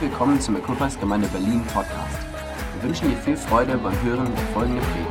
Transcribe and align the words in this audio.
Herzlich 0.00 0.18
willkommen 0.18 0.40
zum 0.40 0.56
Equippers 0.56 0.98
Gemeinde 0.98 1.28
Berlin 1.28 1.62
Podcast. 1.66 2.20
Wir 2.72 2.82
wünschen 2.84 3.10
dir 3.10 3.18
viel 3.18 3.36
Freude 3.36 3.76
beim 3.76 4.02
Hören 4.02 4.34
der 4.34 4.46
folgenden 4.46 4.82
Predigt. 4.82 5.10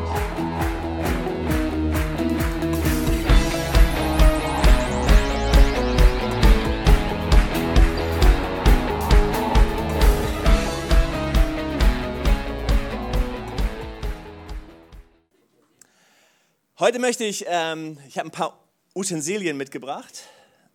Heute 16.80 16.98
möchte 16.98 17.26
ich, 17.26 17.46
ähm, 17.48 18.00
ich 18.08 18.18
habe 18.18 18.30
ein 18.30 18.32
paar 18.32 18.58
Utensilien 18.96 19.56
mitgebracht, 19.56 20.24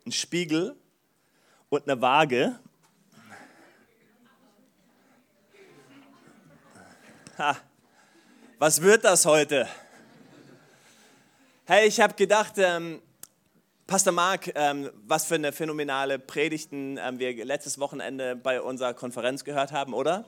einen 0.05 0.13
Spiegel 0.13 0.77
und 1.69 1.89
eine 1.89 2.01
Waage. 2.01 2.61
Ha, 7.37 7.57
was 8.61 8.81
wird 8.81 9.05
das 9.05 9.27
heute? 9.27 9.67
Hey, 11.65 11.89
ich 11.89 11.99
habe 11.99 12.15
gedacht, 12.15 12.53
ähm, 12.59 13.03
Pastor 13.89 14.13
Mark, 14.13 14.53
ähm, 14.55 14.89
was 15.09 15.25
für 15.25 15.35
eine 15.35 15.51
phänomenale 15.51 16.21
Predigten 16.21 16.97
ähm, 16.97 17.19
wir 17.19 17.45
letztes 17.45 17.81
Wochenende 17.81 18.37
bei 18.37 18.61
unserer 18.61 18.95
Konferenz 18.95 19.43
gehört 19.43 19.73
haben, 19.73 19.95
oder? 19.95 20.27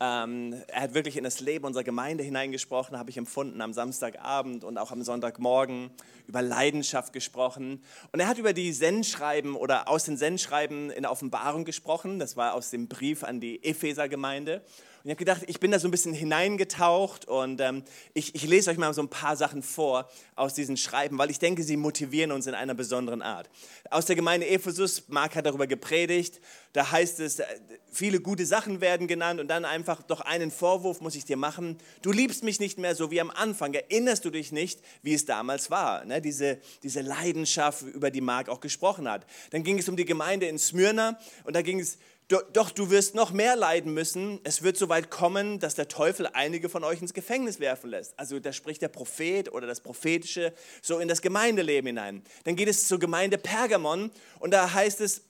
Ähm, 0.00 0.54
er 0.68 0.80
hat 0.80 0.94
wirklich 0.94 1.18
in 1.18 1.24
das 1.24 1.40
Leben 1.40 1.66
unserer 1.66 1.84
Gemeinde 1.84 2.24
hineingesprochen, 2.24 2.98
habe 2.98 3.10
ich 3.10 3.18
empfunden 3.18 3.60
am 3.60 3.74
Samstagabend 3.74 4.64
und 4.64 4.78
auch 4.78 4.92
am 4.92 5.02
Sonntagmorgen 5.02 5.90
über 6.26 6.40
Leidenschaft 6.40 7.12
gesprochen. 7.12 7.82
Und 8.12 8.20
er 8.20 8.28
hat 8.28 8.38
über 8.38 8.54
die 8.54 8.72
Sendschreiben 8.72 9.56
oder 9.56 9.88
aus 9.88 10.04
den 10.04 10.16
Sendschreiben 10.16 10.90
in 10.90 11.02
der 11.02 11.12
Offenbarung 11.12 11.66
gesprochen. 11.66 12.18
Das 12.18 12.36
war 12.38 12.54
aus 12.54 12.70
dem 12.70 12.88
Brief 12.88 13.24
an 13.24 13.40
die 13.40 13.62
Epheser-Gemeinde. 13.62 14.62
Ich 15.06 15.10
habe 15.10 15.18
gedacht, 15.18 15.42
ich 15.46 15.60
bin 15.60 15.70
da 15.70 15.78
so 15.78 15.86
ein 15.86 15.92
bisschen 15.92 16.14
hineingetaucht 16.14 17.28
und 17.28 17.60
ähm, 17.60 17.84
ich, 18.12 18.34
ich 18.34 18.44
lese 18.44 18.72
euch 18.72 18.76
mal 18.76 18.92
so 18.92 19.02
ein 19.02 19.08
paar 19.08 19.36
Sachen 19.36 19.62
vor 19.62 20.10
aus 20.34 20.52
diesen 20.52 20.76
Schreiben, 20.76 21.16
weil 21.16 21.30
ich 21.30 21.38
denke, 21.38 21.62
sie 21.62 21.76
motivieren 21.76 22.32
uns 22.32 22.48
in 22.48 22.54
einer 22.54 22.74
besonderen 22.74 23.22
Art. 23.22 23.48
Aus 23.88 24.06
der 24.06 24.16
Gemeinde 24.16 24.48
Ephesus, 24.48 25.04
Mark 25.06 25.36
hat 25.36 25.46
darüber 25.46 25.68
gepredigt, 25.68 26.40
da 26.72 26.90
heißt 26.90 27.20
es, 27.20 27.38
äh, 27.38 27.44
viele 27.92 28.18
gute 28.18 28.44
Sachen 28.46 28.80
werden 28.80 29.06
genannt 29.06 29.38
und 29.38 29.46
dann 29.46 29.64
einfach 29.64 30.02
doch 30.02 30.22
einen 30.22 30.50
Vorwurf 30.50 31.00
muss 31.00 31.14
ich 31.14 31.24
dir 31.24 31.36
machen. 31.36 31.78
Du 32.02 32.10
liebst 32.10 32.42
mich 32.42 32.58
nicht 32.58 32.76
mehr 32.76 32.96
so 32.96 33.12
wie 33.12 33.20
am 33.20 33.30
Anfang. 33.30 33.74
Erinnerst 33.74 34.24
du 34.24 34.30
dich 34.30 34.50
nicht, 34.50 34.80
wie 35.02 35.14
es 35.14 35.24
damals 35.24 35.70
war? 35.70 36.04
Ne? 36.04 36.20
Diese, 36.20 36.58
diese 36.82 37.02
Leidenschaft, 37.02 37.82
über 37.82 38.10
die 38.10 38.20
Mark 38.20 38.48
auch 38.48 38.60
gesprochen 38.60 39.08
hat. 39.08 39.24
Dann 39.50 39.62
ging 39.62 39.78
es 39.78 39.88
um 39.88 39.94
die 39.94 40.04
Gemeinde 40.04 40.46
in 40.46 40.58
Smyrna 40.58 41.16
und 41.44 41.54
da 41.54 41.62
ging 41.62 41.78
es 41.78 41.96
doch 42.28 42.70
du 42.70 42.90
wirst 42.90 43.14
noch 43.14 43.32
mehr 43.32 43.54
leiden 43.54 43.94
müssen. 43.94 44.40
Es 44.42 44.62
wird 44.62 44.76
so 44.76 44.88
weit 44.88 45.10
kommen, 45.10 45.60
dass 45.60 45.76
der 45.76 45.86
Teufel 45.86 46.28
einige 46.32 46.68
von 46.68 46.82
euch 46.82 47.00
ins 47.00 47.14
Gefängnis 47.14 47.60
werfen 47.60 47.90
lässt. 47.90 48.18
Also 48.18 48.40
da 48.40 48.52
spricht 48.52 48.82
der 48.82 48.88
Prophet 48.88 49.52
oder 49.52 49.66
das 49.66 49.80
Prophetische 49.80 50.52
so 50.82 50.98
in 50.98 51.06
das 51.06 51.22
Gemeindeleben 51.22 51.86
hinein. 51.86 52.22
Dann 52.44 52.56
geht 52.56 52.68
es 52.68 52.88
zur 52.88 52.98
Gemeinde 52.98 53.38
Pergamon 53.38 54.10
und 54.40 54.50
da 54.50 54.72
heißt 54.72 55.00
es, 55.00 55.22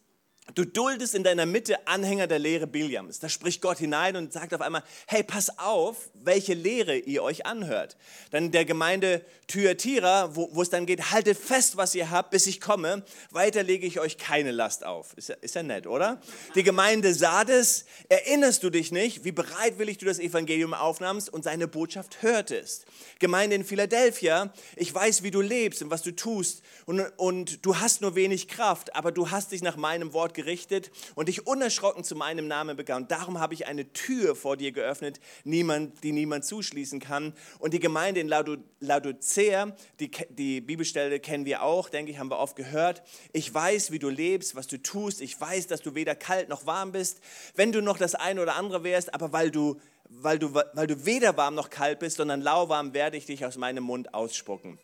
Du 0.55 0.65
duldest 0.65 1.17
in 1.17 1.25
deiner 1.25 1.45
Mitte 1.45 1.87
Anhänger 1.89 2.29
der 2.29 2.39
Lehre 2.39 2.69
Biliams. 2.69 3.19
Da 3.19 3.29
spricht 3.29 3.61
Gott 3.61 3.79
hinein 3.79 4.15
und 4.15 4.33
sagt 4.33 4.55
auf 4.55 4.61
einmal, 4.61 4.85
hey, 5.09 5.25
pass 5.25 5.59
auf, 5.59 6.09
welche 6.15 6.55
Lehre 6.55 6.97
ihr 6.97 7.25
euch 7.25 7.45
anhört. 7.47 7.97
Dann 8.31 8.53
der 8.53 8.65
Gemeinde 8.65 9.25
Thyatira, 9.49 10.37
wo, 10.37 10.49
wo 10.53 10.63
es 10.63 10.71
dann 10.71 10.87
geht, 10.87 11.11
haltet 11.11 11.37
fest, 11.37 11.77
was 11.77 11.97
ihr 11.97 12.11
habt, 12.11 12.31
bis 12.31 12.47
ich 12.47 12.61
komme. 12.61 13.05
Weiter 13.31 13.65
lege 13.65 13.87
ich 13.87 13.99
euch 13.99 14.19
keine 14.19 14.53
Last 14.53 14.85
auf. 14.85 15.15
Ist 15.15 15.31
ja, 15.31 15.35
ist 15.41 15.57
ja 15.57 15.65
nett, 15.65 15.89
oder? 15.89 16.21
Die 16.55 16.63
Gemeinde 16.63 17.13
Sardes, 17.13 17.85
erinnerst 18.09 18.63
du 18.63 18.71
dich 18.71 18.93
nicht, 18.93 19.25
wie 19.25 19.33
bereitwillig 19.33 19.99
du 19.99 20.07
das 20.07 20.21
Evangelium 20.21 20.75
aufnahmst 20.75 21.29
und 21.29 21.43
seine 21.43 21.67
Botschaft 21.67 22.23
hörtest. 22.23 22.87
Gemeinde 23.19 23.57
in 23.57 23.65
Philadelphia, 23.65 24.53
ich 24.77 24.95
weiß, 24.95 25.25
wie 25.25 25.33
du 25.33 25.41
lebst 25.41 25.83
und 25.83 25.91
was 25.91 26.03
du 26.03 26.15
tust 26.15 26.63
und, 26.85 27.01
und 27.17 27.67
du 27.67 27.79
hast 27.79 28.01
nur 28.01 28.15
wenig 28.15 28.47
Kraft, 28.47 28.95
aber 28.95 29.11
du 29.11 29.31
hast 29.31 29.51
dich 29.51 29.63
nach 29.63 29.77
meinem 29.77 30.13
Wort 30.13 30.36
gerichtet 30.37 30.93
und 31.17 31.27
dich 31.27 31.49
unerschrocken 31.49 32.05
zu 32.05 32.15
meinem 32.15 32.47
Namen 32.47 32.77
begann. 32.77 33.09
Darum 33.09 33.41
habe 33.41 33.55
ich 33.55 33.67
eine 33.67 33.93
Tür 33.93 34.37
vor 34.37 34.57
dir 34.57 34.71
geöffnet, 34.71 35.19
niemand, 35.43 36.05
die 36.05 36.13
niemand 36.13 36.45
zuschließen 36.45 37.01
kann. 37.01 37.33
Und 37.59 37.75
die 37.75 37.81
Gemeinde 37.81 38.21
in 38.21 38.29
Laodicea, 38.29 39.75
die, 39.99 40.13
die 40.31 40.61
Bibelstelle 40.61 41.19
kennen 41.19 41.45
wir 41.45 41.65
auch, 41.65 41.89
denke 41.89 42.13
ich, 42.13 42.19
haben 42.21 42.31
wir 42.31 42.39
oft 42.39 42.55
gehört. 42.55 43.03
Ich 43.33 43.53
weiß, 43.53 43.91
wie 43.91 43.99
du 43.99 44.09
lebst, 44.09 44.55
was 44.55 44.69
du 44.69 44.81
tust. 44.81 45.21
Ich 45.21 45.41
weiß, 45.41 45.67
dass 45.67 45.83
du 45.83 45.97
weder 45.97 46.15
kalt 46.15 46.49
noch 46.49 46.67
warm 46.67 46.93
bist. 46.93 47.21
Wenn 47.57 47.73
du 47.73 47.83
noch 47.83 47.99
das 47.99 48.15
eine 48.15 48.41
oder 48.41 48.55
andere 48.55 48.85
wärst, 48.85 49.13
aber 49.13 49.33
weil 49.33 49.51
du 49.51 49.81
weil 50.09 50.39
du, 50.39 50.55
weil 50.55 50.87
du 50.87 51.05
weder 51.05 51.37
warm 51.37 51.57
noch 51.57 51.69
kalt 51.69 51.99
bist, 51.99 52.19
sondern 52.19 52.41
lauwarm 52.41 52.95
werde 52.95 53.17
ich 53.17 53.27
dich 53.27 53.45
aus 53.45 53.57
meinem 53.57 53.83
Mund 53.83 54.15
ausspucken. 54.15 54.79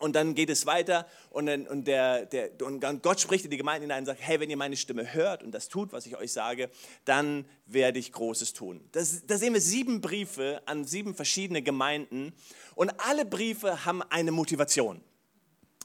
Und 0.00 0.14
dann 0.14 0.34
geht 0.34 0.50
es 0.50 0.66
weiter 0.66 1.06
und, 1.30 1.46
dann, 1.46 1.66
und, 1.66 1.86
der, 1.86 2.26
der, 2.26 2.50
und 2.62 2.80
Gott 3.02 3.20
spricht 3.20 3.44
in 3.44 3.50
die 3.50 3.56
Gemeinde 3.56 3.84
hinein 3.84 4.00
und 4.00 4.06
sagt, 4.06 4.20
hey, 4.20 4.40
wenn 4.40 4.50
ihr 4.50 4.56
meine 4.56 4.76
Stimme 4.76 5.12
hört 5.12 5.42
und 5.42 5.52
das 5.52 5.68
tut, 5.68 5.92
was 5.92 6.06
ich 6.06 6.16
euch 6.16 6.32
sage, 6.32 6.70
dann 7.04 7.44
werde 7.66 7.98
ich 7.98 8.12
Großes 8.12 8.52
tun. 8.52 8.80
Das, 8.92 9.26
da 9.26 9.38
sehen 9.38 9.54
wir 9.54 9.60
sieben 9.60 10.00
Briefe 10.00 10.62
an 10.66 10.84
sieben 10.84 11.14
verschiedene 11.14 11.62
Gemeinden 11.62 12.32
und 12.74 12.90
alle 12.98 13.24
Briefe 13.24 13.84
haben 13.84 14.02
eine 14.02 14.32
Motivation. 14.32 15.02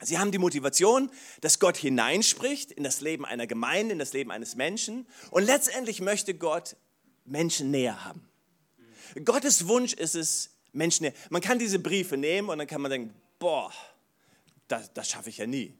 Sie 0.02 0.18
haben 0.18 0.32
die 0.32 0.38
Motivation, 0.38 1.10
dass 1.42 1.60
Gott 1.60 1.78
hineinspricht 1.78 2.72
in 2.72 2.84
das 2.84 3.02
Leben 3.02 3.26
einer 3.26 3.48
Gemeinde, 3.48 3.94
in 3.94 4.00
das 4.00 4.14
Leben 4.14 4.32
eines 4.32 4.56
Menschen 4.56 5.08
und 5.32 5.44
letztendlich 5.44 6.02
möchte 6.02 6.34
Gott 6.34 6.76
Menschen 7.26 7.72
näher 7.72 8.04
haben. 8.04 8.28
Gottes 9.24 9.68
Wunsch 9.68 9.94
ist 9.94 10.16
es, 10.16 10.50
Menschen 10.72 11.04
näher. 11.04 11.14
Man 11.30 11.42
kann 11.42 11.60
diese 11.60 11.80
Briefe 11.80 12.18
nehmen 12.18 12.50
und 12.50 12.58
dann 12.58 12.68
kann 12.68 12.82
man 12.82 12.92
denken, 12.92 13.14
boah, 13.40 13.72
das, 14.74 14.94
das 14.94 15.10
schaffe 15.10 15.30
ich 15.30 15.38
ja 15.38 15.48
nie. 15.48 15.78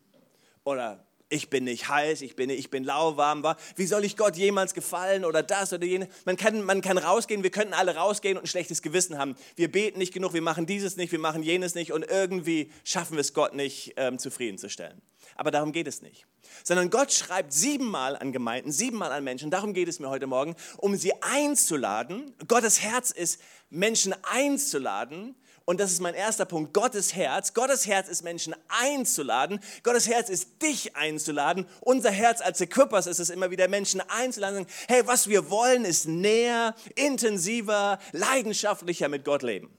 Oder 0.64 1.06
ich 1.30 1.50
bin 1.50 1.64
nicht 1.64 1.90
heiß, 1.90 2.22
ich 2.22 2.36
bin, 2.36 2.50
ich 2.52 2.70
bin 2.70 2.84
lauwarm. 2.84 3.44
Wie 3.76 3.88
soll 3.88 4.06
ich 4.06 4.18
Gott 4.18 4.38
jemals 4.38 4.76
gefallen 4.76 5.26
oder 5.26 5.42
das 5.42 5.74
oder 5.74 5.86
jenes? 5.86 6.08
Man 6.26 6.38
kann, 6.38 6.62
man 6.64 6.82
kann 6.82 7.00
rausgehen, 7.00 7.42
wir 7.42 7.50
könnten 7.50 7.74
alle 7.74 7.96
rausgehen 7.96 8.38
und 8.38 8.44
ein 8.44 8.48
schlechtes 8.48 8.84
Gewissen 8.84 9.18
haben. 9.18 9.36
Wir 9.56 9.72
beten 9.72 9.98
nicht 9.98 10.14
genug, 10.14 10.34
wir 10.34 10.44
machen 10.44 10.68
dieses 10.68 10.96
nicht, 10.96 11.12
wir 11.12 11.20
machen 11.20 11.42
jenes 11.42 11.74
nicht 11.74 11.92
und 11.92 12.04
irgendwie 12.04 12.72
schaffen 12.84 13.14
wir 13.14 13.22
es 13.22 13.34
Gott 13.34 13.56
nicht 13.56 13.94
ähm, 13.98 14.20
zufriedenzustellen. 14.20 15.02
Aber 15.36 15.50
darum 15.50 15.72
geht 15.72 15.88
es 15.88 16.04
nicht. 16.04 16.28
Sondern 16.64 16.92
Gott 16.92 17.12
schreibt 17.12 17.52
siebenmal 17.52 18.16
an 18.16 18.32
Gemeinden, 18.32 18.72
siebenmal 18.72 19.12
an 19.12 19.24
Menschen. 19.24 19.50
Darum 19.50 19.74
geht 19.74 19.88
es 19.88 20.00
mir 20.00 20.10
heute 20.10 20.28
Morgen, 20.28 20.56
um 20.78 20.96
sie 20.96 21.14
einzuladen. 21.24 22.36
Gottes 22.48 22.82
Herz 22.82 23.10
ist, 23.10 23.42
Menschen 23.72 24.14
einzuladen 24.22 25.36
und 25.66 25.80
das 25.80 25.92
ist 25.92 26.02
mein 26.02 26.14
erster 26.14 26.46
Punkt, 26.46 26.74
Gottes 26.74 27.16
Herz. 27.16 27.54
Gottes 27.54 27.88
Herz 27.88 28.10
ist 28.10 28.24
Menschen 28.24 28.54
einzuladen. 28.68 29.62
Gottes 29.84 30.10
Herz 30.10 30.30
ist 30.30 30.62
dich 30.62 30.96
einzuladen. 30.96 31.66
Unser 31.80 32.12
Herz 32.12 32.42
als 32.42 32.60
Equippers 32.60 33.08
ist 33.08 33.20
es 33.20 33.30
immer 33.30 33.50
wieder, 33.50 33.70
Menschen 33.70 34.02
einzuladen. 34.02 34.66
Hey, 34.90 35.04
was 35.06 35.30
wir 35.30 35.50
wollen, 35.50 35.86
ist 35.86 36.06
näher, 36.06 36.76
intensiver, 36.96 38.00
leidenschaftlicher 38.12 39.08
mit 39.08 39.24
Gott 39.24 39.42
leben. 39.42 39.70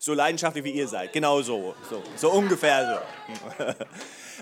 So 0.00 0.14
leidenschaftlich 0.14 0.62
wie 0.62 0.70
ihr 0.70 0.86
seid. 0.86 1.12
Genau 1.12 1.42
so. 1.42 1.74
So, 1.90 2.02
so 2.14 2.30
ungefähr 2.30 3.02
so. 3.58 3.64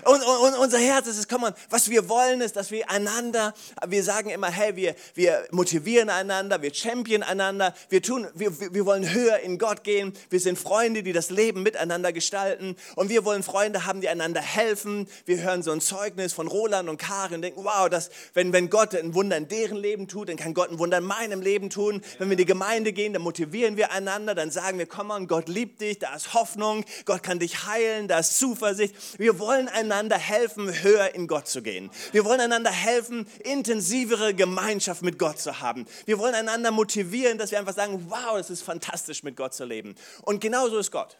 Und, 0.03 0.21
und, 0.21 0.53
unser 0.59 0.77
Herz 0.77 1.07
ist 1.07 1.17
es, 1.17 1.27
komm 1.27 1.41
mal, 1.41 1.55
was 1.69 1.89
wir 1.89 2.07
wollen 2.07 2.41
ist, 2.41 2.55
dass 2.55 2.69
wir 2.69 2.89
einander, 2.89 3.53
wir 3.87 4.03
sagen 4.03 4.29
immer, 4.29 4.49
hey, 4.49 4.75
wir, 4.75 4.95
wir 5.15 5.45
motivieren 5.51 6.09
einander, 6.09 6.61
wir 6.61 6.73
champion 6.73 7.23
einander, 7.23 7.73
wir, 7.89 8.01
tun, 8.01 8.27
wir, 8.35 8.73
wir 8.73 8.85
wollen 8.85 9.11
höher 9.11 9.39
in 9.39 9.57
Gott 9.57 9.83
gehen, 9.83 10.13
wir 10.29 10.39
sind 10.39 10.59
Freunde, 10.59 11.01
die 11.01 11.13
das 11.13 11.29
Leben 11.29 11.63
miteinander 11.63 12.13
gestalten 12.13 12.75
und 12.95 13.09
wir 13.09 13.25
wollen 13.25 13.41
Freunde 13.41 13.85
haben, 13.85 14.01
die 14.01 14.09
einander 14.09 14.41
helfen. 14.41 15.07
Wir 15.25 15.41
hören 15.41 15.63
so 15.63 15.71
ein 15.71 15.81
Zeugnis 15.81 16.31
von 16.31 16.47
Roland 16.47 16.89
und 16.89 16.97
Karin 16.97 17.35
und 17.35 17.41
denken, 17.41 17.63
wow, 17.63 17.89
das, 17.89 18.11
wenn, 18.33 18.53
wenn 18.53 18.69
Gott 18.69 18.93
ein 18.93 19.15
Wunder 19.15 19.37
in 19.37 19.47
deren 19.47 19.77
Leben 19.77 20.07
tut, 20.07 20.29
dann 20.29 20.37
kann 20.37 20.53
Gott 20.53 20.69
ein 20.69 20.79
Wunder 20.79 20.99
in 20.99 21.05
meinem 21.05 21.41
Leben 21.41 21.69
tun. 21.69 22.01
Wenn 22.19 22.29
wir 22.29 22.33
in 22.33 22.37
die 22.37 22.45
Gemeinde 22.45 22.93
gehen, 22.93 23.13
dann 23.13 23.23
motivieren 23.23 23.77
wir 23.77 23.91
einander, 23.91 24.35
dann 24.35 24.51
sagen 24.51 24.77
wir, 24.77 24.85
komm 24.85 25.07
mal, 25.07 25.25
Gott 25.25 25.49
liebt 25.57 25.81
dich, 25.81 25.97
da 25.99 26.15
ist 26.15 26.33
Hoffnung, 26.33 26.85
Gott 27.05 27.23
kann 27.23 27.39
dich 27.39 27.65
heilen, 27.65 28.07
da 28.07 28.19
ist 28.19 28.37
Zuversicht. 28.37 28.95
Wir 29.19 29.39
wollen 29.39 29.67
einander 29.67 30.17
helfen, 30.17 30.83
höher 30.83 31.15
in 31.15 31.27
Gott 31.27 31.47
zu 31.47 31.63
gehen. 31.63 31.89
Wir 32.11 32.25
wollen 32.25 32.39
einander 32.39 32.71
helfen, 32.71 33.27
intensivere 33.43 34.35
Gemeinschaft 34.35 35.01
mit 35.01 35.17
Gott 35.17 35.39
zu 35.39 35.59
haben. 35.59 35.85
Wir 36.05 36.19
wollen 36.19 36.35
einander 36.35 36.71
motivieren, 36.71 37.37
dass 37.37 37.51
wir 37.51 37.59
einfach 37.59 37.73
sagen, 37.73 38.05
wow, 38.09 38.37
es 38.37 38.49
ist 38.49 38.61
fantastisch, 38.61 39.23
mit 39.23 39.35
Gott 39.35 39.53
zu 39.53 39.65
leben. 39.65 39.95
Und 40.21 40.41
genauso 40.41 40.77
ist 40.77 40.91
Gott. 40.91 41.17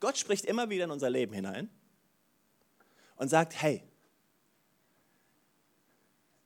Gott 0.00 0.16
spricht 0.16 0.44
immer 0.46 0.70
wieder 0.70 0.84
in 0.84 0.90
unser 0.90 1.10
Leben 1.10 1.34
hinein 1.34 1.68
und 3.16 3.28
sagt, 3.28 3.54
hey, 3.60 3.82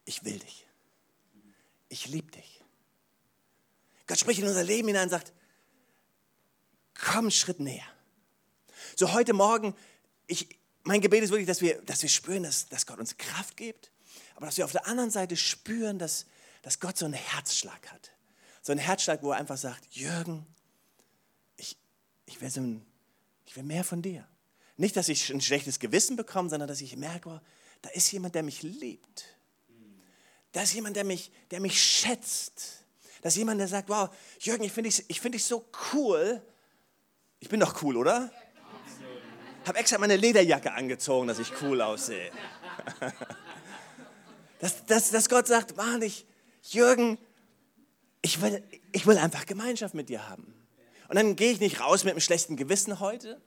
ich 0.05 0.25
will 0.25 0.39
dich. 0.39 0.67
Ich 1.89 2.09
liebe 2.09 2.31
dich. 2.31 2.65
Gott 4.07 4.19
spricht 4.19 4.41
in 4.41 4.49
unser 4.49 4.65
Leben 4.65 4.89
hinein 4.89 5.05
und 5.05 5.11
sagt, 5.11 5.33
komm 6.99 7.27
einen 7.27 7.31
Schritt 7.31 7.61
näher. 7.61 7.87
So 8.97 9.13
heute 9.13 9.33
Morgen 9.33 9.75
ich, 10.29 10.47
mein 10.85 11.01
Gebet 11.01 11.25
ist 11.25 11.31
wirklich, 11.31 11.49
dass 11.49 11.61
wir, 11.61 11.83
dass 11.83 12.03
wir 12.03 12.09
spüren, 12.09 12.45
dass, 12.45 12.69
dass 12.69 12.87
Gott 12.87 12.99
uns 12.99 13.17
Kraft 13.17 13.57
gibt, 13.57 13.91
aber 14.37 14.47
dass 14.47 14.57
wir 14.57 14.65
auf 14.65 14.73
der 14.73 14.87
anderen 14.87 15.11
Seite 15.11 15.37
spüren, 15.37 15.99
dass, 15.99 16.27
dass 16.63 16.79
Gott 16.79 16.97
so 16.97 17.07
einen 17.07 17.15
Herzschlag 17.15 17.91
hat. 17.91 18.13
So 18.63 18.73
einen 18.73 18.81
Herzschlag, 18.81 19.23
wo 19.23 19.33
er 19.33 19.39
einfach 19.39 19.57
sagt, 19.57 19.87
Jürgen, 19.95 20.47
ich, 21.57 21.77
ich, 22.27 22.41
will, 22.41 22.51
so 22.51 22.61
ein, 22.61 22.87
ich 23.47 23.57
will 23.57 23.65
mehr 23.65 23.83
von 23.83 24.03
dir. 24.03 24.29
Nicht, 24.77 24.97
dass 24.97 25.09
ich 25.09 25.31
ein 25.31 25.41
schlechtes 25.41 25.81
Gewissen 25.81 26.17
bekomme, 26.17 26.51
sondern 26.51 26.69
dass 26.69 26.81
ich 26.81 26.97
merke, 26.97 27.41
da 27.83 27.91
ist 27.91 28.13
jemand, 28.13 28.35
der 28.35 28.43
mich 28.43 28.63
liebt. 28.63 29.25
Da 30.53 30.63
ist 30.63 30.75
jemand, 30.75 30.97
der 30.97 31.05
mich, 31.05 31.33
der 31.51 31.61
mich 31.61 31.83
schätzt. 31.83 32.85
Da 33.23 33.29
ist 33.29 33.37
jemand, 33.37 33.61
der 33.61 33.69
sagt, 33.69 33.89
wow, 33.89 34.11
Jürgen, 34.41 34.65
ich 34.65 34.73
finde 34.73 34.91
dich, 34.91 35.05
ich 35.09 35.21
find 35.21 35.35
dich 35.35 35.45
so 35.45 35.69
cool. 35.93 36.43
Ich 37.41 37.49
bin 37.49 37.61
doch 37.61 37.83
cool, 37.83 37.97
oder? 37.97 38.31
Habe 39.67 39.79
extra 39.79 39.99
meine 39.99 40.17
Lederjacke 40.17 40.73
angezogen, 40.73 41.29
dass 41.29 41.39
ich 41.39 41.53
cool 41.63 41.81
aussehe. 41.81 42.31
dass, 44.61 44.85
dass, 44.87 45.11
dass 45.11 45.29
Gott 45.29 45.47
sagt, 45.47 45.77
wahrlich, 45.77 46.27
Jürgen, 46.63 47.19
ich 48.23 48.41
will, 48.41 48.63
ich 48.93 49.07
will 49.07 49.19
einfach 49.19 49.47
Gemeinschaft 49.47 49.95
mit 49.95 50.09
dir 50.09 50.29
haben. 50.29 50.55
Und 51.09 51.17
dann 51.17 51.37
gehe 51.37 51.53
ich 51.53 51.61
nicht 51.61 51.81
raus 51.81 52.05
mit 52.05 52.13
einem 52.13 52.21
schlechten 52.21 52.57
Gewissen 52.57 53.01
heute, 53.01 53.41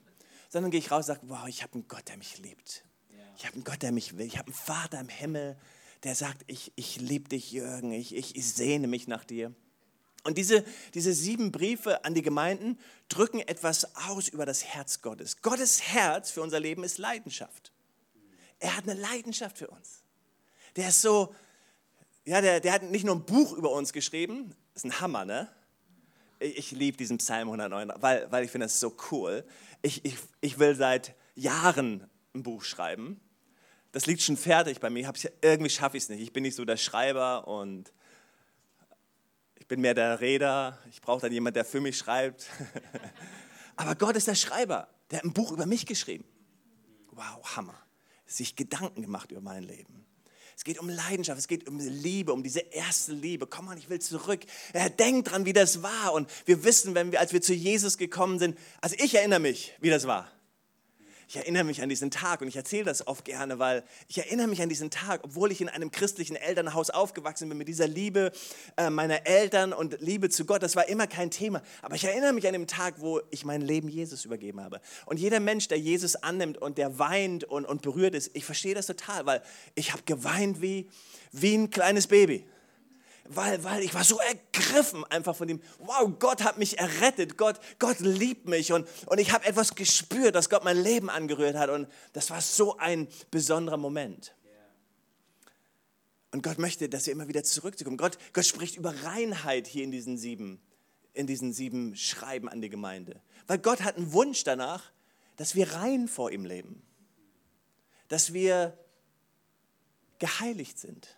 sondern 0.49 0.71
gehe 0.71 0.79
ich 0.79 0.91
raus 0.91 1.09
und 1.09 1.15
sage, 1.15 1.21
wow, 1.23 1.47
ich 1.47 1.63
habe 1.63 1.73
einen 1.73 1.87
Gott, 1.87 2.07
der 2.07 2.17
mich 2.17 2.37
liebt. 2.39 2.85
Ich 3.37 3.45
habe 3.45 3.55
einen 3.55 3.63
Gott, 3.63 3.81
der 3.81 3.91
mich 3.91 4.17
will. 4.17 4.25
Ich 4.25 4.37
habe 4.37 4.47
einen 4.47 4.53
Vater 4.53 4.99
im 4.99 5.09
Himmel, 5.09 5.57
der 6.03 6.15
sagt, 6.15 6.43
ich, 6.47 6.71
ich 6.75 6.99
liebe 6.99 7.29
dich, 7.29 7.51
Jürgen, 7.51 7.91
ich, 7.91 8.15
ich, 8.15 8.35
ich 8.35 8.53
sehne 8.53 8.87
mich 8.87 9.07
nach 9.07 9.23
dir. 9.23 9.53
Und 10.23 10.37
diese, 10.37 10.63
diese 10.93 11.13
sieben 11.13 11.51
Briefe 11.51 12.05
an 12.05 12.13
die 12.13 12.21
Gemeinden 12.21 12.77
drücken 13.09 13.39
etwas 13.39 13.95
aus 13.95 14.27
über 14.27 14.45
das 14.45 14.63
Herz 14.63 15.01
Gottes. 15.01 15.41
Gottes 15.41 15.81
Herz 15.81 16.31
für 16.31 16.41
unser 16.41 16.59
Leben 16.59 16.83
ist 16.83 16.97
Leidenschaft. 16.97 17.71
Er 18.59 18.77
hat 18.77 18.87
eine 18.87 18.99
Leidenschaft 18.99 19.57
für 19.57 19.67
uns. 19.67 20.03
Der 20.75 20.89
ist 20.89 21.01
so, 21.01 21.33
ja, 22.25 22.41
der, 22.41 22.59
der 22.59 22.73
hat 22.73 22.83
nicht 22.83 23.03
nur 23.03 23.15
ein 23.15 23.25
Buch 23.25 23.53
über 23.53 23.71
uns 23.71 23.93
geschrieben, 23.93 24.55
ist 24.75 24.85
ein 24.85 24.99
Hammer, 24.99 25.25
ne? 25.25 25.49
Ich, 26.39 26.57
ich 26.57 26.71
liebe 26.71 26.97
diesen 26.97 27.17
Psalm 27.17 27.47
109, 27.47 27.91
weil, 27.95 28.31
weil 28.31 28.45
ich 28.45 28.51
finde 28.51 28.65
das 28.65 28.79
so 28.79 28.95
cool. 29.11 29.43
Ich, 29.81 30.05
ich, 30.05 30.15
ich 30.39 30.59
will 30.59 30.75
seit 30.75 31.15
Jahren 31.35 32.07
ein 32.35 32.43
Buch 32.43 32.63
schreiben. 32.63 33.19
Das 33.91 34.05
liegt 34.05 34.21
schon 34.21 34.37
fertig 34.37 34.79
bei 34.79 34.89
mir. 34.89 35.11
Irgendwie 35.41 35.69
schaffe 35.69 35.97
ich 35.97 36.03
es 36.03 36.09
nicht. 36.09 36.21
Ich 36.21 36.31
bin 36.31 36.43
nicht 36.43 36.55
so 36.55 36.63
der 36.63 36.77
Schreiber 36.77 37.47
und 37.47 37.91
bin 39.71 39.79
mehr 39.79 39.93
der 39.93 40.19
Redner. 40.19 40.77
Ich 40.91 41.01
brauche 41.01 41.21
dann 41.21 41.31
jemanden, 41.31 41.53
der 41.53 41.63
für 41.63 41.79
mich 41.79 41.97
schreibt. 41.97 42.47
Aber 43.77 43.95
Gott 43.95 44.17
ist 44.17 44.27
der 44.27 44.35
Schreiber. 44.35 44.89
Der 45.09 45.19
hat 45.19 45.23
ein 45.23 45.31
Buch 45.31 45.53
über 45.53 45.65
mich 45.65 45.85
geschrieben. 45.85 46.25
Wow, 47.11 47.55
Hammer. 47.55 47.81
Sich 48.25 48.57
Gedanken 48.57 49.01
gemacht 49.01 49.31
über 49.31 49.39
mein 49.39 49.63
Leben. 49.63 50.05
Es 50.57 50.65
geht 50.65 50.77
um 50.77 50.89
Leidenschaft, 50.89 51.39
es 51.39 51.47
geht 51.47 51.69
um 51.69 51.79
Liebe, 51.79 52.33
um 52.33 52.43
diese 52.43 52.59
erste 52.59 53.13
Liebe. 53.13 53.47
Komm 53.47 53.67
mal, 53.67 53.77
ich 53.77 53.89
will 53.89 53.99
zurück. 53.99 54.41
Er 54.73 54.89
denkt 54.89 55.31
dran, 55.31 55.45
wie 55.45 55.53
das 55.53 55.81
war. 55.81 56.11
Und 56.11 56.29
wir 56.43 56.65
wissen, 56.65 56.93
wenn 56.93 57.13
wir, 57.13 57.21
als 57.21 57.31
wir 57.31 57.41
zu 57.41 57.53
Jesus 57.53 57.97
gekommen 57.97 58.39
sind, 58.39 58.57
also 58.81 58.97
ich 58.99 59.15
erinnere 59.15 59.39
mich, 59.39 59.73
wie 59.79 59.89
das 59.89 60.05
war. 60.05 60.29
Ich 61.31 61.37
erinnere 61.37 61.63
mich 61.63 61.81
an 61.81 61.87
diesen 61.87 62.11
Tag 62.11 62.41
und 62.41 62.49
ich 62.49 62.57
erzähle 62.57 62.83
das 62.83 63.07
oft 63.07 63.23
gerne, 63.23 63.57
weil 63.57 63.85
ich 64.09 64.17
erinnere 64.17 64.47
mich 64.47 64.61
an 64.61 64.67
diesen 64.67 64.89
Tag, 64.89 65.21
obwohl 65.23 65.49
ich 65.49 65.61
in 65.61 65.69
einem 65.69 65.89
christlichen 65.89 66.35
Elternhaus 66.35 66.89
aufgewachsen 66.89 67.47
bin, 67.47 67.57
mit 67.57 67.69
dieser 67.69 67.87
Liebe 67.87 68.33
äh, 68.75 68.89
meiner 68.89 69.25
Eltern 69.25 69.71
und 69.71 70.01
Liebe 70.01 70.27
zu 70.27 70.43
Gott, 70.43 70.61
das 70.61 70.75
war 70.75 70.89
immer 70.89 71.07
kein 71.07 71.31
Thema. 71.31 71.61
Aber 71.83 71.95
ich 71.95 72.03
erinnere 72.03 72.33
mich 72.33 72.47
an 72.47 72.51
den 72.51 72.67
Tag, 72.67 72.95
wo 72.97 73.21
ich 73.29 73.45
mein 73.45 73.61
Leben 73.61 73.87
Jesus 73.87 74.25
übergeben 74.25 74.59
habe. 74.59 74.81
Und 75.05 75.21
jeder 75.21 75.39
Mensch, 75.39 75.69
der 75.69 75.79
Jesus 75.79 76.17
annimmt 76.17 76.57
und 76.57 76.77
der 76.77 76.99
weint 76.99 77.45
und, 77.45 77.63
und 77.63 77.81
berührt 77.81 78.13
ist, 78.13 78.31
ich 78.33 78.43
verstehe 78.43 78.75
das 78.75 78.87
total, 78.87 79.25
weil 79.25 79.41
ich 79.73 79.93
habe 79.93 80.03
geweint 80.03 80.61
wie, 80.61 80.89
wie 81.31 81.55
ein 81.55 81.69
kleines 81.69 82.07
Baby 82.07 82.45
weil, 83.35 83.63
weil 83.63 83.83
ich 83.83 83.93
war 83.93 84.03
so 84.03 84.17
ergriffen 84.19 85.03
einfach 85.05 85.35
von 85.35 85.47
dem, 85.47 85.61
wow, 85.79 86.09
Gott 86.19 86.43
hat 86.43 86.57
mich 86.57 86.77
errettet, 86.77 87.37
Gott, 87.37 87.59
Gott 87.79 87.99
liebt 87.99 88.47
mich 88.47 88.71
und, 88.73 88.87
und 89.05 89.19
ich 89.19 89.31
habe 89.31 89.45
etwas 89.45 89.75
gespürt, 89.75 90.35
dass 90.35 90.49
Gott 90.49 90.63
mein 90.63 90.81
Leben 90.81 91.09
angerührt 91.09 91.55
hat 91.55 91.69
und 91.69 91.87
das 92.13 92.29
war 92.29 92.41
so 92.41 92.77
ein 92.77 93.07
besonderer 93.29 93.77
Moment. 93.77 94.35
Und 96.31 96.43
Gott 96.43 96.59
möchte, 96.59 96.87
dass 96.87 97.05
wir 97.07 97.13
immer 97.13 97.27
wieder 97.27 97.43
zurückkommen. 97.43 97.97
Gott, 97.97 98.17
Gott 98.31 98.45
spricht 98.45 98.77
über 98.77 98.93
Reinheit 99.03 99.67
hier 99.67 99.83
in 99.83 99.91
diesen 99.91 100.17
sieben, 100.17 100.61
in 101.13 101.27
diesen 101.27 101.51
sieben 101.51 101.95
Schreiben 101.97 102.47
an 102.47 102.61
die 102.61 102.69
Gemeinde. 102.69 103.21
Weil 103.47 103.59
Gott 103.59 103.81
hat 103.81 103.97
einen 103.97 104.13
Wunsch 104.13 104.45
danach, 104.45 104.91
dass 105.35 105.55
wir 105.55 105.73
rein 105.73 106.07
vor 106.07 106.31
ihm 106.31 106.45
leben. 106.45 106.83
Dass 108.07 108.31
wir 108.31 108.77
geheiligt 110.19 110.79
sind 110.79 111.17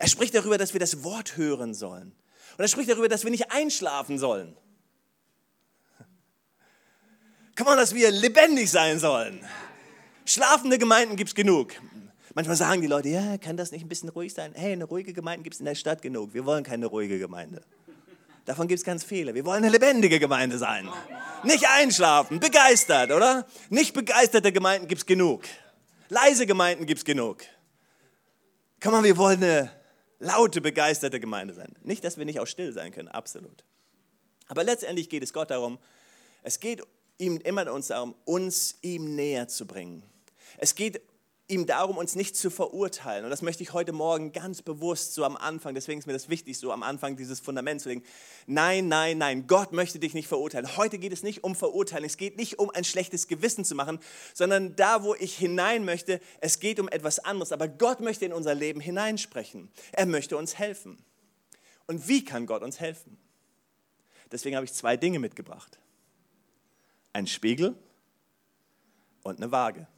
er 0.00 0.08
spricht 0.08 0.34
darüber, 0.34 0.56
dass 0.56 0.72
wir 0.72 0.80
das 0.80 1.04
Wort 1.04 1.36
hören 1.36 1.74
sollen. 1.74 2.12
Und 2.56 2.64
er 2.64 2.68
spricht 2.68 2.88
darüber, 2.88 3.06
dass 3.06 3.22
wir 3.22 3.30
nicht 3.30 3.52
einschlafen 3.52 4.18
sollen. 4.18 4.56
Komm 7.54 7.66
on, 7.66 7.76
dass 7.76 7.94
wir 7.94 8.10
lebendig 8.10 8.70
sein 8.70 8.98
sollen. 8.98 9.44
Schlafende 10.24 10.78
Gemeinden 10.78 11.16
gibt 11.16 11.28
es 11.28 11.34
genug. 11.34 11.74
Manchmal 12.34 12.56
sagen 12.56 12.80
die 12.80 12.86
Leute, 12.86 13.10
ja, 13.10 13.36
kann 13.36 13.58
das 13.58 13.72
nicht 13.72 13.84
ein 13.84 13.88
bisschen 13.88 14.08
ruhig 14.08 14.32
sein? 14.32 14.54
Hey, 14.54 14.72
eine 14.72 14.84
ruhige 14.84 15.12
Gemeinde 15.12 15.42
gibt 15.42 15.54
es 15.54 15.60
in 15.60 15.66
der 15.66 15.74
Stadt 15.74 16.00
genug. 16.00 16.32
Wir 16.32 16.46
wollen 16.46 16.64
keine 16.64 16.86
ruhige 16.86 17.18
Gemeinde. 17.18 17.62
Davon 18.46 18.68
gibt 18.68 18.78
es 18.78 18.84
ganz 18.84 19.04
viele. 19.04 19.34
Wir 19.34 19.44
wollen 19.44 19.64
eine 19.64 19.70
lebendige 19.70 20.18
Gemeinde 20.18 20.56
sein. 20.56 20.88
Nicht 21.44 21.68
einschlafen, 21.68 22.40
begeistert, 22.40 23.10
oder? 23.10 23.46
Nicht 23.68 23.92
begeisterte 23.92 24.50
Gemeinden 24.50 24.88
gibt 24.88 25.02
es 25.02 25.06
genug. 25.06 25.42
Leise 26.08 26.46
Gemeinden 26.46 26.86
gibt 26.86 27.00
es 27.00 27.04
genug. 27.04 27.42
Komm 28.80 28.92
mal, 28.92 29.04
wir 29.04 29.18
wollen 29.18 29.44
eine 29.44 29.79
laute, 30.20 30.60
begeisterte 30.60 31.18
Gemeinde 31.18 31.54
sein. 31.54 31.74
Nicht, 31.82 32.04
dass 32.04 32.16
wir 32.16 32.24
nicht 32.24 32.38
auch 32.38 32.46
still 32.46 32.72
sein 32.72 32.92
können, 32.92 33.08
absolut. 33.08 33.64
Aber 34.46 34.62
letztendlich 34.62 35.08
geht 35.08 35.22
es 35.22 35.32
Gott 35.32 35.50
darum, 35.50 35.78
es 36.42 36.60
geht 36.60 36.82
ihm 37.18 37.38
immer 37.38 37.70
uns 37.72 37.88
darum, 37.88 38.14
uns 38.24 38.76
ihm 38.82 39.16
näher 39.16 39.48
zu 39.48 39.66
bringen. 39.66 40.02
Es 40.58 40.74
geht 40.74 41.00
ihm 41.50 41.66
darum, 41.66 41.98
uns 41.98 42.14
nicht 42.14 42.36
zu 42.36 42.48
verurteilen. 42.50 43.24
Und 43.24 43.30
das 43.30 43.42
möchte 43.42 43.62
ich 43.62 43.72
heute 43.72 43.92
Morgen 43.92 44.32
ganz 44.32 44.62
bewusst 44.62 45.14
so 45.14 45.24
am 45.24 45.36
Anfang, 45.36 45.74
deswegen 45.74 45.98
ist 45.98 46.06
mir 46.06 46.12
das 46.12 46.28
wichtig, 46.28 46.58
so 46.58 46.72
am 46.72 46.82
Anfang 46.82 47.16
dieses 47.16 47.40
Fundament 47.40 47.80
zu 47.80 47.88
legen. 47.88 48.04
Nein, 48.46 48.88
nein, 48.88 49.18
nein, 49.18 49.46
Gott 49.46 49.72
möchte 49.72 49.98
dich 49.98 50.14
nicht 50.14 50.28
verurteilen. 50.28 50.76
Heute 50.76 50.98
geht 50.98 51.12
es 51.12 51.22
nicht 51.22 51.44
um 51.44 51.54
Verurteilen, 51.54 52.04
es 52.04 52.16
geht 52.16 52.36
nicht 52.36 52.58
um 52.58 52.70
ein 52.70 52.84
schlechtes 52.84 53.28
Gewissen 53.28 53.64
zu 53.64 53.74
machen, 53.74 53.98
sondern 54.32 54.76
da, 54.76 55.02
wo 55.02 55.14
ich 55.14 55.36
hinein 55.36 55.84
möchte, 55.84 56.20
es 56.40 56.60
geht 56.60 56.80
um 56.80 56.88
etwas 56.88 57.18
anderes. 57.18 57.52
Aber 57.52 57.68
Gott 57.68 58.00
möchte 58.00 58.24
in 58.24 58.32
unser 58.32 58.54
Leben 58.54 58.80
hineinsprechen. 58.80 59.70
Er 59.92 60.06
möchte 60.06 60.36
uns 60.36 60.58
helfen. 60.58 60.98
Und 61.86 62.08
wie 62.08 62.24
kann 62.24 62.46
Gott 62.46 62.62
uns 62.62 62.78
helfen? 62.78 63.18
Deswegen 64.30 64.54
habe 64.54 64.64
ich 64.64 64.72
zwei 64.72 64.96
Dinge 64.96 65.18
mitgebracht. 65.18 65.78
Ein 67.12 67.26
Spiegel 67.26 67.74
und 69.24 69.38
eine 69.38 69.50
Waage. 69.50 69.88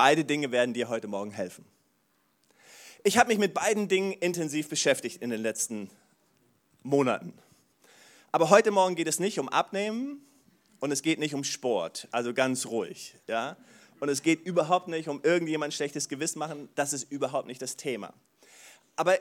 Beide 0.00 0.24
Dinge 0.24 0.52
werden 0.52 0.74
dir 0.74 0.88
heute 0.88 1.08
Morgen 1.08 1.32
helfen. 1.32 1.64
Ich 3.02 3.18
habe 3.18 3.30
mich 3.30 3.38
mit 3.38 3.52
beiden 3.52 3.88
Dingen 3.88 4.12
intensiv 4.12 4.68
beschäftigt 4.68 5.20
in 5.20 5.30
den 5.30 5.42
letzten 5.42 5.90
Monaten. 6.84 7.32
Aber 8.30 8.48
heute 8.48 8.70
Morgen 8.70 8.94
geht 8.94 9.08
es 9.08 9.18
nicht 9.18 9.40
um 9.40 9.48
Abnehmen 9.48 10.24
und 10.78 10.92
es 10.92 11.02
geht 11.02 11.18
nicht 11.18 11.34
um 11.34 11.42
Sport, 11.42 12.06
also 12.12 12.32
ganz 12.32 12.66
ruhig. 12.66 13.16
Ja? 13.26 13.56
Und 13.98 14.08
es 14.08 14.22
geht 14.22 14.46
überhaupt 14.46 14.86
nicht 14.86 15.08
um 15.08 15.20
irgendjemand 15.24 15.74
schlechtes 15.74 16.08
Gewissen 16.08 16.38
machen, 16.38 16.68
das 16.76 16.92
ist 16.92 17.10
überhaupt 17.10 17.48
nicht 17.48 17.60
das 17.60 17.76
Thema. 17.76 18.14
Aber 18.94 19.18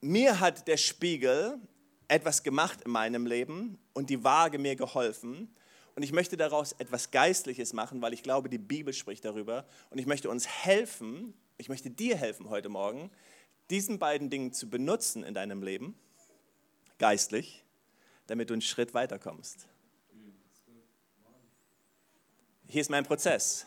mir 0.00 0.38
hat 0.38 0.68
der 0.68 0.76
Spiegel 0.76 1.58
etwas 2.06 2.44
gemacht 2.44 2.82
in 2.84 2.92
meinem 2.92 3.26
Leben 3.26 3.80
und 3.94 4.10
die 4.10 4.22
Waage 4.22 4.60
mir 4.60 4.76
geholfen, 4.76 5.52
und 5.94 6.02
ich 6.02 6.12
möchte 6.12 6.36
daraus 6.36 6.72
etwas 6.72 7.10
Geistliches 7.10 7.72
machen, 7.72 8.00
weil 8.00 8.14
ich 8.14 8.22
glaube, 8.22 8.48
die 8.48 8.58
Bibel 8.58 8.94
spricht 8.94 9.24
darüber. 9.24 9.66
Und 9.90 9.98
ich 9.98 10.06
möchte 10.06 10.30
uns 10.30 10.46
helfen, 10.46 11.34
ich 11.58 11.68
möchte 11.68 11.90
dir 11.90 12.16
helfen 12.16 12.48
heute 12.48 12.68
Morgen, 12.68 13.10
diesen 13.68 13.98
beiden 13.98 14.30
Dingen 14.30 14.52
zu 14.52 14.70
benutzen 14.70 15.22
in 15.22 15.34
deinem 15.34 15.62
Leben, 15.62 15.94
geistlich, 16.98 17.64
damit 18.26 18.48
du 18.48 18.54
einen 18.54 18.62
Schritt 18.62 18.94
weiterkommst. 18.94 19.68
Hier 22.68 22.80
ist 22.80 22.90
mein 22.90 23.04
Prozess. 23.04 23.66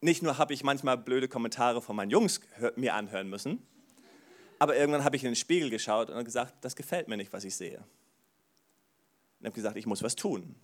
Nicht 0.00 0.22
nur 0.22 0.38
habe 0.38 0.54
ich 0.54 0.62
manchmal 0.62 0.96
blöde 0.96 1.26
Kommentare 1.26 1.82
von 1.82 1.96
meinen 1.96 2.10
Jungs 2.10 2.40
mir 2.76 2.94
anhören 2.94 3.28
müssen, 3.28 3.66
aber 4.60 4.76
irgendwann 4.76 5.02
habe 5.02 5.16
ich 5.16 5.24
in 5.24 5.30
den 5.30 5.36
Spiegel 5.36 5.70
geschaut 5.70 6.10
und 6.10 6.24
gesagt, 6.24 6.54
das 6.60 6.76
gefällt 6.76 7.08
mir 7.08 7.16
nicht, 7.16 7.32
was 7.32 7.42
ich 7.42 7.56
sehe 7.56 7.84
und 9.40 9.46
habe 9.46 9.54
gesagt, 9.54 9.76
ich 9.76 9.86
muss 9.86 10.02
was 10.02 10.16
tun. 10.16 10.54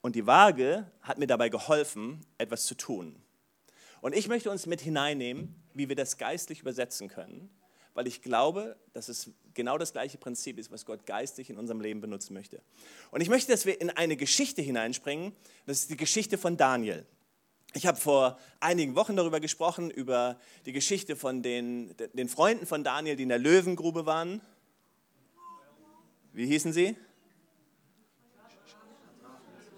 Und 0.00 0.16
die 0.16 0.26
Waage 0.26 0.90
hat 1.00 1.18
mir 1.18 1.26
dabei 1.26 1.48
geholfen, 1.48 2.24
etwas 2.36 2.66
zu 2.66 2.74
tun. 2.74 3.16
Und 4.00 4.14
ich 4.14 4.28
möchte 4.28 4.50
uns 4.50 4.66
mit 4.66 4.82
hineinnehmen, 4.82 5.54
wie 5.72 5.88
wir 5.88 5.96
das 5.96 6.18
geistlich 6.18 6.60
übersetzen 6.60 7.08
können, 7.08 7.48
weil 7.94 8.06
ich 8.06 8.20
glaube, 8.20 8.76
dass 8.92 9.08
es 9.08 9.30
genau 9.54 9.78
das 9.78 9.92
gleiche 9.92 10.18
Prinzip 10.18 10.58
ist, 10.58 10.70
was 10.70 10.84
Gott 10.84 11.06
geistig 11.06 11.48
in 11.48 11.56
unserem 11.56 11.80
Leben 11.80 12.02
benutzen 12.02 12.34
möchte. 12.34 12.60
Und 13.12 13.22
ich 13.22 13.30
möchte, 13.30 13.50
dass 13.50 13.64
wir 13.64 13.80
in 13.80 13.88
eine 13.88 14.16
Geschichte 14.16 14.60
hineinspringen, 14.60 15.32
das 15.64 15.80
ist 15.80 15.90
die 15.90 15.96
Geschichte 15.96 16.36
von 16.36 16.56
Daniel. 16.56 17.06
Ich 17.72 17.86
habe 17.86 17.98
vor 17.98 18.38
einigen 18.60 18.94
Wochen 18.94 19.16
darüber 19.16 19.40
gesprochen, 19.40 19.90
über 19.90 20.38
die 20.66 20.72
Geschichte 20.72 21.16
von 21.16 21.42
den, 21.42 21.94
den 22.12 22.28
Freunden 22.28 22.66
von 22.66 22.84
Daniel, 22.84 23.16
die 23.16 23.22
in 23.22 23.30
der 23.30 23.38
Löwengrube 23.38 24.06
waren. 24.06 24.40
Wie 26.32 26.46
hießen 26.46 26.72
sie? 26.72 26.94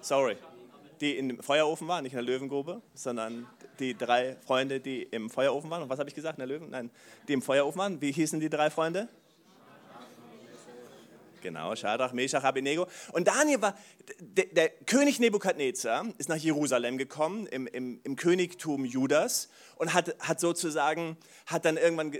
Sorry. 0.07 0.37
Die 1.01 1.19
im 1.19 1.43
Feuerofen 1.43 1.89
waren, 1.89 2.05
nicht 2.05 2.13
in 2.13 2.25
der 2.25 2.25
Löwengrube, 2.25 2.81
sondern 2.95 3.45
die 3.81 3.99
drei 3.99 4.37
Freunde, 4.47 4.79
die 4.79 5.03
im 5.03 5.29
Feuerofen 5.29 5.69
waren. 5.69 5.83
Und 5.83 5.89
was 5.89 5.99
habe 5.99 6.09
ich 6.09 6.15
gesagt? 6.15 6.39
In 6.39 6.47
der 6.47 6.57
Löwen? 6.57 6.71
Nein, 6.71 6.93
die 7.27 7.33
im 7.33 7.43
Feuerofen 7.43 7.81
waren. 7.81 8.01
Wie 8.01 8.13
hießen 8.13 8.39
die 8.39 8.49
drei 8.49 8.71
Freunde? 8.71 9.09
Genau, 11.43 11.75
Schadrach, 11.75 12.13
Meshach, 12.13 12.45
Abednego. 12.45 12.87
Und 13.13 13.27
Daniel 13.27 13.63
war, 13.63 13.77
der, 14.21 14.47
der, 14.47 14.69
König 14.69 15.19
Nebukadnezar 15.19 16.07
ist 16.19 16.29
nach 16.29 16.37
Jerusalem 16.37 16.99
gekommen, 16.99 17.47
im, 17.49 17.67
im, 17.67 18.01
im 18.05 18.15
Königtum 18.15 18.85
Judas 18.85 19.49
und 19.77 19.93
hat, 19.93 20.17
hat 20.21 20.41
sozusagen, 20.41 21.17
hat 21.47 21.65
dann 21.65 21.77
irgendwann 21.77 22.17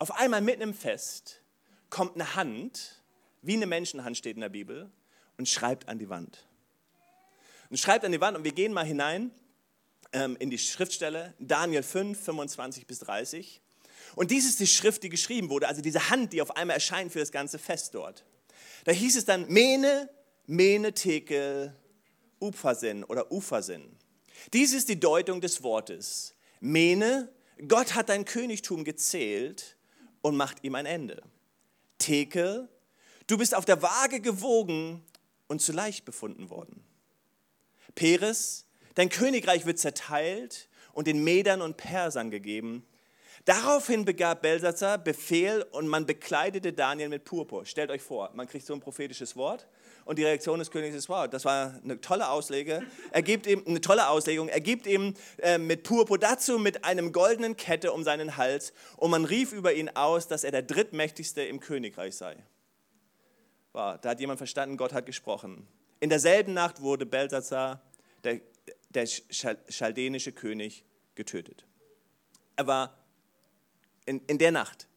auf 0.00 0.18
einmal 0.18 0.40
mitten 0.40 0.62
im 0.62 0.75
Fest, 0.75 1.40
kommt 1.88 2.16
eine 2.16 2.35
Hand, 2.35 3.00
wie 3.42 3.54
eine 3.54 3.66
Menschenhand 3.66 4.16
steht 4.16 4.35
in 4.35 4.40
der 4.40 4.49
Bibel, 4.49 4.90
und 5.38 5.49
schreibt 5.49 5.88
an 5.88 5.99
die 5.99 6.09
Wand. 6.11 6.47
Und 7.70 7.78
schreibt 7.78 8.04
an 8.04 8.11
die 8.11 8.20
Wand 8.20 8.37
und 8.37 8.44
wir 8.44 8.52
gehen 8.52 8.73
mal 8.73 8.85
hinein 8.85 9.30
in 10.12 10.50
die 10.50 10.59
Schriftstelle, 10.59 11.35
Daniel 11.38 11.83
5, 11.83 12.21
25 12.21 12.87
bis 12.87 12.99
30. 13.00 13.61
Und 14.17 14.31
dies 14.31 14.45
ist 14.45 14.59
die 14.61 14.67
Schrift, 14.67 15.02
die 15.02 15.09
geschrieben 15.09 15.50
wurde, 15.50 15.69
also 15.69 15.83
diese 15.83 16.11
Hand, 16.11 16.33
die 16.33 16.43
auf 16.43 16.57
einmal 16.57 16.75
erscheint 16.75 17.12
für 17.12 17.21
das 17.21 17.31
ganze 17.31 17.59
Fest 17.59 17.95
dort. 17.95 18.25
Da 18.85 18.93
hieß 18.93 19.17
es 19.17 19.25
dann 19.25 19.47
Mene, 19.49 20.11
Mene, 20.47 20.93
Tekel, 20.93 21.76
Uphasin 22.40 23.05
oder 23.05 23.31
Uphasin. 23.31 23.97
Dies 24.52 24.73
ist 24.73 24.88
die 24.88 24.99
Deutung 24.99 25.40
des 25.40 25.62
Wortes. 25.62 26.35
Mene, 26.61 27.33
Gott 27.69 27.95
hat 27.95 28.09
dein 28.09 28.25
Königtum 28.25 28.85
gezählt 28.85 29.76
und 30.23 30.37
macht 30.37 30.64
ihm 30.64 30.75
ein 30.75 30.87
Ende. 30.87 31.23
Tekel, 31.99 32.69
du 33.26 33.38
bist 33.38 33.55
auf 33.55 33.64
der 33.64 33.83
Waage 33.83 34.21
gewogen 34.21 35.05
und 35.47 35.61
zu 35.61 35.73
leicht 35.73 36.05
befunden 36.05 36.50
worden. 36.50 36.83
Peres, 37.95 38.67
Dein 39.00 39.09
Königreich 39.09 39.64
wird 39.64 39.78
zerteilt 39.78 40.69
und 40.92 41.07
den 41.07 41.25
Medern 41.25 41.62
und 41.62 41.78
Persern 41.78 42.30
gegeben. 42.30 42.87
Daraufhin 43.47 44.04
begab 44.04 44.42
Belsatzer 44.42 44.99
Befehl 44.99 45.64
und 45.71 45.88
man 45.88 46.04
bekleidete 46.04 46.75
Daniel 46.75 47.09
mit 47.09 47.25
Purpur. 47.25 47.64
Stellt 47.64 47.90
euch 47.90 48.02
vor, 48.02 48.30
man 48.35 48.47
kriegt 48.47 48.66
so 48.66 48.75
ein 48.75 48.80
prophetisches 48.80 49.37
Wort 49.37 49.69
und 50.04 50.19
die 50.19 50.25
Reaktion 50.25 50.59
des 50.59 50.71
Königs 50.71 50.95
ist, 50.95 51.09
wow, 51.09 51.26
das 51.26 51.47
war 51.47 51.80
eine 51.83 51.99
tolle 52.02 52.28
Auslege. 52.28 52.83
Er 53.11 53.23
gibt 53.23 53.47
ihm 53.47 53.64
eine 53.66 53.80
tolle 53.80 54.07
Auslegung. 54.07 54.50
Er 54.50 54.61
gibt 54.61 54.87
ihm 54.87 55.14
äh, 55.38 55.57
mit 55.57 55.83
Purpur 55.83 56.19
dazu 56.19 56.59
mit 56.59 56.85
einem 56.85 57.11
goldenen 57.12 57.57
Kette 57.57 57.95
um 57.95 58.04
seinen 58.04 58.37
Hals 58.37 58.75
und 58.99 59.11
man 59.11 59.25
rief 59.25 59.54
über 59.54 59.73
ihn 59.73 59.88
aus, 59.88 60.28
dass 60.28 60.45
er 60.45 60.50
der 60.50 60.62
drittmächtigste 60.62 61.40
im 61.40 61.61
Königreich 61.61 62.16
sei. 62.16 62.37
Wow, 63.73 63.99
da 63.99 64.11
hat 64.11 64.21
jemand 64.21 64.37
verstanden, 64.37 64.76
Gott 64.76 64.92
hat 64.92 65.07
gesprochen. 65.07 65.66
In 66.00 66.11
derselben 66.11 66.52
Nacht 66.52 66.83
wurde 66.83 67.07
Belsatzer, 67.07 67.80
der 68.25 68.40
der 68.90 69.06
chaldänische 69.06 70.32
König 70.32 70.85
getötet. 71.14 71.66
Er 72.56 72.66
war 72.66 72.97
in, 74.06 74.20
in 74.26 74.38
der 74.38 74.52
Nacht 74.52 74.88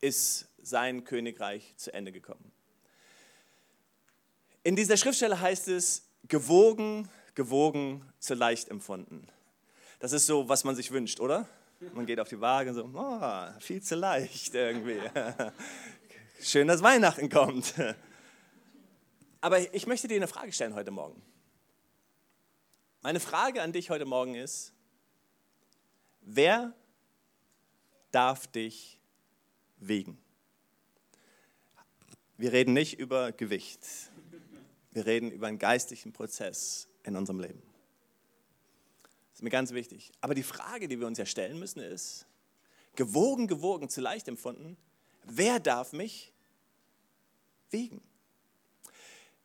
ist 0.00 0.48
sein 0.62 1.04
Königreich 1.04 1.74
zu 1.76 1.92
Ende 1.92 2.12
gekommen. 2.12 2.52
In 4.62 4.76
dieser 4.76 4.96
Schriftstelle 4.96 5.40
heißt 5.40 5.68
es, 5.68 6.06
gewogen, 6.28 7.08
gewogen, 7.34 8.04
zu 8.18 8.34
leicht 8.34 8.68
empfunden. 8.68 9.26
Das 10.00 10.12
ist 10.12 10.26
so, 10.26 10.48
was 10.48 10.64
man 10.64 10.74
sich 10.74 10.90
wünscht, 10.90 11.20
oder? 11.20 11.48
Man 11.94 12.04
geht 12.04 12.20
auf 12.20 12.28
die 12.28 12.40
Waage 12.40 12.70
und 12.70 12.76
so, 12.76 12.90
oh, 12.92 13.60
viel 13.60 13.82
zu 13.82 13.94
leicht 13.94 14.54
irgendwie. 14.54 15.00
Schön, 16.42 16.68
dass 16.68 16.82
Weihnachten 16.82 17.30
kommt. 17.30 17.74
Aber 19.40 19.74
ich 19.74 19.86
möchte 19.86 20.08
dir 20.08 20.16
eine 20.16 20.28
Frage 20.28 20.52
stellen 20.52 20.74
heute 20.74 20.90
Morgen. 20.90 21.22
Meine 23.02 23.18
Frage 23.18 23.62
an 23.62 23.72
dich 23.72 23.88
heute 23.88 24.04
Morgen 24.04 24.34
ist, 24.34 24.74
wer 26.20 26.74
darf 28.10 28.46
dich 28.46 29.00
wiegen? 29.78 30.22
Wir 32.36 32.52
reden 32.52 32.74
nicht 32.74 32.98
über 32.98 33.32
Gewicht. 33.32 33.86
Wir 34.90 35.06
reden 35.06 35.30
über 35.30 35.46
einen 35.46 35.58
geistlichen 35.58 36.12
Prozess 36.12 36.88
in 37.02 37.16
unserem 37.16 37.40
Leben. 37.40 37.62
Das 39.02 39.36
ist 39.36 39.42
mir 39.44 39.50
ganz 39.50 39.72
wichtig. 39.72 40.12
Aber 40.20 40.34
die 40.34 40.42
Frage, 40.42 40.86
die 40.86 41.00
wir 41.00 41.06
uns 41.06 41.16
ja 41.16 41.24
stellen 41.24 41.58
müssen, 41.58 41.80
ist, 41.80 42.26
gewogen, 42.96 43.46
gewogen, 43.46 43.88
zu 43.88 44.02
leicht 44.02 44.28
empfunden, 44.28 44.76
wer 45.24 45.58
darf 45.58 45.94
mich 45.94 46.34
wiegen? 47.70 48.02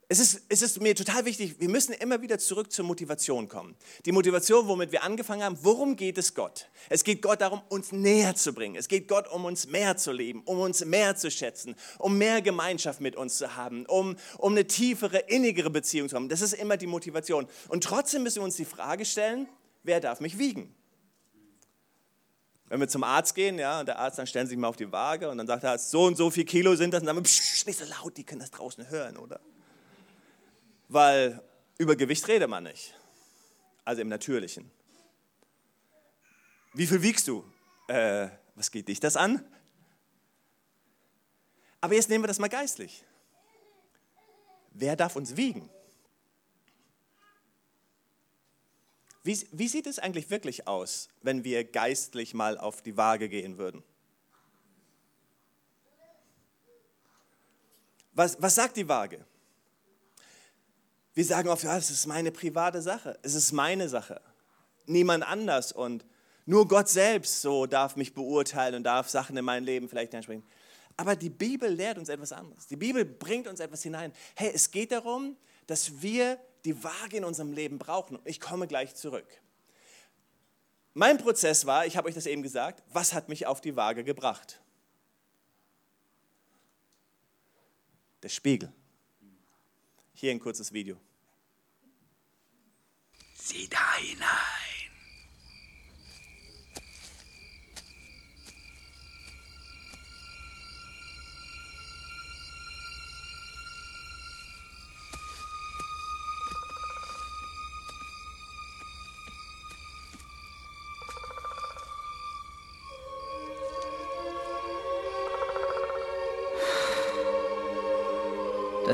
Es 0.08 0.20
ist, 0.20 0.44
es 0.50 0.62
ist 0.62 0.80
mir 0.82 0.96
total 0.96 1.26
wichtig, 1.26 1.60
wir 1.60 1.70
müssen 1.70 1.94
immer 1.94 2.22
wieder 2.22 2.38
zurück 2.38 2.72
zur 2.72 2.86
Motivation 2.86 3.48
kommen. 3.48 3.76
Die 4.06 4.12
Motivation, 4.12 4.68
womit 4.68 4.92
wir 4.92 5.04
angefangen 5.04 5.44
haben, 5.44 5.58
worum 5.64 5.96
geht 5.96 6.20
es 6.20 6.36
Gott? 6.36 6.70
Es 6.90 7.04
geht 7.04 7.24
Gott 7.24 7.42
darum, 7.42 7.62
uns 7.70 7.92
näher 7.92 8.36
zu 8.36 8.54
bringen. 8.54 8.76
Es 8.76 8.88
geht 8.88 9.08
Gott 9.08 9.28
um 9.28 9.46
uns 9.46 9.68
mehr 9.68 9.98
zu 9.98 10.12
leben, 10.12 10.44
um 10.46 10.60
uns 10.60 10.86
mehr 10.86 11.16
zu 11.16 11.32
schätzen, 11.32 11.76
um 11.98 12.20
mehr 12.20 12.44
Gemeinschaft 12.44 13.02
mit 13.02 13.16
uns 13.16 13.38
zu 13.38 13.56
haben, 13.56 13.88
um, 13.88 14.16
um 14.38 14.52
eine 14.52 14.68
tiefere, 14.68 15.18
innigere 15.18 15.72
Beziehung 15.72 16.08
zu 16.08 16.16
haben. 16.16 16.30
Das 16.30 16.42
ist 16.42 16.54
immer 16.54 16.78
die 16.78 16.88
Motivation. 16.88 17.48
Und 17.68 17.84
trotzdem 17.84 18.22
müssen 18.22 18.38
wir 18.38 18.44
uns 18.44 18.58
die 18.58 18.66
Frage 18.66 19.06
stellen, 19.06 19.48
wer 19.82 20.00
darf 20.00 20.20
mich 20.20 20.38
wiegen? 20.38 20.76
Wenn 22.68 22.80
wir 22.80 22.88
zum 22.88 23.04
Arzt 23.04 23.34
gehen, 23.34 23.58
ja, 23.58 23.80
und 23.80 23.88
der 23.88 23.98
Arzt 23.98 24.20
dann 24.20 24.28
stellen 24.28 24.48
sich 24.48 24.58
mal 24.58 24.68
auf 24.68 24.76
die 24.76 24.92
Waage 24.92 25.30
und 25.30 25.38
dann 25.40 25.48
sagt 25.48 25.64
er, 25.64 25.78
so 25.80 26.04
und 26.04 26.16
so 26.16 26.30
viel 26.30 26.46
Kilo 26.46 26.76
sind 26.76 26.94
das, 26.94 27.02
und 27.02 27.08
dann, 27.08 27.24
psch, 27.24 27.66
nicht 27.66 27.80
so 27.80 27.86
laut, 27.86 28.18
die 28.18 28.24
können 28.24 28.42
das 28.42 28.52
draußen 28.52 28.90
hören, 28.90 29.18
oder? 29.18 29.40
Weil 30.88 31.42
über 31.78 31.96
Gewicht 31.96 32.28
redet 32.28 32.50
man 32.50 32.64
nicht. 32.64 32.94
Also 33.84 34.02
im 34.02 34.10
Natürlichen. 34.10 34.72
Wie 36.74 36.88
viel 36.88 37.02
wiegst 37.02 37.28
du? 37.28 37.46
Äh, 37.88 38.30
was 38.56 38.72
geht 38.72 38.88
dich 38.88 39.00
das 39.00 39.16
an? 39.16 39.46
Aber 41.82 41.94
jetzt 41.94 42.10
nehmen 42.10 42.24
wir 42.24 42.28
das 42.28 42.40
mal 42.40 42.50
geistlich. 42.50 43.04
Wer 44.72 44.96
darf 44.96 45.16
uns 45.16 45.38
wiegen? 45.38 45.70
Wie, 49.24 49.48
wie, 49.52 49.68
sieht 49.68 49.88
es 49.88 49.98
eigentlich 49.98 50.30
wirklich 50.30 50.68
aus, 50.68 51.10
wenn 51.22 51.44
wir 51.44 51.64
geistlich 51.64 52.34
mal 52.34 52.58
auf 52.58 52.82
die 52.82 52.96
Waage 52.96 53.30
gehen 53.30 53.58
würden? 53.58 53.84
Was, 58.14 58.40
was 58.42 58.56
sagt 58.56 58.78
die 58.78 58.88
Waage? 58.88 59.26
Wir 61.16 61.24
sagen 61.26 61.48
oft, 61.48 61.64
ja, 61.64 61.78
es 61.78 61.90
ist 61.90 62.06
meine 62.08 62.32
private 62.32 62.82
Sache, 62.82 63.18
es 63.24 63.34
ist 63.34 63.54
meine 63.54 63.88
Sache, 63.88 64.22
niemand 64.86 65.26
anders 65.26 65.72
und 65.72 66.06
nur 66.46 66.68
Gott 66.68 66.90
selbst 66.90 67.42
so 67.42 67.66
darf 67.66 67.96
mich 67.96 68.14
beurteilen 68.14 68.76
und 68.76 68.84
darf 68.84 69.10
Sachen 69.10 69.36
in 69.36 69.46
mein 69.46 69.64
Leben 69.64 69.90
vielleicht 69.90 70.14
ansprechen. 70.14 70.46
Aber 70.98 71.16
die 71.16 71.30
Bibel 71.30 71.70
lehrt 71.70 71.98
uns 71.98 72.10
etwas 72.10 72.32
anderes. 72.32 72.68
Die 72.68 72.76
Bibel 72.76 73.04
bringt 73.04 73.48
uns 73.48 73.60
etwas 73.60 73.82
hinein. 73.82 74.14
Hey, 74.36 74.52
es 74.54 74.70
geht 74.72 74.92
darum, 74.92 75.36
dass 75.68 76.02
wir 76.02 76.38
die 76.66 76.84
Waage 76.84 77.18
in 77.18 77.24
unserem 77.24 77.52
Leben 77.52 77.80
brauchen. 77.80 78.20
Ich 78.26 78.40
komme 78.40 78.68
gleich 78.68 78.94
zurück. 78.96 79.28
Mein 80.94 81.18
Prozess 81.18 81.66
war, 81.66 81.86
ich 81.86 81.98
habe 81.98 82.08
euch 82.08 82.16
das 82.16 82.26
eben 82.26 82.44
gesagt, 82.44 82.84
was 82.94 83.14
hat 83.14 83.28
mich 83.28 83.48
auf 83.48 83.60
die 83.60 83.76
Waage 83.76 84.04
gebracht? 84.04 84.62
Der 88.22 88.30
Spiegel. 88.30 88.72
Hier 90.18 90.32
ein 90.32 90.40
kurzes 90.40 90.72
Video. 90.72 90.96
Sieh 93.38 93.68
da 93.68 93.96
hinein. 93.98 94.55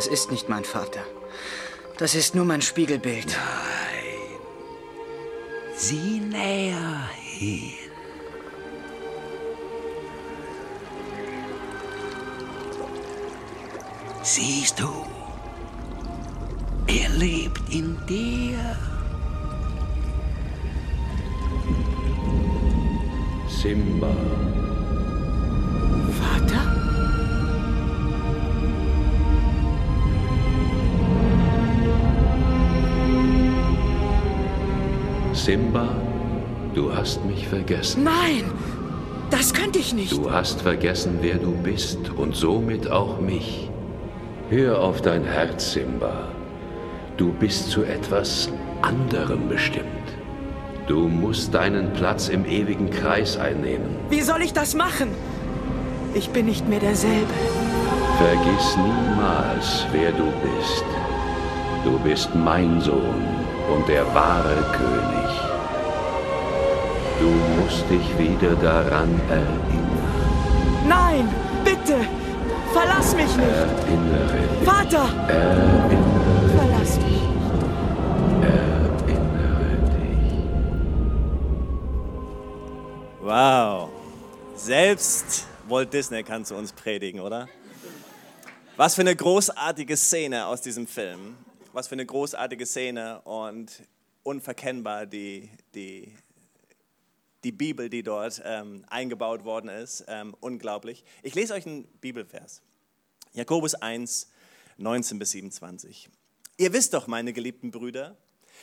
Das 0.01 0.07
ist 0.07 0.31
nicht 0.31 0.49
mein 0.49 0.63
Vater. 0.63 1.03
Das 1.99 2.15
ist 2.15 2.33
nur 2.33 2.43
mein 2.43 2.63
Spiegelbild. 2.63 3.27
Nein. 3.27 4.39
Sieh 5.75 6.19
näher 6.19 7.07
hin. 7.21 7.73
Siehst 14.23 14.79
du? 14.79 14.91
Er 16.87 17.09
lebt 17.09 17.61
in 17.69 17.95
dir. 18.07 18.75
Simba, 23.47 24.15
Simba, 35.43 35.95
du 36.75 36.93
hast 36.95 37.25
mich 37.25 37.47
vergessen. 37.47 38.03
Nein! 38.03 38.43
Das 39.31 39.51
könnte 39.51 39.79
ich 39.79 39.91
nicht. 39.91 40.11
Du 40.11 40.31
hast 40.31 40.61
vergessen, 40.61 41.17
wer 41.21 41.37
du 41.37 41.53
bist 41.53 41.97
und 42.15 42.35
somit 42.35 42.91
auch 42.91 43.19
mich. 43.19 43.67
Hör 44.51 44.79
auf 44.79 45.01
dein 45.01 45.23
Herz, 45.23 45.71
Simba. 45.71 46.27
Du 47.17 47.33
bist 47.33 47.71
zu 47.71 47.83
etwas 47.83 48.49
anderem 48.83 49.49
bestimmt. 49.49 49.87
Du 50.85 51.07
musst 51.07 51.55
deinen 51.55 51.91
Platz 51.93 52.29
im 52.29 52.45
ewigen 52.45 52.91
Kreis 52.91 53.35
einnehmen. 53.35 53.95
Wie 54.11 54.21
soll 54.21 54.43
ich 54.43 54.53
das 54.53 54.75
machen? 54.75 55.09
Ich 56.13 56.29
bin 56.29 56.45
nicht 56.45 56.69
mehr 56.69 56.81
derselbe. 56.81 57.33
Vergiss 58.19 58.77
niemals, 58.77 59.87
wer 59.91 60.11
du 60.11 60.25
bist. 60.43 60.85
Du 61.83 61.97
bist 62.07 62.29
mein 62.35 62.79
Sohn 62.79 63.23
und 63.73 63.89
der 63.89 64.05
wahre 64.13 64.57
König. 64.73 65.20
Du 67.21 67.29
musst 67.61 67.87
dich 67.87 68.17
wieder 68.17 68.55
daran 68.55 69.21
erinnern. 69.29 70.87
Nein! 70.87 71.29
Bitte! 71.63 71.99
Verlass 72.73 73.15
mich 73.15 73.35
nicht! 73.37 73.47
Erinnere 73.47 74.39
dich. 74.39 74.67
Vater! 74.67 75.07
Erinnere, 75.27 76.49
Verlass 76.57 76.97
mich! 76.97 77.21
erinnere 79.07 79.77
dich. 79.99 80.33
Wow. 83.21 83.89
Selbst 84.55 85.45
Walt 85.69 85.93
Disney 85.93 86.23
kann 86.23 86.43
zu 86.43 86.55
uns 86.55 86.73
predigen, 86.73 87.19
oder? 87.19 87.47
Was 88.77 88.95
für 88.95 89.01
eine 89.01 89.15
großartige 89.15 89.95
Szene 89.95 90.47
aus 90.47 90.61
diesem 90.61 90.87
Film. 90.87 91.37
Was 91.71 91.87
für 91.87 91.93
eine 91.93 92.05
großartige 92.07 92.65
Szene 92.65 93.21
und 93.21 93.83
unverkennbar 94.23 95.05
die, 95.05 95.51
die, 95.75 96.15
die 97.43 97.51
Bibel, 97.51 97.89
die 97.89 98.03
dort 98.03 98.41
ähm, 98.45 98.85
eingebaut 98.89 99.43
worden 99.43 99.69
ist. 99.69 100.05
Ähm, 100.07 100.35
unglaublich. 100.39 101.03
Ich 101.23 101.35
lese 101.35 101.53
euch 101.53 101.65
einen 101.65 101.85
Bibelvers. 101.99 102.61
Jakobus 103.33 103.75
1, 103.75 104.29
19 104.77 105.19
bis 105.19 105.31
27. 105.31 106.09
Ihr 106.57 106.73
wisst 106.73 106.93
doch, 106.93 107.07
meine 107.07 107.33
geliebten 107.33 107.71
Brüder, 107.71 108.17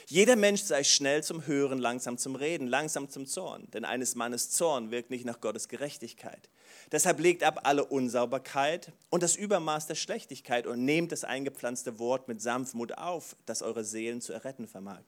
jeder 0.06 0.36
Mensch 0.36 0.62
sei 0.62 0.84
schnell 0.84 1.22
zum 1.22 1.46
Hören, 1.46 1.78
langsam 1.78 2.18
zum 2.18 2.36
Reden, 2.36 2.66
langsam 2.66 3.10
zum 3.10 3.26
Zorn. 3.26 3.68
Denn 3.72 3.84
eines 3.84 4.14
Mannes 4.14 4.50
Zorn 4.50 4.90
wirkt 4.90 5.10
nicht 5.10 5.24
nach 5.24 5.40
Gottes 5.40 5.68
Gerechtigkeit. 5.68 6.48
Deshalb 6.92 7.20
legt 7.20 7.42
ab 7.42 7.60
alle 7.64 7.84
Unsauberkeit 7.84 8.92
und 9.10 9.22
das 9.22 9.36
Übermaß 9.36 9.86
der 9.86 9.96
Schlechtigkeit 9.96 10.66
und 10.66 10.84
nehmt 10.84 11.12
das 11.12 11.24
eingepflanzte 11.24 11.98
Wort 11.98 12.28
mit 12.28 12.40
Sanftmut 12.40 12.96
auf, 12.96 13.36
das 13.46 13.62
eure 13.62 13.84
Seelen 13.84 14.20
zu 14.20 14.32
erretten 14.32 14.66
vermag. 14.66 15.02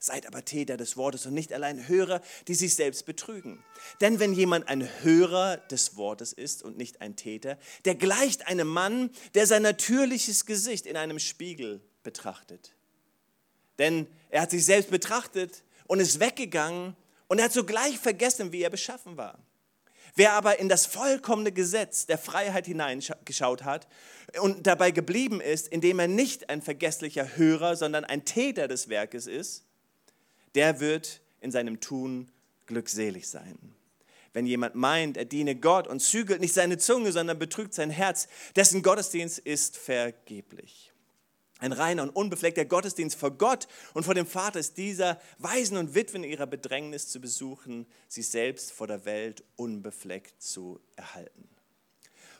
Seid 0.00 0.26
aber 0.26 0.44
Täter 0.44 0.76
des 0.76 0.96
Wortes 0.96 1.26
und 1.26 1.34
nicht 1.34 1.52
allein 1.52 1.88
Hörer, 1.88 2.20
die 2.48 2.54
sich 2.54 2.74
selbst 2.74 3.06
betrügen. 3.06 3.62
Denn 4.00 4.20
wenn 4.20 4.32
jemand 4.32 4.68
ein 4.68 4.88
Hörer 5.02 5.56
des 5.56 5.96
Wortes 5.96 6.32
ist 6.32 6.62
und 6.62 6.76
nicht 6.76 7.00
ein 7.00 7.16
Täter, 7.16 7.58
der 7.84 7.94
gleicht 7.94 8.46
einem 8.46 8.68
Mann, 8.68 9.10
der 9.34 9.46
sein 9.46 9.62
natürliches 9.62 10.46
Gesicht 10.46 10.86
in 10.86 10.96
einem 10.96 11.18
Spiegel 11.18 11.80
betrachtet. 12.02 12.74
Denn 13.78 14.06
er 14.30 14.42
hat 14.42 14.50
sich 14.50 14.64
selbst 14.64 14.90
betrachtet 14.90 15.62
und 15.86 16.00
ist 16.00 16.20
weggegangen 16.20 16.96
und 17.28 17.38
er 17.38 17.46
hat 17.46 17.52
sogleich 17.52 17.98
vergessen, 17.98 18.52
wie 18.52 18.62
er 18.62 18.70
beschaffen 18.70 19.16
war. 19.16 19.38
Wer 20.14 20.32
aber 20.32 20.58
in 20.58 20.70
das 20.70 20.86
vollkommene 20.86 21.52
Gesetz 21.52 22.06
der 22.06 22.16
Freiheit 22.16 22.66
hineingeschaut 22.66 23.64
hat 23.64 23.86
und 24.40 24.66
dabei 24.66 24.90
geblieben 24.90 25.42
ist, 25.42 25.68
indem 25.68 25.98
er 25.98 26.08
nicht 26.08 26.48
ein 26.48 26.62
vergesslicher 26.62 27.36
Hörer, 27.36 27.76
sondern 27.76 28.06
ein 28.06 28.24
Täter 28.24 28.66
des 28.66 28.88
Werkes 28.88 29.26
ist, 29.26 29.66
der 30.56 30.80
wird 30.80 31.20
in 31.40 31.52
seinem 31.52 31.80
Tun 31.80 32.32
glückselig 32.66 33.28
sein. 33.28 33.56
Wenn 34.32 34.46
jemand 34.46 34.74
meint, 34.74 35.16
er 35.16 35.24
diene 35.24 35.56
Gott 35.56 35.86
und 35.86 36.00
zügelt 36.00 36.40
nicht 36.40 36.52
seine 36.52 36.76
Zunge, 36.76 37.12
sondern 37.12 37.38
betrügt 37.38 37.72
sein 37.72 37.90
Herz, 37.90 38.28
dessen 38.54 38.82
Gottesdienst 38.82 39.38
ist 39.38 39.78
vergeblich. 39.78 40.92
Ein 41.58 41.72
reiner 41.72 42.02
und 42.02 42.10
unbefleckter 42.10 42.66
Gottesdienst 42.66 43.18
vor 43.18 43.30
Gott 43.30 43.66
und 43.94 44.04
vor 44.04 44.14
dem 44.14 44.26
Vater 44.26 44.58
ist 44.58 44.76
dieser, 44.76 45.18
Waisen 45.38 45.78
und 45.78 45.94
Witwen 45.94 46.22
in 46.22 46.30
ihrer 46.30 46.46
Bedrängnis 46.46 47.08
zu 47.08 47.18
besuchen, 47.18 47.86
sich 48.08 48.28
selbst 48.28 48.72
vor 48.72 48.86
der 48.86 49.06
Welt 49.06 49.42
unbefleckt 49.56 50.42
zu 50.42 50.80
erhalten. 50.96 51.48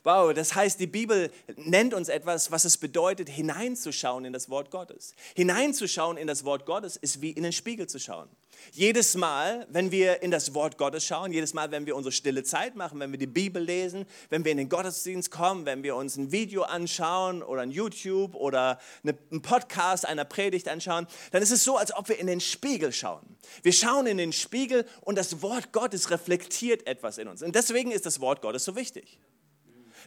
Wow, 0.07 0.33
das 0.33 0.55
heißt, 0.55 0.79
die 0.79 0.87
Bibel 0.87 1.33
nennt 1.57 1.92
uns 1.92 2.09
etwas, 2.09 2.53
was 2.53 2.64
es 2.64 2.79
bedeutet, 2.79 3.29
hineinzuschauen 3.29 4.25
in 4.25 4.33
das 4.33 4.49
Wort 4.49 4.71
Gottes. 4.71 5.16
Hineinzuschauen 5.35 6.16
in 6.16 6.29
das 6.29 6.45
Wort 6.45 6.64
Gottes 6.64 6.97
ist 6.97 7.23
wie 7.23 7.33
in 7.33 7.42
den 7.42 7.51
Spiegel 7.51 7.88
zu 7.88 7.99
schauen. 7.99 8.29
Jedes 8.71 9.16
Mal, 9.16 9.66
wenn 9.69 9.90
wir 9.90 10.23
in 10.23 10.31
das 10.31 10.55
Wort 10.55 10.79
Gottes 10.79 11.05
schauen, 11.05 11.33
jedes 11.33 11.55
Mal, 11.55 11.73
wenn 11.73 11.87
wir 11.87 11.97
unsere 11.97 12.12
stille 12.12 12.45
Zeit 12.45 12.77
machen, 12.77 13.01
wenn 13.01 13.11
wir 13.11 13.19
die 13.19 13.27
Bibel 13.27 13.61
lesen, 13.61 14.07
wenn 14.31 14.45
wir 14.45 14.53
in 14.53 14.59
den 14.59 14.69
Gottesdienst 14.69 15.33
kommen, 15.33 15.66
wenn 15.66 15.83
wir 15.83 15.97
uns 15.97 16.16
ein 16.16 16.31
Video 16.31 16.62
anschauen 16.62 17.42
oder 17.42 17.62
ein 17.62 17.73
YouTube 17.73 18.37
oder 18.37 18.79
einen 19.03 19.42
Podcast 19.42 20.07
einer 20.07 20.25
Predigt 20.25 20.69
anschauen, 20.69 21.09
dann 21.33 21.42
ist 21.42 21.51
es 21.51 21.64
so, 21.64 21.79
als 21.79 21.92
ob 21.92 22.09
wir 22.09 22.21
in 22.21 22.29
den 22.29 22.40
Spiegel 22.40 22.92
schauen. 22.92 23.27
Wir 23.64 23.73
schauen 23.73 24.07
in 24.07 24.19
den 24.19 24.33
Spiegel 24.33 24.87
und 25.01 25.19
das 25.19 25.42
Wort 25.42 25.73
Gottes 25.73 26.12
reflektiert 26.12 26.87
etwas 26.87 27.19
in 27.19 27.27
uns. 27.27 27.42
Und 27.42 27.57
deswegen 27.57 27.90
ist 27.90 28.07
das 28.07 28.21
Wort 28.21 28.40
Gottes 28.40 28.64
so 28.64 28.77
wichtig. 28.77 29.19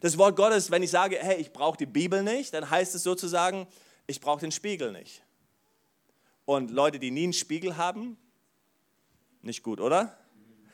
Das 0.02 0.18
Wort 0.18 0.36
Gottes, 0.36 0.72
wenn 0.72 0.84
ich 0.84 0.92
sage, 0.92 1.18
hey, 1.20 1.40
ich 1.40 1.52
brauche 1.52 1.78
die 1.78 1.86
Bibel 1.86 2.24
nicht, 2.24 2.54
dann 2.54 2.70
heißt 2.70 2.96
es 2.96 3.04
sozusagen, 3.04 3.68
ich 4.08 4.22
brauche 4.22 4.40
den 4.40 4.52
Spiegel 4.52 4.92
nicht. 4.92 5.24
Und 6.46 6.72
Leute, 6.72 7.00
die 7.00 7.12
nie 7.12 7.24
einen 7.24 7.34
Spiegel 7.34 7.78
haben, 7.78 8.18
nicht 9.42 9.64
gut, 9.64 9.80
oder? 9.80 10.18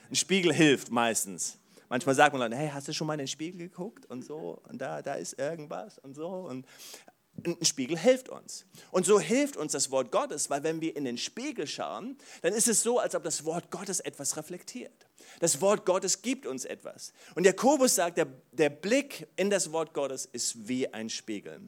Ein 0.10 0.16
Spiegel 0.16 0.54
hilft 0.54 0.92
meistens. 0.92 1.58
Manchmal 1.90 2.16
sagt 2.16 2.34
man 2.34 2.42
Leuten, 2.42 2.56
hey, 2.56 2.70
hast 2.74 2.88
du 2.88 2.94
schon 2.94 3.08
mal 3.08 3.14
in 3.14 3.20
den 3.20 3.28
Spiegel 3.28 3.60
geguckt 3.60 4.06
und 4.08 4.24
so 4.24 4.60
und 4.70 4.80
da, 4.80 5.02
da 5.02 5.16
ist 5.16 5.38
irgendwas 5.38 6.00
und 6.00 6.16
so 6.16 6.28
und 6.28 6.66
ein 7.43 7.63
Spiegel 7.65 7.98
hilft 7.98 8.30
uns. 8.30 8.65
Und 8.91 9.06
so 9.06 9.19
hilft 9.19 9.58
uns 9.58 9.74
das 9.74 9.91
Wort 9.91 10.12
Gottes, 10.12 10.50
weil 10.50 10.63
wenn 10.63 10.82
wir 10.82 10.95
in 10.95 11.06
den 11.06 11.17
Spiegel 11.17 11.67
schauen, 11.67 12.17
dann 12.41 12.54
ist 12.54 12.67
es 12.67 12.82
so, 12.82 13.00
als 13.00 13.15
ob 13.15 13.24
das 13.24 13.45
Wort 13.45 13.71
Gottes 13.71 14.00
etwas 14.00 14.38
reflektiert. 14.38 15.08
Das 15.39 15.60
Wort 15.62 15.86
Gottes 15.86 16.21
gibt 16.21 16.45
uns 16.45 16.65
etwas. 16.65 17.13
Und 17.36 17.45
Jakobus 17.45 17.95
sagt, 17.95 18.17
der, 18.17 18.28
der 18.52 18.69
Blick 18.69 19.28
in 19.36 19.50
das 19.50 19.71
Wort 19.71 19.93
Gottes 19.93 20.26
ist 20.26 20.67
wie 20.67 20.91
ein 20.93 21.10
Spiegel. 21.10 21.62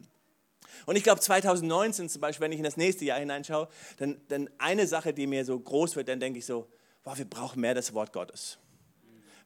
Und 0.86 0.96
ich 0.96 1.02
glaube 1.02 1.20
2019 1.20 2.08
zum 2.08 2.20
Beispiel, 2.20 2.44
wenn 2.44 2.52
ich 2.52 2.58
in 2.58 2.64
das 2.64 2.76
nächste 2.76 3.04
Jahr 3.04 3.18
hineinschaue, 3.18 3.68
dann, 3.98 4.20
dann 4.28 4.48
eine 4.58 4.86
Sache, 4.86 5.12
die 5.12 5.26
mir 5.26 5.44
so 5.44 5.58
groß 5.58 5.96
wird, 5.96 6.08
dann 6.08 6.20
denke 6.20 6.38
ich 6.38 6.46
so, 6.46 6.68
wow, 7.04 7.16
wir 7.16 7.28
brauchen 7.28 7.60
mehr 7.60 7.74
das 7.74 7.92
Wort 7.94 8.12
Gottes 8.12 8.58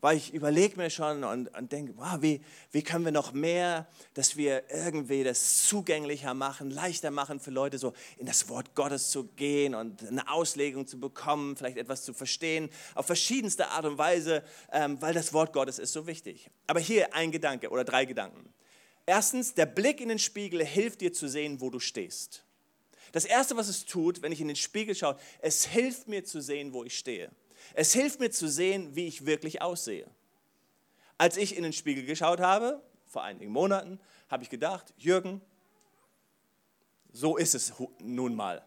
weil 0.02 0.16
ich 0.16 0.34
überlege 0.34 0.76
mir 0.76 0.90
schon 0.90 1.22
und, 1.22 1.46
und 1.56 1.72
denke, 1.72 1.94
wow, 1.96 2.20
wie, 2.20 2.42
wie 2.72 2.82
können 2.82 3.04
wir 3.04 3.12
noch 3.12 3.32
mehr, 3.32 3.86
dass 4.14 4.36
wir 4.36 4.64
irgendwie 4.68 5.22
das 5.22 5.68
zugänglicher 5.68 6.34
machen, 6.34 6.70
leichter 6.70 7.12
machen 7.12 7.38
für 7.38 7.52
Leute, 7.52 7.78
so 7.78 7.94
in 8.18 8.26
das 8.26 8.48
Wort 8.48 8.74
Gottes 8.74 9.10
zu 9.10 9.24
gehen 9.24 9.76
und 9.76 10.06
eine 10.06 10.28
Auslegung 10.28 10.88
zu 10.88 10.98
bekommen, 10.98 11.56
vielleicht 11.56 11.76
etwas 11.76 12.02
zu 12.02 12.12
verstehen, 12.12 12.68
auf 12.96 13.06
verschiedenste 13.06 13.68
Art 13.68 13.84
und 13.84 13.96
Weise, 13.96 14.42
ähm, 14.72 15.00
weil 15.00 15.14
das 15.14 15.32
Wort 15.32 15.52
Gottes 15.52 15.78
ist 15.78 15.92
so 15.92 16.04
wichtig. 16.08 16.50
Aber 16.66 16.80
hier 16.80 17.14
ein 17.14 17.30
Gedanke 17.30 17.70
oder 17.70 17.84
drei 17.84 18.04
Gedanken. 18.04 18.52
Erstens, 19.06 19.54
der 19.54 19.66
Blick 19.66 20.00
in 20.00 20.08
den 20.08 20.18
Spiegel 20.18 20.64
hilft 20.64 21.00
dir 21.00 21.12
zu 21.12 21.28
sehen, 21.28 21.60
wo 21.60 21.70
du 21.70 21.78
stehst. 21.78 22.44
Das 23.12 23.24
Erste, 23.24 23.56
was 23.56 23.68
es 23.68 23.84
tut, 23.84 24.20
wenn 24.20 24.32
ich 24.32 24.40
in 24.40 24.48
den 24.48 24.56
Spiegel 24.56 24.96
schaue, 24.96 25.16
es 25.40 25.64
hilft 25.64 26.08
mir 26.08 26.24
zu 26.24 26.40
sehen, 26.40 26.72
wo 26.72 26.82
ich 26.82 26.98
stehe. 26.98 27.30
Es 27.74 27.92
hilft 27.92 28.20
mir 28.20 28.30
zu 28.30 28.48
sehen, 28.48 28.94
wie 28.94 29.06
ich 29.06 29.26
wirklich 29.26 29.62
aussehe. 29.62 30.08
Als 31.18 31.36
ich 31.36 31.56
in 31.56 31.62
den 31.62 31.72
Spiegel 31.72 32.04
geschaut 32.04 32.40
habe, 32.40 32.82
vor 33.06 33.22
einigen 33.22 33.52
Monaten, 33.52 34.00
habe 34.28 34.42
ich 34.42 34.50
gedacht, 34.50 34.92
Jürgen, 34.96 35.40
so 37.12 37.36
ist 37.36 37.54
es 37.54 37.72
nun 37.98 38.34
mal. 38.34 38.64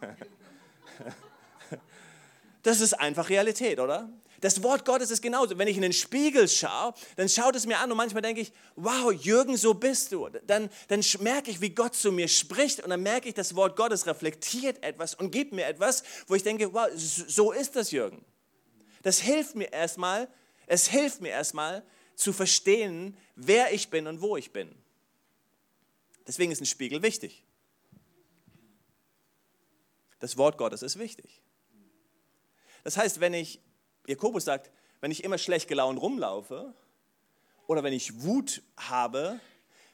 Das 2.64 2.80
ist 2.80 2.92
einfach 2.92 3.30
Realität, 3.30 3.78
oder? 3.78 4.10
Das 4.40 4.62
Wort 4.62 4.84
Gottes 4.84 5.10
ist 5.10 5.20
genauso. 5.20 5.58
Wenn 5.58 5.66
ich 5.66 5.76
in 5.76 5.82
den 5.82 5.92
Spiegel 5.92 6.48
schaue, 6.48 6.94
dann 7.16 7.28
schaut 7.28 7.56
es 7.56 7.66
mir 7.66 7.78
an 7.78 7.90
und 7.90 7.96
manchmal 7.96 8.22
denke 8.22 8.40
ich, 8.40 8.52
wow, 8.76 9.12
Jürgen, 9.12 9.56
so 9.56 9.74
bist 9.74 10.12
du. 10.12 10.28
Dann, 10.46 10.70
dann 10.86 11.02
merke 11.20 11.50
ich, 11.50 11.60
wie 11.60 11.70
Gott 11.70 11.96
zu 11.96 12.12
mir 12.12 12.28
spricht 12.28 12.80
und 12.80 12.90
dann 12.90 13.02
merke 13.02 13.28
ich, 13.28 13.34
das 13.34 13.56
Wort 13.56 13.76
Gottes 13.76 14.06
reflektiert 14.06 14.82
etwas 14.84 15.14
und 15.14 15.32
gibt 15.32 15.52
mir 15.52 15.66
etwas, 15.66 16.04
wo 16.28 16.36
ich 16.36 16.44
denke, 16.44 16.72
wow, 16.72 16.88
so 16.94 17.50
ist 17.50 17.74
das, 17.74 17.90
Jürgen. 17.90 18.24
Das 19.02 19.18
hilft 19.18 19.56
mir 19.56 19.72
erstmal, 19.72 20.28
es 20.66 20.86
hilft 20.86 21.20
mir 21.20 21.30
erstmal 21.30 21.84
zu 22.14 22.32
verstehen, 22.32 23.16
wer 23.34 23.72
ich 23.72 23.90
bin 23.90 24.06
und 24.06 24.20
wo 24.20 24.36
ich 24.36 24.52
bin. 24.52 24.72
Deswegen 26.28 26.52
ist 26.52 26.60
ein 26.60 26.66
Spiegel 26.66 27.02
wichtig. 27.02 27.42
Das 30.20 30.36
Wort 30.36 30.58
Gottes 30.58 30.82
ist 30.82 30.98
wichtig. 30.98 31.42
Das 32.84 32.96
heißt, 32.96 33.20
wenn 33.20 33.34
ich 33.34 33.60
Jakobus 34.08 34.44
sagt, 34.44 34.70
wenn 35.00 35.10
ich 35.10 35.22
immer 35.22 35.38
schlecht 35.38 35.68
gelaunt 35.68 36.00
rumlaufe 36.00 36.74
oder 37.66 37.82
wenn 37.82 37.92
ich 37.92 38.22
Wut 38.22 38.62
habe, 38.76 39.38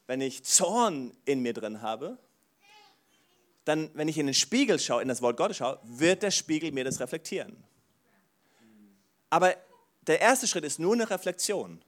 wenn 0.07 0.20
ich 0.20 0.44
Zorn 0.44 1.16
in 1.24 1.40
mir 1.40 1.53
drin 1.53 1.83
habe, 1.83 2.16
dann, 3.64 3.90
wenn 3.94 4.09
ich 4.09 4.18
in 4.18 4.27
den 4.27 4.35
Spiegel 4.35 4.79
schaue, 4.79 5.03
in 5.03 5.09
das 5.09 5.20
Wort 5.20 5.37
Gottes 5.37 5.57
schaue, 5.57 5.81
wird 5.83 6.22
der 6.22 6.31
Spiegel 6.31 6.70
mir 6.70 6.85
das 6.85 7.00
reflektieren. 7.00 7.64
Aber 9.31 9.57
der 10.07 10.20
erste 10.20 10.46
Schritt 10.46 10.64
ist 10.64 10.79
nur 10.79 10.92
eine 10.92 11.09
Reflexion. 11.11 11.83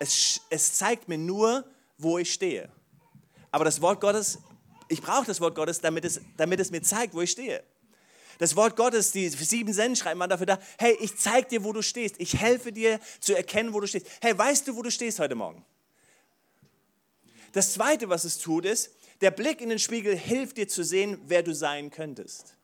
Es, 0.00 0.40
es 0.50 0.74
zeigt 0.74 1.08
mir 1.08 1.18
nur, 1.18 1.64
wo 1.98 2.18
ich 2.18 2.32
stehe. 2.32 2.68
Aber 3.52 3.64
das 3.64 3.80
Wort 3.80 4.00
Gottes, 4.00 4.38
ich 4.88 5.00
brauche 5.00 5.26
das 5.26 5.40
Wort 5.40 5.54
Gottes, 5.54 5.80
damit 5.80 6.04
es, 6.04 6.20
damit 6.36 6.58
es 6.58 6.70
mir 6.70 6.82
zeigt, 6.82 7.14
wo 7.14 7.20
ich 7.20 7.30
stehe. 7.30 7.62
Das 8.38 8.56
Wort 8.56 8.76
Gottes, 8.76 9.12
die 9.12 9.28
sieben 9.28 9.72
Senden 9.72 10.18
man 10.18 10.28
dafür 10.28 10.46
da, 10.46 10.58
hey, 10.78 10.96
ich 11.00 11.16
zeige 11.16 11.48
dir, 11.48 11.64
wo 11.64 11.72
du 11.72 11.82
stehst. 11.82 12.16
Ich 12.18 12.36
helfe 12.36 12.72
dir 12.72 13.00
zu 13.20 13.36
erkennen, 13.36 13.72
wo 13.72 13.80
du 13.80 13.86
stehst. 13.86 14.06
Hey, 14.20 14.36
weißt 14.36 14.68
du, 14.68 14.76
wo 14.76 14.82
du 14.82 14.90
stehst 14.90 15.18
heute 15.18 15.34
Morgen? 15.34 15.64
Das 17.52 17.72
Zweite, 17.72 18.08
was 18.08 18.24
es 18.24 18.38
tut, 18.38 18.64
ist, 18.64 18.90
der 19.20 19.30
Blick 19.30 19.60
in 19.60 19.68
den 19.68 19.78
Spiegel 19.78 20.16
hilft 20.16 20.56
dir 20.56 20.68
zu 20.68 20.82
sehen, 20.82 21.20
wer 21.26 21.42
du 21.42 21.54
sein 21.54 21.90
könntest. 21.90 22.56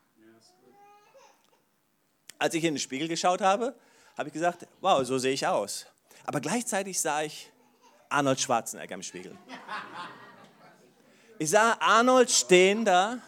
Als 2.39 2.55
ich 2.55 2.65
in 2.65 2.75
den 2.75 2.81
Spiegel 2.81 3.07
geschaut 3.07 3.41
habe, 3.41 3.75
habe 4.17 4.29
ich 4.29 4.33
gesagt, 4.33 4.67
wow, 4.81 5.05
so 5.05 5.19
sehe 5.19 5.33
ich 5.33 5.47
aus. 5.47 5.87
Aber 6.25 6.41
gleichzeitig 6.41 7.01
sah 7.01 7.23
ich 7.23 7.51
Arnold 8.09 8.41
Schwarzenegger 8.41 8.95
im 8.95 9.03
Spiegel. 9.03 9.37
Ich 11.39 11.51
sah 11.51 11.77
Arnold 11.81 12.31
stehen 12.31 12.85
da, 12.85 13.19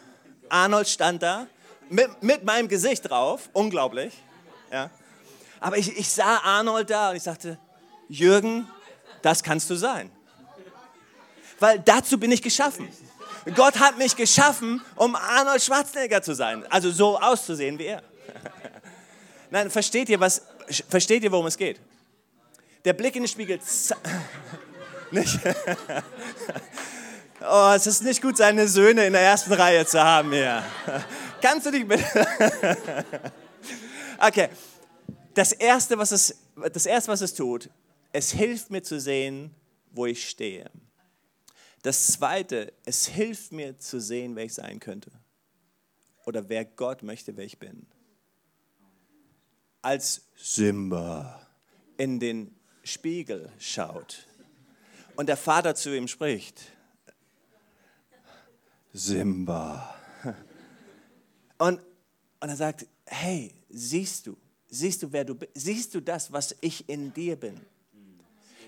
Arnold 0.49 0.87
stand 0.87 1.23
da 1.23 1.47
mit, 1.93 2.23
mit 2.23 2.43
meinem 2.43 2.67
Gesicht 2.67 3.09
drauf, 3.09 3.49
unglaublich. 3.53 4.13
Ja. 4.71 4.89
Aber 5.59 5.77
ich, 5.77 5.95
ich 5.95 6.09
sah 6.09 6.39
Arnold 6.43 6.89
da 6.89 7.11
und 7.11 7.15
ich 7.15 7.23
sagte, 7.23 7.57
Jürgen, 8.09 8.67
das 9.21 9.43
kannst 9.43 9.69
du 9.69 9.75
sein. 9.75 10.11
Weil 11.59 11.79
dazu 11.79 12.17
bin 12.17 12.31
ich 12.31 12.41
geschaffen. 12.41 12.89
Gott 13.55 13.79
hat 13.79 13.97
mich 13.97 14.15
geschaffen, 14.15 14.81
um 14.95 15.15
Arnold 15.15 15.61
Schwarzenegger 15.61 16.21
zu 16.21 16.33
sein. 16.33 16.65
Also 16.69 16.91
so 16.91 17.19
auszusehen 17.19 17.77
wie 17.77 17.85
er. 17.85 18.01
Nein, 19.51 19.69
versteht 19.69 20.09
ihr, 20.09 20.19
was, 20.19 20.41
versteht 20.89 21.23
ihr, 21.23 21.31
worum 21.31 21.45
es 21.45 21.57
geht? 21.57 21.79
Der 22.83 22.93
Blick 22.93 23.15
in 23.15 23.23
den 23.23 23.29
Spiegel. 23.29 23.59
Nicht? 25.11 25.39
Oh, 27.45 27.73
es 27.75 27.87
ist 27.87 28.03
nicht 28.03 28.21
gut, 28.21 28.37
seine 28.37 28.69
Söhne 28.69 29.05
in 29.05 29.11
der 29.11 29.21
ersten 29.21 29.51
Reihe 29.51 29.85
zu 29.85 30.01
haben 30.01 30.31
hier. 30.31 30.63
Kannst 31.43 31.65
du 31.65 31.71
dich 31.71 31.85
bitte? 31.85 32.05
okay. 34.17 34.47
Das 35.33 35.51
erste, 35.51 35.97
was 35.97 36.13
es, 36.13 36.37
das 36.71 36.85
erste, 36.85 37.11
was 37.11 37.19
es 37.19 37.33
tut, 37.33 37.69
es 38.13 38.31
hilft 38.31 38.71
mir 38.71 38.81
zu 38.81 38.97
sehen, 38.97 39.53
wo 39.91 40.05
ich 40.05 40.29
stehe. 40.29 40.71
Das 41.81 42.07
zweite, 42.07 42.71
es 42.85 43.07
hilft 43.07 43.51
mir 43.51 43.77
zu 43.77 43.99
sehen, 43.99 44.37
wer 44.37 44.45
ich 44.45 44.53
sein 44.53 44.79
könnte. 44.79 45.11
Oder 46.25 46.47
wer 46.47 46.63
Gott 46.63 47.03
möchte, 47.03 47.35
wer 47.35 47.43
ich 47.43 47.59
bin. 47.59 47.87
Als 49.81 50.21
Simba 50.37 51.45
in 51.97 52.21
den 52.21 52.55
Spiegel 52.85 53.51
schaut 53.59 54.27
und 55.17 55.27
der 55.27 55.35
Vater 55.35 55.75
zu 55.75 55.93
ihm 55.93 56.07
spricht, 56.07 56.71
Simba. 58.93 59.93
Und, 61.57 61.79
und 62.39 62.49
er 62.49 62.55
sagt, 62.55 62.85
hey, 63.05 63.53
siehst 63.69 64.27
du, 64.27 64.37
siehst 64.67 65.03
du, 65.03 65.11
wer 65.11 65.25
du 65.25 65.35
bist? 65.35 65.51
Siehst 65.55 65.93
du 65.95 66.01
das, 66.01 66.31
was 66.31 66.55
ich 66.61 66.87
in 66.89 67.13
dir 67.13 67.35
bin? 67.35 67.59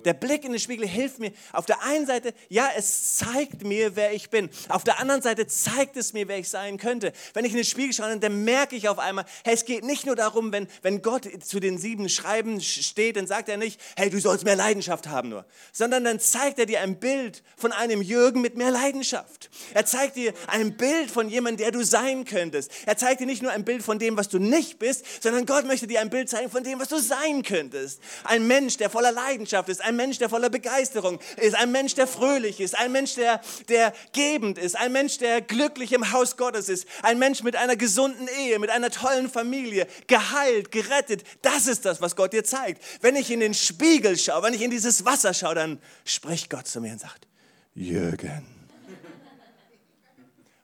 Der 0.06 0.14
Blick 0.14 0.46
in 0.46 0.52
den 0.52 0.60
Spiegel 0.60 0.88
hilft 0.88 1.20
mir. 1.20 1.32
Auf 1.52 1.66
der 1.66 1.82
einen 1.82 2.06
Seite, 2.06 2.34
ja, 2.50 2.70
es 2.78 3.18
zeigt 3.18 3.64
mir, 3.64 3.96
wer 3.96 4.14
ich 4.14 4.30
bin. 4.30 4.50
Auf 4.70 4.84
der 4.84 5.00
anderen 5.00 5.22
Seite 5.22 5.48
zeigt 5.48 5.98
es 5.98 6.14
mir, 6.14 6.28
wer 6.28 6.38
ich 6.38 6.50
sein 6.50 6.78
könnte. 6.78 7.12
Wenn 7.34 7.44
ich 7.44 7.52
in 7.52 7.58
den 7.58 7.66
Spiegel 7.66 7.94
schaue, 7.94 8.18
dann 8.18 8.44
merke 8.44 8.76
ich 8.76 8.88
auf 8.88 9.00
einmal, 9.00 9.26
hey, 9.44 9.56
es 9.56 9.66
geht 9.66 9.84
nicht 9.84 10.06
nur 10.06 10.16
darum, 10.16 10.52
wenn, 10.52 10.68
wenn 10.82 11.02
Gott 11.02 11.28
zu 11.44 11.60
den 11.60 11.78
sieben 11.78 12.08
Schreiben 12.08 12.62
steht, 12.62 13.18
dann 13.18 13.28
sagt 13.28 13.50
er 13.50 13.58
nicht, 13.58 13.82
hey, 13.98 14.10
du 14.10 14.20
sollst 14.20 14.46
mehr 14.46 14.56
Leidenschaft 14.56 15.08
haben 15.08 15.30
nur, 15.30 15.46
sondern 15.72 16.04
dann 16.04 16.20
zeigt 16.20 16.60
er 16.60 16.66
dir 16.66 16.82
ein 16.82 17.00
Bild 17.00 17.44
von 17.58 17.72
einem 17.72 18.02
Jürgen 18.02 18.42
mit 18.42 18.56
mehr 18.56 18.72
Leidenschaft. 18.72 19.50
Er 19.74 19.86
zeigt 19.86 20.16
dir 20.16 20.34
ein 20.48 20.78
Bild 20.78 21.10
von 21.10 21.30
jemandem, 21.30 21.66
der 21.66 21.72
du 21.72 21.84
sein 21.84 22.26
könntest. 22.26 22.72
Er 22.86 22.98
zeigt 22.98 23.22
dir 23.22 23.26
nicht 23.26 23.42
nur 23.42 23.52
ein 23.52 23.66
Bild 23.66 23.84
von 23.84 24.00
dem, 24.00 24.18
was 24.18 24.30
du 24.30 24.40
nicht 24.40 24.80
bist, 24.80 25.24
sondern 25.24 25.46
Gott 25.46 25.66
möchte 25.66 25.88
dir 25.88 26.02
ein 26.02 26.10
Bild 26.10 26.30
zeigen 26.30 26.50
von 26.50 26.64
dem, 26.64 26.80
was 26.80 26.90
du 26.90 27.00
sein 27.00 27.44
könntest. 27.44 28.02
Ein 28.24 28.48
Mensch, 28.48 28.78
der 28.78 28.90
voller 28.90 29.12
Leidenschaft 29.12 29.70
ist, 29.70 29.82
ein 29.82 29.95
ein 29.96 29.98
Mensch, 29.98 30.18
der 30.18 30.30
voller 30.30 30.50
Begeisterung 30.50 31.20
ist, 31.38 31.56
ein 31.56 31.72
Mensch, 31.72 31.96
der 31.96 32.08
fröhlich 32.08 32.60
ist, 32.60 32.78
ein 32.78 32.92
Mensch, 32.92 33.16
der, 33.16 33.42
der 33.70 33.94
gebend 34.12 34.58
ist, 34.58 34.76
ein 34.76 34.92
Mensch, 34.92 35.18
der 35.18 35.42
glücklich 35.42 35.94
im 35.94 36.12
Haus 36.12 36.38
Gottes 36.38 36.70
ist, 36.70 36.86
ein 37.02 37.18
Mensch 37.18 37.44
mit 37.44 37.56
einer 37.56 37.76
gesunden 37.76 38.28
Ehe, 38.40 38.60
mit 38.60 38.70
einer 38.70 38.92
tollen 38.92 39.30
Familie, 39.30 39.88
geheilt, 40.08 40.72
gerettet. 40.72 41.24
Das 41.42 41.68
ist 41.68 41.86
das, 41.86 42.02
was 42.02 42.16
Gott 42.16 42.34
dir 42.34 42.44
zeigt. 42.44 42.84
Wenn 43.02 43.16
ich 43.16 43.32
in 43.32 43.40
den 43.40 43.54
Spiegel 43.54 44.18
schaue, 44.18 44.44
wenn 44.44 44.54
ich 44.54 44.62
in 44.62 44.72
dieses 44.72 45.06
Wasser 45.06 45.34
schaue, 45.34 45.56
dann 45.56 45.82
spricht 46.04 46.50
Gott 46.50 46.68
zu 46.68 46.82
mir 46.82 46.92
und 46.92 47.00
sagt, 47.00 47.28
Jürgen. 47.74 48.46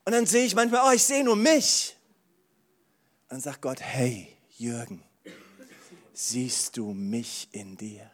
Und 0.03 0.13
dann 0.13 0.25
sehe 0.25 0.45
ich 0.45 0.55
manchmal, 0.55 0.89
oh, 0.89 0.95
ich 0.95 1.03
sehe 1.03 1.23
nur 1.23 1.35
mich. 1.35 1.95
Und 3.29 3.35
dann 3.35 3.41
sagt 3.41 3.61
Gott, 3.61 3.79
hey, 3.79 4.27
Jürgen, 4.57 5.03
siehst 6.13 6.75
du 6.75 6.93
mich 6.93 7.47
in 7.51 7.77
dir? 7.77 8.11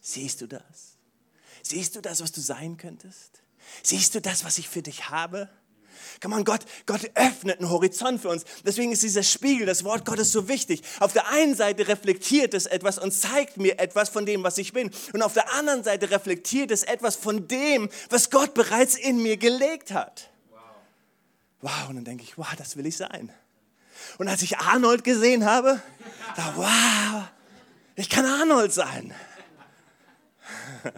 Siehst 0.00 0.40
du 0.40 0.46
das? 0.46 0.96
Siehst 1.62 1.96
du 1.96 2.00
das, 2.00 2.22
was 2.22 2.32
du 2.32 2.40
sein 2.40 2.76
könntest? 2.76 3.42
Siehst 3.82 4.14
du 4.14 4.20
das, 4.20 4.44
was 4.44 4.58
ich 4.58 4.68
für 4.68 4.82
dich 4.82 5.10
habe? 5.10 5.48
Komm 6.22 6.32
on, 6.32 6.44
Gott, 6.44 6.64
Gott 6.86 7.10
öffnet 7.14 7.60
einen 7.60 7.70
Horizont 7.70 8.20
für 8.20 8.28
uns. 8.30 8.44
Deswegen 8.64 8.92
ist 8.92 9.02
dieser 9.02 9.22
Spiegel, 9.22 9.66
das 9.66 9.84
Wort 9.84 10.04
Gottes 10.04 10.32
so 10.32 10.48
wichtig. 10.48 10.82
Auf 10.98 11.12
der 11.12 11.28
einen 11.28 11.54
Seite 11.54 11.88
reflektiert 11.88 12.54
es 12.54 12.66
etwas 12.66 12.98
und 12.98 13.12
zeigt 13.12 13.58
mir 13.58 13.78
etwas 13.78 14.08
von 14.08 14.26
dem, 14.26 14.42
was 14.42 14.58
ich 14.58 14.72
bin. 14.72 14.90
Und 15.12 15.22
auf 15.22 15.34
der 15.34 15.52
anderen 15.54 15.84
Seite 15.84 16.10
reflektiert 16.10 16.70
es 16.70 16.82
etwas 16.82 17.16
von 17.16 17.48
dem, 17.48 17.88
was 18.08 18.30
Gott 18.30 18.54
bereits 18.54 18.96
in 18.96 19.22
mir 19.22 19.36
gelegt 19.36 19.92
hat. 19.92 20.30
Wow, 21.62 21.88
und 21.90 21.96
dann 21.96 22.04
denke 22.04 22.24
ich, 22.24 22.38
wow, 22.38 22.54
das 22.56 22.76
will 22.76 22.86
ich 22.86 22.96
sein. 22.96 23.30
Und 24.18 24.28
als 24.28 24.42
ich 24.42 24.58
Arnold 24.58 25.04
gesehen 25.04 25.44
habe, 25.44 25.80
da, 26.36 26.54
wow, 26.56 27.24
ich 27.96 28.08
kann 28.08 28.24
Arnold 28.24 28.72
sein. 28.72 29.14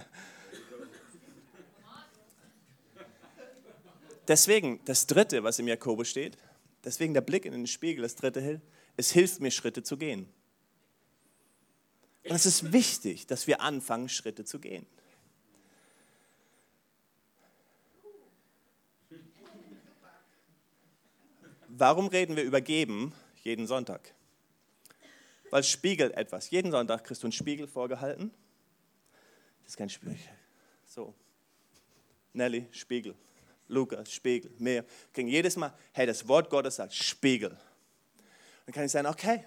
deswegen, 4.29 4.81
das 4.85 5.07
Dritte, 5.07 5.43
was 5.45 5.59
im 5.59 5.69
Jakobus 5.69 6.09
steht, 6.09 6.37
deswegen 6.85 7.15
der 7.15 7.21
Blick 7.21 7.45
in 7.45 7.53
den 7.53 7.67
Spiegel, 7.67 8.03
das 8.03 8.17
Dritte, 8.17 8.61
es 8.97 9.11
hilft 9.11 9.41
mir, 9.41 9.51
Schritte 9.51 9.83
zu 9.83 9.97
gehen. 9.97 10.29
Und 12.25 12.37
es 12.37 12.47
ist 12.47 12.73
wichtig, 12.73 13.27
dass 13.27 13.47
wir 13.47 13.61
anfangen, 13.61 14.09
Schritte 14.09 14.45
zu 14.45 14.59
gehen. 14.61 14.87
Warum 21.69 22.07
reden 22.09 22.37
wir 22.37 22.45
über 22.45 22.61
Geben 22.61 23.13
jeden 23.43 23.67
Sonntag? 23.67 24.15
Weil 25.51 25.61
es 25.61 25.69
spiegelt 25.69 26.15
etwas. 26.15 26.51
Jeden 26.51 26.71
Sonntag 26.71 27.05
kriegst 27.05 27.23
du 27.23 27.27
einen 27.27 27.33
Spiegel 27.33 27.67
vorgehalten. 27.67 28.31
Ist 29.73 29.79
kein 29.79 29.89
Spiegel. 29.89 30.19
So. 30.85 31.15
Nelly, 32.35 32.67
Spiegel. 32.73 33.15
Lukas, 33.69 34.13
Spiegel. 34.13 34.51
Mehr. 34.59 34.85
Kriegen 35.15 35.29
jedes 35.29 35.57
Mal, 35.57 35.73
hey, 35.93 36.05
das 36.05 36.29
Wort 36.29 36.51
Gottes 36.51 36.77
sagt 36.77 36.93
Spiegel. 36.93 37.57
Dann 38.67 38.75
kann 38.75 38.85
ich 38.85 38.93
sagen, 38.93 39.07
okay, 39.07 39.47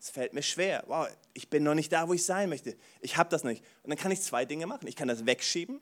es 0.00 0.08
fällt 0.08 0.32
mir 0.32 0.40
schwer. 0.40 0.82
Wow, 0.86 1.08
ich 1.34 1.50
bin 1.50 1.62
noch 1.62 1.74
nicht 1.74 1.92
da, 1.92 2.08
wo 2.08 2.14
ich 2.14 2.24
sein 2.24 2.48
möchte. 2.48 2.74
Ich 3.02 3.18
habe 3.18 3.28
das 3.28 3.44
nicht. 3.44 3.62
Und 3.82 3.90
dann 3.90 3.98
kann 3.98 4.10
ich 4.12 4.22
zwei 4.22 4.46
Dinge 4.46 4.66
machen. 4.66 4.88
Ich 4.88 4.96
kann 4.96 5.08
das 5.08 5.26
wegschieben. 5.26 5.78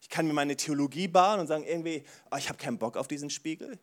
Ich 0.00 0.08
kann 0.08 0.28
mir 0.28 0.32
meine 0.32 0.54
Theologie 0.54 1.08
bauen 1.08 1.40
und 1.40 1.48
sagen 1.48 1.64
irgendwie, 1.64 2.04
oh, 2.30 2.36
ich 2.36 2.48
habe 2.48 2.58
keinen 2.58 2.78
Bock 2.78 2.96
auf 2.96 3.08
diesen 3.08 3.28
Spiegel. 3.28 3.76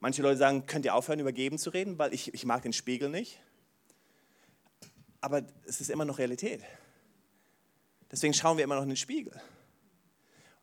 Manche 0.00 0.22
Leute 0.22 0.38
sagen, 0.38 0.66
könnt 0.66 0.84
ihr 0.84 0.96
aufhören, 0.96 1.20
über 1.20 1.30
Geben 1.30 1.56
zu 1.56 1.70
reden, 1.70 2.00
weil 2.00 2.12
ich, 2.12 2.34
ich 2.34 2.44
mag 2.44 2.62
den 2.62 2.72
Spiegel 2.72 3.10
nicht. 3.10 3.38
Aber 5.20 5.46
es 5.66 5.80
ist 5.80 5.88
immer 5.88 6.04
noch 6.04 6.18
Realität. 6.18 6.64
Deswegen 8.10 8.34
schauen 8.34 8.56
wir 8.56 8.64
immer 8.64 8.76
noch 8.76 8.82
in 8.82 8.90
den 8.90 8.96
Spiegel 8.96 9.32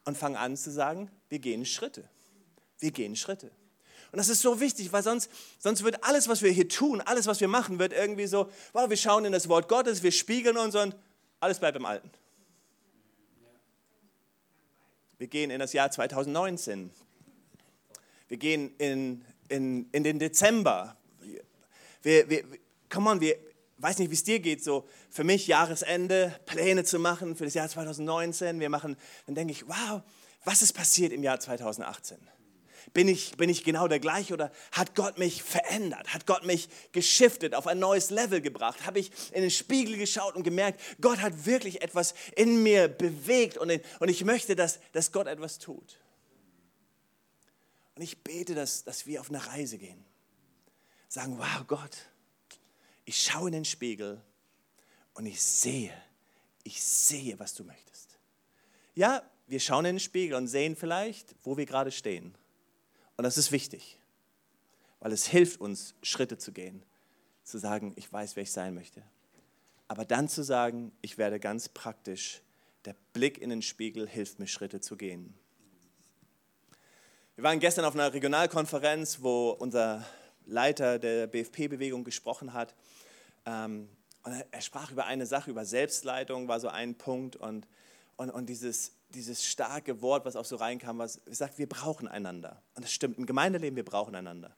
und 0.05 0.17
fangen 0.17 0.35
an 0.35 0.55
zu 0.57 0.71
sagen, 0.71 1.09
wir 1.29 1.39
gehen 1.39 1.65
Schritte. 1.65 2.07
Wir 2.79 2.91
gehen 2.91 3.15
Schritte. 3.15 3.51
Und 4.11 4.17
das 4.17 4.27
ist 4.27 4.41
so 4.41 4.59
wichtig, 4.59 4.91
weil 4.91 5.03
sonst, 5.03 5.29
sonst 5.57 5.83
wird 5.83 6.03
alles, 6.03 6.27
was 6.27 6.41
wir 6.41 6.51
hier 6.51 6.67
tun, 6.67 6.99
alles, 7.01 7.27
was 7.27 7.39
wir 7.39 7.47
machen, 7.47 7.79
wird 7.79 7.93
irgendwie 7.93 8.27
so, 8.27 8.51
wow, 8.73 8.89
wir 8.89 8.97
schauen 8.97 9.23
in 9.23 9.31
das 9.31 9.47
Wort 9.47 9.69
Gottes, 9.69 10.03
wir 10.03 10.11
spiegeln 10.11 10.57
uns 10.57 10.75
und 10.75 10.95
alles 11.39 11.59
bleibt 11.59 11.77
im 11.77 11.85
Alten. 11.85 12.11
Wir 15.17 15.27
gehen 15.27 15.49
in 15.51 15.59
das 15.59 15.71
Jahr 15.71 15.91
2019. 15.91 16.91
Wir 18.27 18.37
gehen 18.37 18.73
in, 18.79 19.23
in, 19.49 19.87
in 19.91 20.03
den 20.03 20.19
Dezember. 20.19 20.97
Wir, 22.01 22.29
wir, 22.29 22.43
come 22.89 23.09
on, 23.11 23.21
wir, 23.21 23.37
weiß 23.81 23.99
nicht, 23.99 24.11
wie 24.11 24.15
es 24.15 24.23
dir 24.23 24.39
geht, 24.39 24.63
so 24.63 24.87
für 25.09 25.23
mich 25.23 25.47
Jahresende, 25.47 26.39
Pläne 26.45 26.83
zu 26.83 26.99
machen 26.99 27.35
für 27.35 27.45
das 27.45 27.53
Jahr 27.53 27.67
2019. 27.67 28.59
Wir 28.59 28.69
machen, 28.69 28.97
dann 29.25 29.35
denke 29.35 29.53
ich, 29.53 29.67
wow, 29.67 30.01
was 30.43 30.61
ist 30.61 30.73
passiert 30.73 31.11
im 31.11 31.23
Jahr 31.23 31.39
2018? 31.39 32.17
Bin 32.93 33.07
ich, 33.07 33.37
bin 33.37 33.49
ich 33.49 33.63
genau 33.63 33.87
der 33.87 33.99
gleiche 33.99 34.33
oder 34.33 34.51
hat 34.71 34.95
Gott 34.95 35.17
mich 35.17 35.43
verändert? 35.43 36.13
Hat 36.13 36.25
Gott 36.25 36.45
mich 36.45 36.67
geschiftet, 36.91 37.55
auf 37.55 37.67
ein 37.67 37.79
neues 37.79 38.09
Level 38.09 38.41
gebracht? 38.41 38.85
Habe 38.85 38.99
ich 38.99 39.11
in 39.31 39.41
den 39.41 39.51
Spiegel 39.51 39.97
geschaut 39.97 40.35
und 40.35 40.43
gemerkt, 40.43 40.81
Gott 40.99 41.19
hat 41.21 41.45
wirklich 41.45 41.81
etwas 41.81 42.15
in 42.35 42.63
mir 42.63 42.87
bewegt 42.87 43.57
und, 43.57 43.71
und 43.99 44.09
ich 44.09 44.25
möchte, 44.25 44.55
dass, 44.55 44.79
dass 44.93 45.11
Gott 45.11 45.27
etwas 45.27 45.59
tut. 45.59 45.99
Und 47.95 48.01
ich 48.01 48.23
bete, 48.23 48.55
dass, 48.55 48.83
dass 48.83 49.05
wir 49.05 49.21
auf 49.21 49.29
eine 49.29 49.45
Reise 49.45 49.77
gehen. 49.77 50.03
Sagen, 51.07 51.37
wow, 51.37 51.67
Gott, 51.67 52.10
ich 53.11 53.25
schaue 53.25 53.49
in 53.49 53.51
den 53.51 53.65
Spiegel 53.65 54.21
und 55.15 55.25
ich 55.25 55.41
sehe, 55.41 55.91
ich 56.63 56.81
sehe, 56.81 57.37
was 57.39 57.53
du 57.53 57.65
möchtest. 57.65 58.17
Ja, 58.95 59.21
wir 59.47 59.59
schauen 59.59 59.83
in 59.83 59.95
den 59.95 59.99
Spiegel 59.99 60.37
und 60.37 60.47
sehen 60.47 60.77
vielleicht, 60.77 61.35
wo 61.43 61.57
wir 61.57 61.65
gerade 61.65 61.91
stehen. 61.91 62.33
Und 63.17 63.25
das 63.25 63.37
ist 63.37 63.51
wichtig, 63.51 63.99
weil 65.01 65.11
es 65.11 65.27
hilft 65.27 65.59
uns, 65.59 65.93
Schritte 66.01 66.37
zu 66.37 66.53
gehen, 66.53 66.83
zu 67.43 67.57
sagen, 67.57 67.91
ich 67.97 68.11
weiß, 68.13 68.37
wer 68.37 68.43
ich 68.43 68.51
sein 68.53 68.73
möchte. 68.73 69.03
Aber 69.89 70.05
dann 70.05 70.29
zu 70.29 70.41
sagen, 70.41 70.93
ich 71.01 71.17
werde 71.17 71.37
ganz 71.37 71.67
praktisch, 71.67 72.39
der 72.85 72.95
Blick 73.11 73.39
in 73.39 73.49
den 73.49 73.61
Spiegel 73.61 74.07
hilft 74.07 74.39
mir, 74.39 74.47
Schritte 74.47 74.79
zu 74.79 74.95
gehen. 74.95 75.33
Wir 77.35 77.43
waren 77.43 77.59
gestern 77.59 77.83
auf 77.83 77.93
einer 77.93 78.13
Regionalkonferenz, 78.13 79.17
wo 79.21 79.49
unser 79.49 80.05
Leiter 80.45 80.97
der 80.97 81.27
BFP-Bewegung 81.27 82.05
gesprochen 82.05 82.53
hat. 82.53 82.73
Ähm, 83.45 83.89
und 84.23 84.33
er 84.51 84.61
sprach 84.61 84.91
über 84.91 85.05
eine 85.05 85.25
Sache, 85.25 85.49
über 85.49 85.65
Selbstleitung 85.65 86.47
war 86.47 86.59
so 86.59 86.67
ein 86.67 86.95
Punkt 86.95 87.35
und, 87.35 87.67
und, 88.17 88.29
und 88.29 88.47
dieses, 88.47 88.93
dieses 89.09 89.45
starke 89.45 90.01
Wort, 90.01 90.25
was 90.25 90.35
auch 90.35 90.45
so 90.45 90.57
reinkam, 90.57 90.99
was 90.99 91.21
sagt, 91.25 91.57
wir 91.57 91.67
brauchen 91.67 92.07
einander. 92.07 92.61
Und 92.75 92.83
das 92.83 92.91
stimmt, 92.91 93.17
im 93.17 93.25
Gemeindeleben, 93.25 93.75
wir 93.75 93.85
brauchen 93.85 94.13
einander. 94.15 94.55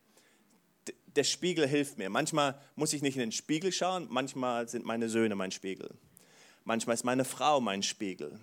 Der 1.15 1.23
Spiegel 1.23 1.67
hilft 1.67 1.97
mir. 1.97 2.09
Manchmal 2.09 2.59
muss 2.75 2.91
ich 2.91 3.01
nicht 3.01 3.15
in 3.15 3.21
den 3.21 3.31
Spiegel 3.31 3.71
schauen, 3.71 4.07
manchmal 4.09 4.67
sind 4.67 4.85
meine 4.85 5.07
Söhne 5.07 5.35
mein 5.35 5.51
Spiegel. 5.51 5.89
Manchmal 6.65 6.95
ist 6.95 7.03
meine 7.03 7.23
Frau 7.23 7.61
mein 7.61 7.83
Spiegel. 7.83 8.39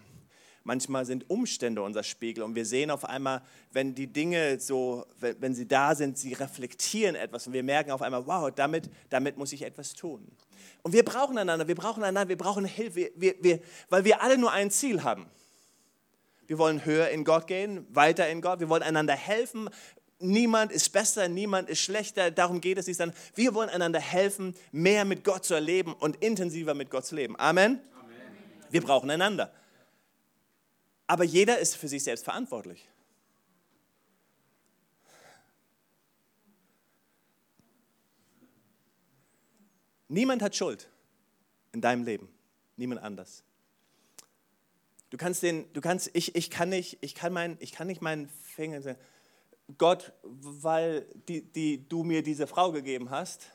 Manchmal 0.71 1.05
sind 1.05 1.29
Umstände 1.29 1.83
unser 1.83 2.05
Spiegel 2.05 2.45
und 2.45 2.55
wir 2.55 2.65
sehen 2.65 2.93
auf 2.93 3.05
einmal, 3.05 3.43
wenn 3.73 3.93
die 3.93 4.07
Dinge 4.07 4.61
so, 4.61 5.05
wenn 5.19 5.53
sie 5.53 5.67
da 5.67 5.97
sind, 5.97 6.17
sie 6.17 6.33
reflektieren 6.33 7.17
etwas 7.17 7.49
und 7.49 7.55
wir 7.55 7.65
merken 7.65 7.91
auf 7.91 8.03
einmal, 8.03 8.25
wow, 8.25 8.53
damit, 8.55 8.89
damit 9.09 9.37
muss 9.37 9.53
ich 9.53 9.63
etwas 9.63 9.95
tun. 9.95 10.31
Und 10.83 10.93
wir 10.93 11.05
brauchen 11.05 11.37
einander, 11.39 11.67
wir 11.67 11.75
brauchen 11.75 12.05
einander, 12.05 12.29
wir 12.29 12.39
brauchen 12.39 12.65
Hilfe, 12.67 13.11
wir, 13.17 13.35
wir, 13.41 13.59
weil 13.89 14.05
wir 14.05 14.23
alle 14.23 14.39
nur 14.39 14.53
ein 14.53 14.71
Ziel 14.71 15.03
haben. 15.03 15.27
Wir 16.47 16.57
wollen 16.57 16.85
höher 16.85 17.09
in 17.09 17.25
Gott 17.25 17.49
gehen, 17.49 17.85
weiter 17.91 18.29
in 18.29 18.41
Gott, 18.41 18.61
wir 18.61 18.69
wollen 18.69 18.85
einander 18.85 19.17
helfen. 19.17 19.69
Niemand 20.21 20.71
ist 20.71 20.91
besser, 20.91 21.27
niemand 21.27 21.69
ist 21.69 21.81
schlechter, 21.81 22.31
darum 22.31 22.61
geht 22.61 22.79
es 22.79 22.87
nicht. 22.87 22.99
Sondern 22.99 23.19
wir 23.35 23.55
wollen 23.55 23.71
einander 23.71 23.99
helfen, 23.99 24.55
mehr 24.71 25.05
mit 25.05 25.25
Gott 25.25 25.45
zu 25.45 25.55
erleben 25.55 25.95
und 25.95 26.23
intensiver 26.23 26.75
mit 26.75 26.91
Gott 26.91 27.07
zu 27.07 27.17
leben. 27.17 27.35
Amen. 27.41 27.81
Amen. 27.99 28.15
Wir 28.71 28.83
brauchen 28.83 29.11
einander. 29.11 29.53
Aber 31.11 31.25
jeder 31.25 31.59
ist 31.59 31.75
für 31.75 31.89
sich 31.89 32.05
selbst 32.05 32.25
verantwortlich. 32.25 32.89
Niemand 40.07 40.41
hat 40.41 40.55
Schuld 40.55 40.89
in 41.73 41.81
deinem 41.81 42.05
Leben. 42.05 42.29
Niemand 42.77 43.03
anders. 43.03 43.43
Du 45.11 45.17
kannst 45.17 45.43
den, 45.43 45.73
du 45.73 45.81
kannst, 45.81 46.11
ich, 46.15 46.37
ich 46.37 46.49
kann 46.49 46.69
nicht, 46.69 46.99
ich 47.01 47.17
kann 47.17 47.33
mein, 47.33 47.57
ich 47.59 47.73
kann 47.73 47.89
nicht 47.89 48.03
meinen 48.03 48.29
Finger 48.29 48.81
sagen, 48.81 48.99
Gott, 49.79 50.13
weil 50.23 51.09
die, 51.27 51.43
die, 51.43 51.89
du 51.89 52.05
mir 52.05 52.23
diese 52.23 52.47
Frau 52.47 52.71
gegeben 52.71 53.11
hast, 53.11 53.51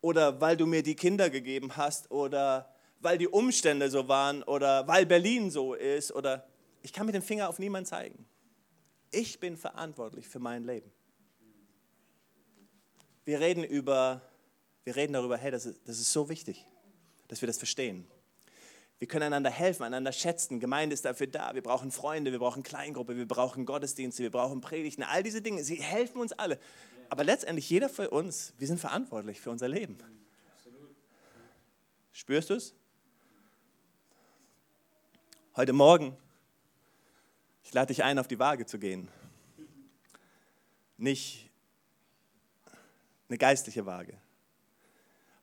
oder 0.00 0.40
weil 0.40 0.56
du 0.56 0.66
mir 0.66 0.84
die 0.84 0.94
Kinder 0.94 1.30
gegeben 1.30 1.76
hast, 1.76 2.12
oder 2.12 2.72
weil 3.00 3.18
die 3.18 3.28
Umstände 3.28 3.90
so 3.90 4.08
waren 4.08 4.42
oder 4.42 4.86
weil 4.86 5.06
Berlin 5.06 5.50
so 5.50 5.74
ist 5.74 6.12
oder 6.12 6.46
ich 6.82 6.92
kann 6.92 7.06
mit 7.06 7.14
dem 7.14 7.22
Finger 7.22 7.48
auf 7.48 7.58
niemanden 7.58 7.86
zeigen. 7.86 8.26
Ich 9.10 9.40
bin 9.40 9.56
verantwortlich 9.56 10.28
für 10.28 10.38
mein 10.38 10.64
Leben. 10.64 10.90
Wir 13.24 13.40
reden 13.40 13.64
über, 13.64 14.20
wir 14.84 14.96
reden 14.96 15.12
darüber, 15.12 15.36
hey, 15.36 15.50
das 15.50 15.66
ist, 15.66 15.80
das 15.86 15.98
ist 15.98 16.12
so 16.12 16.28
wichtig, 16.28 16.66
dass 17.28 17.40
wir 17.40 17.46
das 17.46 17.58
verstehen. 17.58 18.06
Wir 18.98 19.08
können 19.08 19.24
einander 19.24 19.50
helfen, 19.50 19.82
einander 19.82 20.12
schätzen. 20.12 20.60
Gemeinde 20.60 20.94
ist 20.94 21.04
dafür 21.04 21.26
da. 21.26 21.54
Wir 21.54 21.62
brauchen 21.62 21.90
Freunde, 21.90 22.32
wir 22.32 22.38
brauchen 22.38 22.62
Kleingruppe, 22.62 23.16
wir 23.16 23.26
brauchen 23.26 23.66
Gottesdienste, 23.66 24.22
wir 24.22 24.30
brauchen 24.30 24.60
Predigten. 24.60 25.02
All 25.02 25.22
diese 25.22 25.42
Dinge, 25.42 25.64
sie 25.64 25.76
helfen 25.76 26.20
uns 26.20 26.32
alle. 26.32 26.58
Aber 27.08 27.24
letztendlich 27.24 27.68
jeder 27.68 27.88
für 27.88 28.10
uns, 28.10 28.54
wir 28.58 28.66
sind 28.66 28.80
verantwortlich 28.80 29.40
für 29.40 29.50
unser 29.50 29.68
Leben. 29.68 29.98
Spürst 32.12 32.50
du 32.50 32.54
es? 32.54 32.74
Heute 35.56 35.72
Morgen, 35.72 36.16
ich 37.62 37.72
lade 37.72 37.88
dich 37.88 38.02
ein, 38.02 38.18
auf 38.18 38.26
die 38.26 38.38
Waage 38.38 38.66
zu 38.66 38.78
gehen. 38.78 39.08
Nicht 40.96 41.48
eine 43.28 43.38
geistliche 43.38 43.86
Waage. 43.86 44.18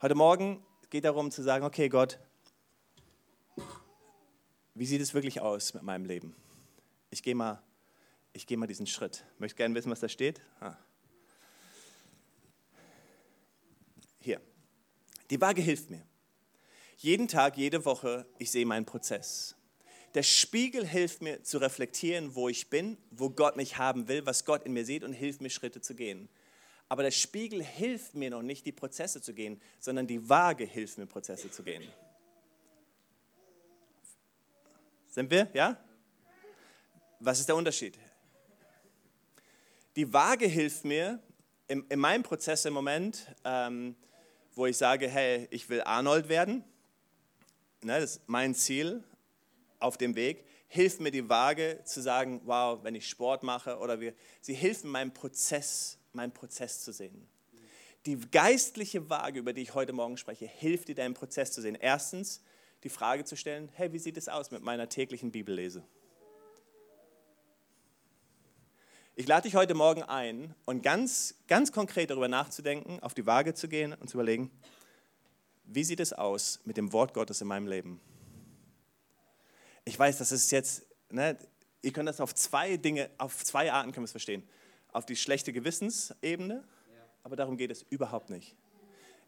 Heute 0.01 0.15
Morgen 0.15 0.65
geht 0.89 1.05
darum 1.05 1.31
zu 1.31 1.41
sagen, 1.43 1.63
okay 1.63 1.87
Gott, 1.87 2.19
wie 4.75 4.85
sieht 4.85 5.01
es 5.01 5.13
wirklich 5.13 5.39
aus 5.39 5.73
mit 5.73 5.83
meinem 5.83 6.05
Leben? 6.05 6.35
Ich 7.09 7.23
gehe 7.23 7.35
mal, 7.35 7.61
gehe 8.33 8.57
mal 8.57 8.67
diesen 8.67 8.87
Schritt. 8.87 9.23
Möchte 9.39 9.55
gerne 9.55 9.75
wissen, 9.75 9.91
was 9.91 10.01
da 10.01 10.09
steht. 10.09 10.41
Ah. 10.59 10.75
Hier. 14.19 14.41
Die 15.29 15.39
Waage 15.39 15.61
hilft 15.61 15.89
mir. 15.89 16.05
Jeden 16.97 17.27
Tag, 17.27 17.57
jede 17.57 17.85
Woche, 17.85 18.25
ich 18.37 18.51
sehe 18.51 18.65
meinen 18.65 18.85
Prozess. 18.85 19.55
Der 20.13 20.23
Spiegel 20.23 20.85
hilft 20.85 21.21
mir 21.21 21.43
zu 21.43 21.57
reflektieren, 21.57 22.35
wo 22.35 22.49
ich 22.49 22.69
bin, 22.69 22.97
wo 23.11 23.29
Gott 23.29 23.55
mich 23.55 23.77
haben 23.77 24.07
will, 24.09 24.25
was 24.25 24.43
Gott 24.43 24.63
in 24.63 24.73
mir 24.73 24.85
sieht 24.85 25.03
und 25.03 25.13
hilft 25.13 25.41
mir, 25.41 25.49
Schritte 25.49 25.79
zu 25.79 25.95
gehen. 25.95 26.27
Aber 26.89 27.03
der 27.03 27.11
Spiegel 27.11 27.63
hilft 27.63 28.15
mir 28.15 28.29
noch 28.29 28.41
nicht, 28.41 28.65
die 28.65 28.73
Prozesse 28.73 29.21
zu 29.21 29.33
gehen, 29.33 29.61
sondern 29.79 30.07
die 30.07 30.27
Waage 30.27 30.65
hilft 30.65 30.97
mir, 30.97 31.05
Prozesse 31.05 31.49
zu 31.49 31.63
gehen. 31.63 31.83
Sind 35.07 35.31
wir? 35.31 35.49
Ja? 35.53 35.77
Was 37.19 37.39
ist 37.39 37.47
der 37.47 37.55
Unterschied? 37.55 37.97
Die 39.95 40.11
Waage 40.11 40.47
hilft 40.47 40.83
mir 40.83 41.21
in, 41.67 41.85
in 41.87 41.99
meinem 41.99 42.23
Prozess 42.23 42.65
im 42.65 42.73
Moment, 42.73 43.33
ähm, 43.45 43.95
wo 44.55 44.65
ich 44.65 44.75
sage, 44.75 45.07
hey, 45.07 45.47
ich 45.51 45.69
will 45.69 45.81
Arnold 45.81 46.27
werden. 46.27 46.65
Ne, 47.81 47.99
das 47.99 48.17
ist 48.17 48.21
mein 48.27 48.53
Ziel 48.53 49.03
auf 49.81 49.97
dem 49.97 50.15
Weg. 50.15 50.45
Hilft 50.67 51.01
mir 51.01 51.11
die 51.11 51.27
Waage 51.27 51.81
zu 51.83 52.01
sagen, 52.01 52.41
wow, 52.45 52.79
wenn 52.83 52.95
ich 52.95 53.07
Sport 53.07 53.43
mache 53.43 53.77
oder 53.77 53.99
wir, 53.99 54.13
sie 54.41 54.53
hilft 54.53 54.85
meinem 54.85 55.13
Prozess, 55.13 55.97
meinen 56.13 56.33
Prozess 56.33 56.83
zu 56.83 56.93
sehen. 56.93 57.27
Die 58.05 58.17
geistliche 58.17 59.09
Waage, 59.09 59.39
über 59.39 59.53
die 59.53 59.61
ich 59.61 59.75
heute 59.75 59.93
Morgen 59.93 60.17
spreche, 60.17 60.47
hilft 60.47 60.87
dir, 60.87 60.95
deinen 60.95 61.13
Prozess 61.13 61.51
zu 61.51 61.61
sehen. 61.61 61.75
Erstens, 61.75 62.41
die 62.83 62.89
Frage 62.89 63.25
zu 63.25 63.35
stellen, 63.35 63.69
hey, 63.73 63.93
wie 63.93 63.99
sieht 63.99 64.17
es 64.17 64.27
aus 64.27 64.49
mit 64.49 64.63
meiner 64.63 64.89
täglichen 64.89 65.31
Bibellese? 65.31 65.83
Ich 69.13 69.27
lade 69.27 69.43
dich 69.43 69.55
heute 69.55 69.75
Morgen 69.75 70.01
ein 70.01 70.55
und 70.65 70.81
ganz, 70.81 71.35
ganz 71.47 71.71
konkret 71.71 72.09
darüber 72.09 72.27
nachzudenken, 72.27 72.99
auf 73.01 73.13
die 73.13 73.25
Waage 73.27 73.53
zu 73.53 73.67
gehen 73.67 73.93
und 73.93 74.09
zu 74.09 74.17
überlegen, 74.17 74.49
wie 75.65 75.83
sieht 75.83 75.99
es 75.99 76.11
aus 76.11 76.59
mit 76.65 76.77
dem 76.77 76.91
Wort 76.91 77.13
Gottes 77.13 77.39
in 77.41 77.47
meinem 77.47 77.67
Leben? 77.67 78.01
Ich 79.91 79.99
weiß, 79.99 80.19
das 80.19 80.31
ist 80.31 80.49
jetzt, 80.53 80.85
ne, 81.09 81.37
ihr 81.81 81.91
könnt 81.91 82.07
das 82.07 82.21
auf 82.21 82.33
zwei 82.33 82.77
Dinge, 82.77 83.09
auf 83.17 83.43
zwei 83.43 83.73
Arten 83.73 83.91
können 83.91 84.03
wir 84.03 84.05
es 84.05 84.11
verstehen. 84.11 84.47
Auf 84.93 85.05
die 85.05 85.17
schlechte 85.17 85.51
Gewissensebene, 85.51 86.63
aber 87.23 87.35
darum 87.35 87.57
geht 87.57 87.71
es 87.71 87.81
überhaupt 87.89 88.29
nicht. 88.29 88.55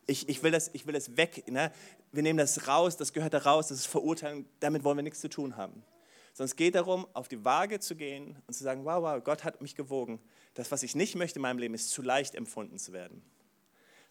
Ich, 0.07 0.29
ich, 0.29 0.41
will, 0.41 0.51
das, 0.51 0.69
ich 0.71 0.85
will 0.85 0.93
das 0.93 1.17
weg. 1.17 1.43
Ne? 1.49 1.69
Wir 2.13 2.23
nehmen 2.23 2.37
das 2.39 2.65
raus, 2.65 2.95
das 2.95 3.11
gehört 3.11 3.33
da 3.33 3.39
raus, 3.39 3.67
das 3.67 3.79
ist 3.79 3.87
Verurteilung, 3.87 4.45
damit 4.61 4.85
wollen 4.85 4.97
wir 4.97 5.03
nichts 5.03 5.19
zu 5.19 5.27
tun 5.27 5.57
haben. 5.57 5.83
Sondern 6.31 6.51
es 6.51 6.55
geht 6.55 6.75
darum, 6.75 7.07
auf 7.11 7.27
die 7.27 7.43
Waage 7.43 7.81
zu 7.81 7.97
gehen 7.97 8.41
und 8.47 8.53
zu 8.53 8.63
sagen, 8.63 8.85
wow, 8.85 9.03
wow, 9.03 9.21
Gott 9.21 9.43
hat 9.43 9.59
mich 9.59 9.75
gewogen. 9.75 10.21
Das, 10.53 10.71
was 10.71 10.81
ich 10.81 10.95
nicht 10.95 11.15
möchte 11.15 11.39
in 11.39 11.41
meinem 11.41 11.59
Leben, 11.59 11.73
ist 11.73 11.89
zu 11.89 12.01
leicht 12.01 12.35
empfunden 12.35 12.79
zu 12.79 12.93
werden. 12.93 13.21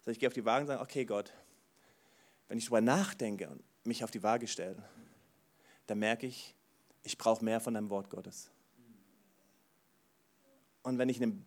Sondern 0.01 0.11
ich 0.13 0.19
gehe 0.19 0.29
auf 0.29 0.33
die 0.33 0.45
Waage 0.45 0.61
und 0.61 0.67
sage, 0.67 0.83
okay 0.83 1.05
Gott, 1.05 1.33
wenn 2.47 2.59
ich 2.59 2.65
darüber 2.65 2.81
nachdenke 2.81 3.49
und 3.49 3.63
mich 3.85 4.03
auf 4.03 4.11
die 4.11 4.21
Waage 4.21 4.47
stelle, 4.47 4.77
dann 5.87 5.99
merke 5.99 6.27
ich, 6.27 6.55
ich 7.03 7.17
brauche 7.17 7.43
mehr 7.43 7.59
von 7.59 7.73
deinem 7.73 7.89
Wort 7.89 8.09
Gottes. 8.09 8.49
Und 10.83 10.97
wenn 10.97 11.09
ich 11.09 11.21
in 11.21 11.45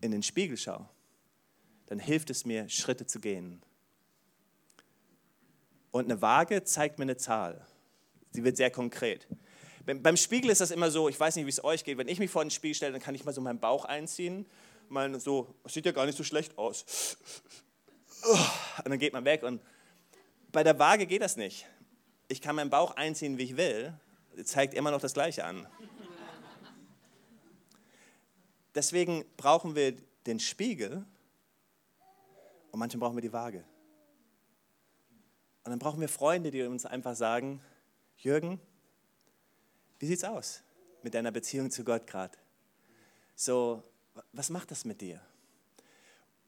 den 0.00 0.22
Spiegel 0.22 0.56
schaue, 0.56 0.88
dann 1.86 1.98
hilft 1.98 2.30
es 2.30 2.44
mir, 2.44 2.68
Schritte 2.68 3.06
zu 3.06 3.20
gehen. 3.20 3.62
Und 5.90 6.06
eine 6.06 6.20
Waage 6.22 6.64
zeigt 6.64 6.98
mir 6.98 7.04
eine 7.04 7.16
Zahl. 7.16 7.66
Sie 8.30 8.42
wird 8.42 8.56
sehr 8.56 8.70
konkret. 8.70 9.28
Beim 9.84 10.16
Spiegel 10.16 10.50
ist 10.50 10.60
das 10.60 10.70
immer 10.70 10.90
so, 10.90 11.08
ich 11.08 11.20
weiß 11.20 11.36
nicht, 11.36 11.44
wie 11.44 11.50
es 11.50 11.62
euch 11.62 11.84
geht, 11.84 11.98
wenn 11.98 12.08
ich 12.08 12.18
mich 12.18 12.30
vor 12.30 12.42
den 12.42 12.50
Spiegel 12.50 12.74
stelle, 12.74 12.92
dann 12.92 13.02
kann 13.02 13.14
ich 13.14 13.24
mal 13.24 13.32
so 13.32 13.40
meinen 13.40 13.60
Bauch 13.60 13.84
einziehen. 13.84 14.46
Mal 14.88 15.20
so, 15.20 15.54
sieht 15.66 15.86
ja 15.86 15.92
gar 15.92 16.06
nicht 16.06 16.16
so 16.16 16.24
schlecht 16.24 16.58
aus. 16.58 17.16
Und 18.78 18.88
dann 18.88 18.98
geht 18.98 19.12
man 19.12 19.24
weg. 19.24 19.42
Und 19.42 19.60
bei 20.50 20.64
der 20.64 20.78
Waage 20.78 21.06
geht 21.06 21.22
das 21.22 21.36
nicht. 21.36 21.66
Ich 22.28 22.40
kann 22.40 22.56
meinen 22.56 22.70
Bauch 22.70 22.96
einziehen, 22.96 23.38
wie 23.38 23.44
ich 23.44 23.56
will. 23.56 23.94
Zeigt 24.44 24.74
immer 24.74 24.90
noch 24.90 25.00
das 25.00 25.14
Gleiche 25.14 25.44
an. 25.44 25.66
Deswegen 28.74 29.24
brauchen 29.36 29.76
wir 29.76 29.96
den 30.26 30.40
Spiegel 30.40 31.04
und 32.72 32.78
manchmal 32.78 33.00
brauchen 33.00 33.16
wir 33.16 33.22
die 33.22 33.32
Waage. 33.32 33.64
Und 35.64 35.70
dann 35.70 35.78
brauchen 35.78 36.00
wir 36.00 36.08
Freunde, 36.08 36.50
die 36.50 36.62
uns 36.62 36.84
einfach 36.84 37.14
sagen, 37.14 37.60
Jürgen, 38.18 38.60
wie 39.98 40.06
sieht's 40.06 40.24
aus 40.24 40.62
mit 41.02 41.14
deiner 41.14 41.30
Beziehung 41.30 41.70
zu 41.70 41.84
Gott 41.84 42.06
gerade? 42.06 42.36
So, 43.36 43.82
was 44.32 44.50
macht 44.50 44.70
das 44.70 44.84
mit 44.84 45.00
dir? 45.00 45.20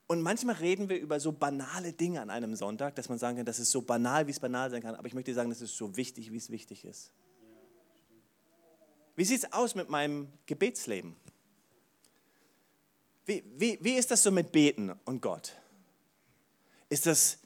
Und 0.07 0.23
manchmal 0.23 0.57
reden 0.57 0.89
wir 0.89 0.99
über 0.99 1.19
so 1.19 1.33
banale 1.33 1.93
Dinge 1.93 2.21
an 2.21 2.31
einem 2.31 2.55
Sonntag, 2.55 2.95
dass 2.95 3.09
man 3.09 3.19
sagen 3.19 3.39
kann, 3.39 3.47
das 3.47 3.59
ist 3.59 3.71
so 3.71 3.83
banal, 3.83 4.27
wie 4.27 4.31
es 4.31 4.39
banal 4.39 4.71
sein 4.71 4.83
kann. 4.83 4.95
Aber 4.95 5.07
ich 5.09 5.15
möchte 5.15 5.35
sagen, 5.35 5.51
das 5.51 5.61
ist 5.61 5.77
so 5.77 5.97
wichtig, 5.97 6.31
wie 6.31 6.37
es 6.37 6.51
wichtig 6.51 6.85
ist. 6.85 7.11
Wie 9.17 9.25
sieht 9.25 9.39
es 9.45 9.53
aus 9.53 9.75
mit 9.75 9.89
meinem 9.89 10.29
Gebetsleben? 10.47 11.17
Wie, 13.25 13.43
wie, 13.57 13.79
wie 13.81 13.95
ist 13.95 14.11
das 14.11 14.23
so 14.23 14.31
mit 14.31 14.53
Beten 14.53 14.93
und 15.05 15.21
Gott? 15.21 15.55
Ist 16.89 17.07
das, 17.07 17.39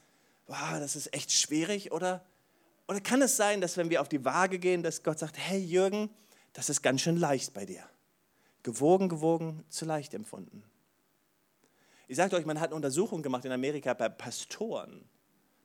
wow, 0.45 0.77
das 0.79 0.95
ist 0.95 1.13
echt 1.15 1.31
schwierig 1.31 1.91
oder 1.91 2.23
oder 2.91 2.99
kann 2.99 3.21
es 3.21 3.37
sein, 3.37 3.61
dass 3.61 3.77
wenn 3.77 3.89
wir 3.89 4.01
auf 4.01 4.09
die 4.09 4.25
Waage 4.25 4.59
gehen, 4.59 4.83
dass 4.83 5.01
Gott 5.01 5.17
sagt, 5.17 5.37
hey 5.37 5.63
Jürgen, 5.63 6.09
das 6.51 6.69
ist 6.69 6.81
ganz 6.81 6.99
schön 6.99 7.15
leicht 7.15 7.53
bei 7.53 7.65
dir. 7.65 7.85
Gewogen, 8.63 9.07
gewogen, 9.07 9.63
zu 9.69 9.85
leicht 9.85 10.13
empfunden. 10.13 10.61
Ich 12.11 12.17
sagte 12.17 12.35
euch, 12.35 12.45
man 12.45 12.59
hat 12.59 12.71
eine 12.71 12.75
Untersuchung 12.75 13.21
gemacht 13.21 13.45
in 13.45 13.53
Amerika 13.53 13.93
bei 13.93 14.09
Pastoren, 14.09 15.05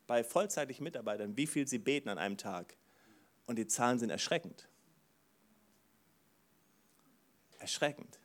bei 0.07 0.23
vollzeitlichen 0.23 0.85
Mitarbeitern, 0.85 1.37
wie 1.37 1.49
viel 1.49 1.67
sie 1.67 1.79
beten 1.79 2.09
an 2.09 2.19
einem 2.19 2.37
Tag. 2.37 2.77
Und 3.47 3.57
die 3.57 3.67
Zahlen 3.67 3.99
sind 3.99 4.11
erschreckend. 4.11 4.69
Erschreckend. 7.59 8.21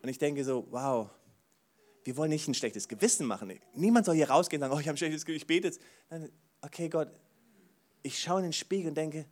Und 0.00 0.08
ich 0.08 0.16
denke 0.16 0.44
so, 0.44 0.66
wow, 0.70 1.10
wir 2.04 2.16
wollen 2.16 2.30
nicht 2.30 2.48
ein 2.48 2.54
schlechtes 2.54 2.88
Gewissen 2.88 3.26
machen. 3.26 3.52
Niemand 3.74 4.06
soll 4.06 4.14
hier 4.14 4.30
rausgehen 4.30 4.62
und 4.62 4.66
sagen, 4.66 4.78
oh, 4.78 4.80
ich 4.80 4.88
habe 4.88 4.94
ein 4.94 4.96
schlechtes 4.96 5.26
Gewissen, 5.26 5.42
ich 5.42 5.46
bete 5.46 5.68
jetzt. 5.68 5.82
Nein, 6.08 6.32
okay, 6.62 6.88
Gott, 6.88 7.10
ich 8.02 8.18
schaue 8.18 8.38
in 8.38 8.44
den 8.44 8.54
Spiegel 8.54 8.88
und 8.88 8.94
denke, 8.94 9.26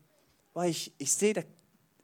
oh, 0.53 0.61
ich, 0.61 0.93
ich 0.99 1.11
sehe, 1.11 1.47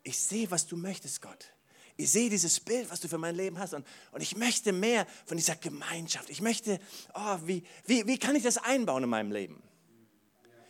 ich 0.03 0.19
sehe, 0.19 0.51
was 0.51 0.67
du 0.67 0.79
möchtest, 0.79 1.21
Gott. 1.21 1.55
Ich 1.97 2.11
sehe 2.11 2.29
dieses 2.29 2.59
Bild, 2.59 2.91
was 2.91 3.01
du 3.01 3.09
für 3.09 3.19
mein 3.19 3.37
Leben 3.37 3.59
hast. 3.59 3.75
Und, 3.75 3.87
und 4.13 4.21
ich 4.21 4.37
möchte 4.37 4.73
mehr 4.73 5.07
von 5.27 5.37
dieser 5.37 5.55
Gemeinschaft. 5.55 6.29
Ich 6.29 6.41
möchte, 6.41 6.81
oh, 7.15 7.39
wie, 7.45 7.63
wie, 7.87 8.07
wie 8.07 8.19
kann 8.19 8.35
ich 8.35 8.43
das 8.43 8.59
einbauen 8.59 9.05
in 9.05 9.11
meinem 9.11 9.31
Leben? 9.31 9.63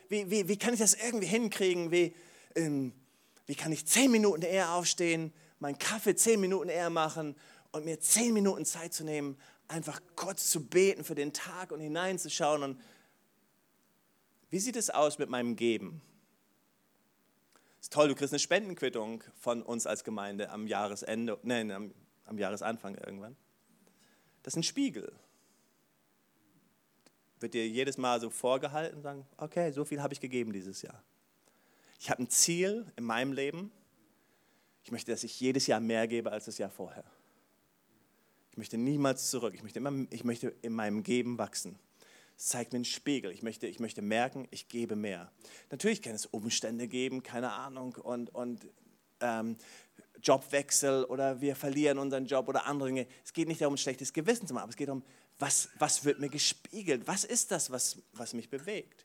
Wie, 0.08 0.30
wie, 0.30 0.48
wie 0.48 0.58
kann 0.58 0.74
ich 0.74 0.80
das 0.80 0.94
irgendwie 0.94 1.26
hinkriegen? 1.26 1.90
Wie, 1.90 2.14
ähm, 2.54 2.92
wie 3.46 3.54
kann 3.54 3.72
ich 3.72 3.86
zehn 3.86 4.10
Minuten 4.10 4.42
eher 4.42 4.72
aufstehen, 4.74 5.32
meinen 5.60 5.78
Kaffee 5.78 6.14
zehn 6.14 6.40
Minuten 6.40 6.68
eher 6.68 6.90
machen 6.90 7.34
und 7.72 7.84
mir 7.86 7.98
zehn 8.00 8.34
Minuten 8.34 8.66
Zeit 8.66 8.92
zu 8.92 9.04
nehmen, 9.04 9.38
einfach 9.66 10.00
kurz 10.16 10.50
zu 10.50 10.64
beten 10.64 11.04
für 11.04 11.14
den 11.14 11.32
Tag 11.32 11.72
und 11.72 11.80
hineinzuschauen. 11.80 12.62
Und 12.62 12.80
wie 14.50 14.58
sieht 14.58 14.76
es 14.76 14.90
aus 14.90 15.18
mit 15.18 15.30
meinem 15.30 15.56
Geben? 15.56 16.02
Ist 17.84 17.92
toll, 17.92 18.08
du 18.08 18.14
kriegst 18.14 18.32
eine 18.32 18.38
Spendenquittung 18.38 19.22
von 19.36 19.62
uns 19.62 19.86
als 19.86 20.04
Gemeinde 20.04 20.48
am 20.48 20.66
Jahresende, 20.66 21.38
nein, 21.42 21.70
am, 21.70 21.92
am 22.24 22.38
Jahresanfang 22.38 22.94
irgendwann. 22.94 23.36
Das 24.42 24.54
ist 24.54 24.56
ein 24.56 24.62
Spiegel. 24.62 25.12
Wird 27.40 27.52
dir 27.52 27.68
jedes 27.68 27.98
Mal 27.98 28.22
so 28.22 28.30
vorgehalten 28.30 28.96
und 28.96 29.02
sagen, 29.02 29.26
okay, 29.36 29.70
so 29.70 29.84
viel 29.84 30.00
habe 30.00 30.14
ich 30.14 30.20
gegeben 30.20 30.54
dieses 30.54 30.80
Jahr. 30.80 31.04
Ich 32.00 32.08
habe 32.08 32.22
ein 32.22 32.30
Ziel 32.30 32.90
in 32.96 33.04
meinem 33.04 33.34
Leben. 33.34 33.70
Ich 34.82 34.90
möchte, 34.90 35.12
dass 35.12 35.22
ich 35.22 35.38
jedes 35.38 35.66
Jahr 35.66 35.80
mehr 35.80 36.08
gebe 36.08 36.32
als 36.32 36.46
das 36.46 36.56
Jahr 36.56 36.70
vorher. 36.70 37.04
Ich 38.52 38.56
möchte 38.56 38.78
niemals 38.78 39.28
zurück. 39.28 39.52
Ich 39.54 39.62
möchte, 39.62 39.80
immer, 39.80 40.06
ich 40.08 40.24
möchte 40.24 40.54
in 40.62 40.72
meinem 40.72 41.02
Geben 41.02 41.36
wachsen. 41.36 41.78
Es 42.36 42.46
zeigt 42.46 42.72
mir 42.72 42.78
einen 42.78 42.84
Spiegel. 42.84 43.30
Ich 43.30 43.42
möchte, 43.42 43.66
ich 43.66 43.80
möchte 43.80 44.02
merken, 44.02 44.48
ich 44.50 44.68
gebe 44.68 44.96
mehr. 44.96 45.30
Natürlich 45.70 46.02
kann 46.02 46.14
es 46.14 46.26
Umstände 46.26 46.88
geben, 46.88 47.22
keine 47.22 47.52
Ahnung, 47.52 47.94
und, 47.94 48.34
und 48.34 48.66
ähm, 49.20 49.56
Jobwechsel 50.22 51.04
oder 51.04 51.40
wir 51.40 51.54
verlieren 51.54 51.98
unseren 51.98 52.26
Job 52.26 52.48
oder 52.48 52.66
andere 52.66 52.88
Dinge. 52.88 53.06
Es 53.24 53.32
geht 53.32 53.48
nicht 53.48 53.60
darum, 53.60 53.76
schlechtes 53.76 54.12
Gewissen 54.12 54.46
zu 54.46 54.54
machen, 54.54 54.64
aber 54.64 54.70
es 54.70 54.76
geht 54.76 54.88
darum, 54.88 55.04
was, 55.38 55.68
was 55.78 56.04
wird 56.04 56.20
mir 56.20 56.28
gespiegelt? 56.28 57.06
Was 57.06 57.24
ist 57.24 57.50
das, 57.50 57.70
was, 57.70 57.98
was 58.12 58.32
mich 58.34 58.48
bewegt? 58.48 59.04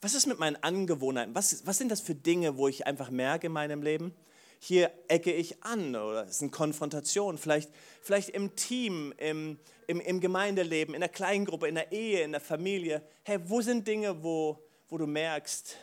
Was 0.00 0.14
ist 0.14 0.26
mit 0.26 0.38
meinen 0.38 0.56
Angewohnheiten? 0.56 1.34
Was, 1.34 1.66
was 1.66 1.78
sind 1.78 1.90
das 1.90 2.00
für 2.00 2.14
Dinge, 2.14 2.56
wo 2.56 2.68
ich 2.68 2.86
einfach 2.86 3.10
merke 3.10 3.46
in 3.46 3.52
meinem 3.52 3.82
Leben? 3.82 4.14
Hier 4.58 4.90
ecke 5.08 5.32
ich 5.32 5.62
an 5.62 5.94
oder 5.94 6.24
es 6.24 6.36
ist 6.36 6.42
eine 6.42 6.50
Konfrontation, 6.50 7.38
vielleicht, 7.38 7.70
vielleicht 8.00 8.30
im 8.30 8.56
Team, 8.56 9.12
im, 9.18 9.58
im, 9.86 10.00
im 10.00 10.20
Gemeindeleben, 10.20 10.94
in 10.94 11.00
der 11.00 11.08
Kleingruppe, 11.08 11.68
in 11.68 11.74
der 11.74 11.92
Ehe, 11.92 12.22
in 12.22 12.32
der 12.32 12.40
Familie. 12.40 13.02
Hey, 13.22 13.38
wo 13.44 13.60
sind 13.60 13.86
Dinge, 13.86 14.22
wo, 14.22 14.58
wo 14.88 14.98
du 14.98 15.06
merkst, 15.06 15.76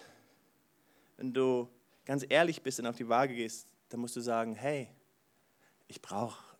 wenn 1.18 1.34
du 1.34 1.70
ganz 2.06 2.26
ehrlich 2.28 2.62
bist 2.62 2.80
und 2.80 2.88
auf 2.88 2.98
die 2.98 3.08
Waage 3.08 3.36
gehst, 3.36 3.68
dann 3.90 4.00
musst 4.00 4.16
du 4.16 4.22
sagen, 4.22 4.56
hey, 4.56 4.90
ich 5.88 6.02
brauche 6.02 6.54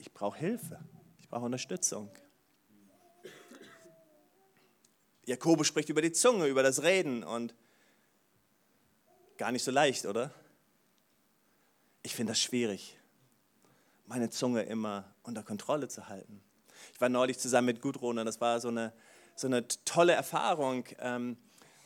ich 0.00 0.12
brauch 0.12 0.34
Hilfe, 0.34 0.80
ich 1.18 1.28
brauche 1.28 1.44
Unterstützung. 1.44 2.10
Jakobus 5.26 5.66
spricht 5.66 5.90
über 5.90 6.02
die 6.02 6.12
Zunge, 6.12 6.46
über 6.46 6.62
das 6.62 6.82
Reden 6.82 7.22
und 7.22 7.54
gar 9.36 9.52
nicht 9.52 9.62
so 9.62 9.70
leicht, 9.70 10.06
oder? 10.06 10.32
Ich 12.02 12.14
finde 12.14 12.32
das 12.32 12.40
schwierig, 12.40 12.96
meine 14.06 14.30
Zunge 14.30 14.62
immer 14.62 15.04
unter 15.22 15.42
Kontrolle 15.42 15.88
zu 15.88 16.08
halten. 16.08 16.40
Ich 16.94 17.00
war 17.00 17.10
neulich 17.10 17.38
zusammen 17.38 17.66
mit 17.66 17.82
Gudrun 17.82 18.18
und 18.18 18.24
das 18.24 18.40
war 18.40 18.58
so 18.58 18.68
eine, 18.68 18.92
so 19.36 19.46
eine 19.46 19.66
tolle 19.84 20.14
Erfahrung. 20.14 20.84
Ähm, 20.98 21.36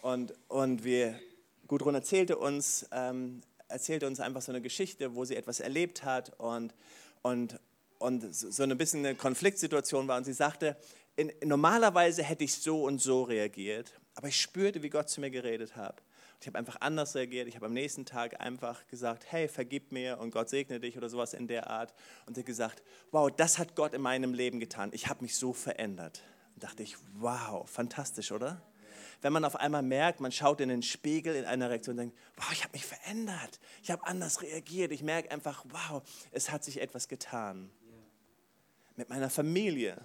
und, 0.03 0.33
und 0.49 0.85
wir, 0.85 1.19
Gudrun 1.67 1.97
erzählte 1.97 2.37
uns, 2.37 2.87
ähm, 2.93 3.41
erzählte 3.67 4.07
uns 4.07 4.21
einfach 4.21 4.41
so 4.41 4.53
eine 4.53 4.61
Geschichte, 4.61 5.17
wo 5.17 5.25
sie 5.25 5.35
etwas 5.35 5.59
erlebt 5.59 6.05
hat 6.05 6.39
und, 6.39 6.75
und, 7.23 7.59
und 7.99 8.33
so 8.33 8.63
ein 8.63 8.79
bisschen 8.79 9.05
eine 9.05 9.17
Konfliktsituation 9.17 10.07
war. 10.07 10.17
Und 10.17 10.25
sie 10.25 10.33
sagte, 10.33 10.77
in, 11.17 11.33
normalerweise 11.43 12.23
hätte 12.23 12.45
ich 12.45 12.55
so 12.55 12.85
und 12.85 13.01
so 13.01 13.25
reagiert, 13.25 13.93
aber 14.15 14.29
ich 14.29 14.41
spürte, 14.41 14.83
wie 14.85 14.91
Gott 14.91 15.09
zu 15.09 15.21
mir 15.21 15.31
geredet 15.31 15.75
hat. 15.75 16.03
Ich 16.41 16.47
habe 16.47 16.59
einfach 16.59 16.81
anders 16.81 17.15
reagiert. 17.15 17.49
Ich 17.49 17.57
habe 17.57 17.67
am 17.67 17.73
nächsten 17.73 18.05
Tag 18.05 18.41
einfach 18.41 18.87
gesagt, 18.89 19.25
hey, 19.31 19.49
vergib 19.49 19.93
mir 19.93 20.19
und 20.19 20.31
Gott 20.31 20.49
segne 20.49 20.81
dich 20.81 20.97
oder 20.97 21.09
sowas 21.09 21.33
in 21.33 21.47
der 21.47 21.71
Art. 21.71 21.95
Und 22.27 22.37
hat 22.37 22.47
gesagt, 22.47 22.83
wow, 23.11 23.31
das 23.31 23.59
hat 23.59 23.75
Gott 23.75 23.95
in 23.95 24.03
meinem 24.03 24.35
Leben 24.35 24.61
getan. 24.61 24.91
Ich 24.93 25.09
habe 25.09 25.23
mich 25.23 25.37
so 25.37 25.53
verändert. 25.53 26.23
Und 26.55 26.63
dachte 26.63 26.83
ich, 26.83 26.97
wow, 27.15 27.69
fantastisch, 27.69 28.31
oder? 28.31 28.63
Wenn 29.23 29.33
man 29.33 29.45
auf 29.45 29.57
einmal 29.57 29.83
merkt, 29.83 30.21
man 30.21 30.33
schaut 30.33 30.61
in 30.61 30.69
den 30.69 30.83
Spiegel 30.83 31.35
in 31.35 31.47
einer 31.47 31.71
Reaktion 31.71 31.95
und 31.95 31.99
denkt, 31.99 32.19
wow, 32.37 32.53
ich 32.53 32.63
habe 32.63 32.73
mich 32.73 32.85
verändert. 32.85 33.59
Ich 33.83 33.91
habe 33.91 34.07
anders 34.07 34.43
reagiert. 34.43 34.93
Ich 34.93 35.03
merke 35.03 35.31
einfach, 35.31 35.65
wow, 35.71 36.03
es 36.31 36.51
hat 36.51 36.63
sich 36.63 36.81
etwas 36.81 37.09
getan. 37.09 37.71
Mit 38.97 39.09
meiner 39.09 39.31
Familie. 39.31 40.01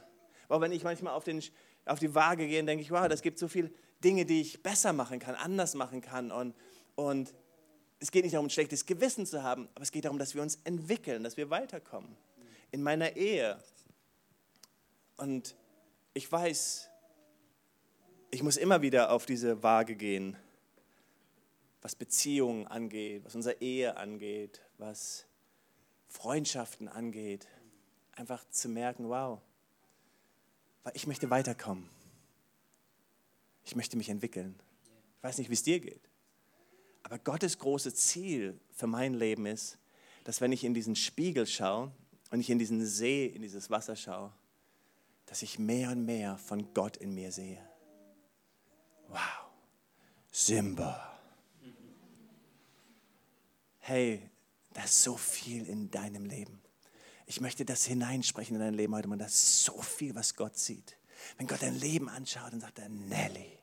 Wow, 0.47 0.61
wenn 0.61 0.71
ich 0.71 0.83
manchmal 0.83 1.13
auf, 1.13 1.25
den, 1.25 1.43
auf 1.85 1.99
die 1.99 2.15
Waage 2.15 2.47
gehe, 2.47 2.63
denke 2.63 2.81
ich, 2.81 2.91
wow, 2.91 3.07
das 3.07 3.21
gibt 3.21 3.39
so 3.39 3.47
viele 3.47 3.71
Dinge, 4.03 4.25
die 4.25 4.41
ich 4.41 4.63
besser 4.63 4.93
machen 4.93 5.19
kann, 5.19 5.35
anders 5.35 5.75
machen 5.75 6.01
kann. 6.01 6.31
Und, 6.31 6.55
und 6.95 7.33
es 7.99 8.11
geht 8.11 8.23
nicht 8.23 8.33
darum, 8.33 8.47
ein 8.47 8.51
schlechtes 8.51 8.85
Gewissen 8.85 9.25
zu 9.25 9.43
haben, 9.43 9.67
aber 9.75 9.83
es 9.83 9.91
geht 9.91 10.05
darum, 10.05 10.19
dass 10.19 10.35
wir 10.35 10.41
uns 10.41 10.59
entwickeln, 10.63 11.23
dass 11.23 11.37
wir 11.37 11.49
weiterkommen. 11.49 12.15
In 12.71 12.81
meiner 12.81 13.15
Ehe. 13.15 13.61
Und 15.17 15.55
ich 16.13 16.31
weiß, 16.31 16.89
ich 18.31 18.43
muss 18.43 18.57
immer 18.57 18.81
wieder 18.81 19.11
auf 19.11 19.25
diese 19.25 19.63
Waage 19.63 19.95
gehen, 19.95 20.37
was 21.81 21.95
Beziehungen 21.95 22.67
angeht, 22.67 23.25
was 23.25 23.35
unsere 23.35 23.59
Ehe 23.61 23.97
angeht, 23.97 24.61
was 24.77 25.25
Freundschaften 26.07 26.87
angeht. 26.87 27.47
Einfach 28.15 28.47
zu 28.49 28.69
merken, 28.69 29.09
wow, 29.09 29.39
ich 30.93 31.07
möchte 31.07 31.29
weiterkommen. 31.29 31.89
Ich 33.69 33.75
möchte 33.75 33.97
mich 33.97 34.09
entwickeln. 34.09 34.59
Ich 35.17 35.23
weiß 35.23 35.37
nicht, 35.37 35.51
wie 35.51 35.53
es 35.53 35.61
dir 35.61 35.79
geht. 35.79 36.09
Aber 37.03 37.19
Gottes 37.19 37.59
großes 37.59 37.93
Ziel 37.93 38.59
für 38.71 38.87
mein 38.87 39.13
Leben 39.13 39.45
ist, 39.45 39.77
dass 40.23 40.41
wenn 40.41 40.51
ich 40.51 40.63
in 40.63 40.73
diesen 40.73 40.95
Spiegel 40.95 41.45
schaue 41.45 41.91
und 42.31 42.39
ich 42.39 42.49
in 42.49 42.57
diesen 42.57 42.83
See, 42.83 43.27
in 43.27 43.43
dieses 43.43 43.69
Wasser 43.69 43.95
schaue, 43.95 44.33
dass 45.27 45.43
ich 45.43 45.59
mehr 45.59 45.91
und 45.91 46.03
mehr 46.03 46.39
von 46.39 46.73
Gott 46.73 46.97
in 46.97 47.13
mir 47.13 47.31
sehe. 47.31 47.63
Wow, 49.07 49.51
Simba. 50.31 51.19
Hey, 53.77 54.31
da 54.73 54.83
ist 54.83 55.03
so 55.03 55.15
viel 55.15 55.69
in 55.69 55.91
deinem 55.91 56.25
Leben. 56.25 56.59
Ich 57.27 57.39
möchte 57.39 57.65
das 57.65 57.85
hineinsprechen 57.85 58.55
in 58.55 58.61
dein 58.61 58.73
Leben 58.73 58.95
heute 58.95 59.07
Morgen. 59.07 59.19
Das 59.19 59.35
ist 59.35 59.63
so 59.63 59.79
viel, 59.79 60.15
was 60.15 60.33
Gott 60.33 60.57
sieht. 60.57 60.97
Wenn 61.37 61.45
Gott 61.45 61.61
dein 61.61 61.79
Leben 61.79 62.09
anschaut, 62.09 62.51
dann 62.51 62.61
sagt 62.61 62.79
er, 62.79 62.89
Nelly, 62.89 63.58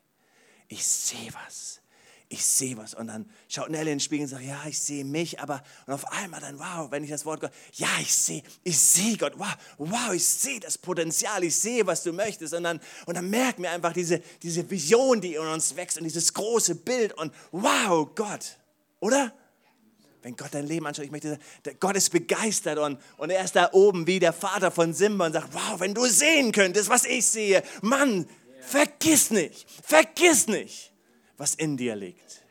ich 0.67 0.85
sehe 0.85 1.33
was 1.45 1.81
ich 2.29 2.45
sehe 2.45 2.77
was. 2.77 2.93
Und 2.93 3.07
dann 3.07 3.29
schaut 3.47 3.69
Nelly 3.69 3.91
in 3.91 3.97
den 3.97 3.99
Spiegel 3.99 4.25
und 4.25 4.29
sagt, 4.29 4.43
ja, 4.43 4.59
ich 4.67 4.79
sehe 4.79 5.05
mich, 5.05 5.39
aber 5.39 5.63
und 5.85 5.93
auf 5.93 6.11
einmal 6.11 6.41
dann, 6.41 6.59
wow, 6.59 6.91
wenn 6.91 7.03
ich 7.03 7.09
das 7.09 7.25
Wort 7.25 7.39
Gott, 7.39 7.51
ja, 7.73 7.87
ich 8.01 8.13
sehe, 8.13 8.43
ich 8.63 8.77
sehe 8.77 9.17
Gott, 9.17 9.33
wow, 9.37 9.55
wow, 9.77 10.13
ich 10.13 10.25
sehe 10.25 10.59
das 10.59 10.77
Potenzial, 10.77 11.43
ich 11.43 11.55
sehe, 11.55 11.87
was 11.87 12.03
du 12.03 12.11
möchtest. 12.11 12.53
Und 12.53 12.63
dann, 12.63 12.81
und 13.05 13.15
dann 13.15 13.29
merken 13.29 13.63
wir 13.63 13.71
einfach 13.71 13.93
diese, 13.93 14.21
diese 14.43 14.69
Vision, 14.69 15.21
die 15.21 15.35
in 15.35 15.41
uns 15.41 15.75
wächst 15.75 15.97
und 15.97 16.03
dieses 16.03 16.33
große 16.33 16.75
Bild 16.75 17.13
und 17.13 17.33
wow, 17.51 18.07
Gott, 18.13 18.57
oder? 18.99 19.33
Wenn 20.21 20.35
Gott 20.35 20.49
dein 20.51 20.65
Leben 20.65 20.85
anschaut, 20.85 21.05
ich 21.05 21.11
möchte, 21.11 21.39
Gott 21.79 21.95
ist 21.95 22.09
begeistert 22.09 22.79
und, 22.79 22.99
und 23.17 23.29
er 23.29 23.45
ist 23.45 23.55
da 23.55 23.69
oben 23.71 24.05
wie 24.07 24.19
der 24.19 24.33
Vater 24.33 24.71
von 24.71 24.93
Simba 24.93 25.27
und 25.27 25.33
sagt, 25.33 25.53
wow, 25.53 25.79
wenn 25.79 25.93
du 25.93 26.05
sehen 26.07 26.51
könntest, 26.51 26.89
was 26.89 27.05
ich 27.05 27.25
sehe, 27.25 27.63
Mann, 27.81 28.27
vergiss 28.67 29.31
nicht, 29.31 29.69
vergiss 29.69 30.47
nicht 30.47 30.93
was 31.37 31.55
in 31.55 31.77
dir 31.77 31.95
liegt. 31.95 32.43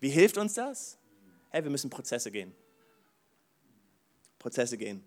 Wie 0.00 0.10
hilft 0.10 0.36
uns 0.36 0.54
das? 0.54 0.98
Hey, 1.50 1.62
wir 1.64 1.70
müssen 1.70 1.90
Prozesse 1.90 2.30
gehen. 2.30 2.54
Prozesse 4.38 4.76
gehen. 4.76 5.04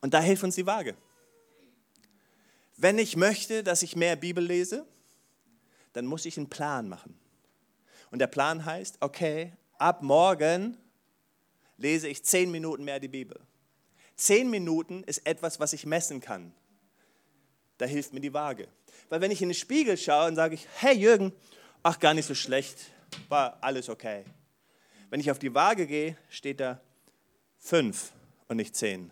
Und 0.00 0.14
da 0.14 0.20
hilft 0.20 0.44
uns 0.44 0.54
die 0.54 0.66
Waage. 0.66 0.96
Wenn 2.76 2.98
ich 2.98 3.16
möchte, 3.16 3.62
dass 3.62 3.82
ich 3.82 3.96
mehr 3.96 4.16
Bibel 4.16 4.44
lese, 4.44 4.86
dann 5.92 6.06
muss 6.06 6.24
ich 6.24 6.36
einen 6.36 6.48
Plan 6.48 6.88
machen. 6.88 7.18
Und 8.10 8.18
der 8.20 8.26
Plan 8.26 8.64
heißt, 8.64 8.96
okay, 9.00 9.52
ab 9.78 10.02
morgen 10.02 10.76
lese 11.76 12.08
ich 12.08 12.24
zehn 12.24 12.50
Minuten 12.50 12.84
mehr 12.84 13.00
die 13.00 13.08
Bibel. 13.08 13.40
Zehn 14.16 14.50
Minuten 14.50 15.02
ist 15.04 15.26
etwas, 15.26 15.60
was 15.60 15.72
ich 15.72 15.86
messen 15.86 16.20
kann. 16.20 16.54
Da 17.80 17.86
hilft 17.86 18.12
mir 18.12 18.20
die 18.20 18.34
Waage. 18.34 18.68
Weil 19.08 19.22
wenn 19.22 19.30
ich 19.30 19.40
in 19.40 19.48
den 19.48 19.54
Spiegel 19.54 19.96
schaue 19.96 20.28
und 20.28 20.36
sage 20.36 20.54
ich, 20.54 20.68
hey 20.80 20.94
Jürgen, 20.94 21.32
ach 21.82 21.98
gar 21.98 22.12
nicht 22.12 22.26
so 22.26 22.34
schlecht, 22.34 22.76
war 23.30 23.56
alles 23.62 23.88
okay. 23.88 24.26
Wenn 25.08 25.18
ich 25.18 25.30
auf 25.30 25.38
die 25.38 25.54
Waage 25.54 25.86
gehe, 25.86 26.18
steht 26.28 26.60
da 26.60 26.78
fünf 27.58 28.12
und 28.48 28.58
nicht 28.58 28.76
zehn. 28.76 29.10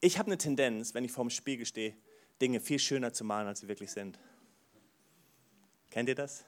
Ich 0.00 0.18
habe 0.18 0.28
eine 0.28 0.38
Tendenz, 0.38 0.94
wenn 0.94 1.04
ich 1.04 1.12
vorm 1.12 1.28
Spiegel 1.28 1.66
stehe, 1.66 1.94
Dinge 2.40 2.60
viel 2.60 2.78
schöner 2.78 3.12
zu 3.12 3.22
malen, 3.22 3.48
als 3.48 3.60
sie 3.60 3.68
wirklich 3.68 3.92
sind. 3.92 4.18
Kennt 5.90 6.08
ihr 6.08 6.14
das? 6.14 6.46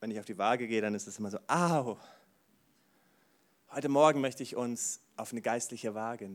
Wenn 0.00 0.10
ich 0.10 0.18
auf 0.18 0.24
die 0.24 0.38
Waage 0.38 0.66
gehe, 0.66 0.80
dann 0.80 0.94
ist 0.94 1.06
es 1.06 1.18
immer 1.18 1.30
so, 1.30 1.38
au. 1.46 1.98
Heute 3.78 3.88
Morgen 3.88 4.20
möchte 4.20 4.42
ich 4.42 4.56
uns 4.56 4.98
auf 5.16 5.30
eine 5.30 5.40
geistliche 5.40 5.94
Waage 5.94 6.28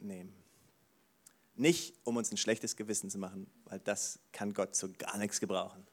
nehmen. 0.00 0.34
Nicht, 1.54 1.96
um 2.04 2.18
uns 2.18 2.30
ein 2.30 2.36
schlechtes 2.36 2.76
Gewissen 2.76 3.08
zu 3.08 3.16
machen, 3.16 3.46
weil 3.64 3.78
das 3.78 4.18
kann 4.32 4.52
Gott 4.52 4.74
zu 4.74 4.92
gar 4.92 5.16
nichts 5.16 5.40
gebrauchen, 5.40 5.86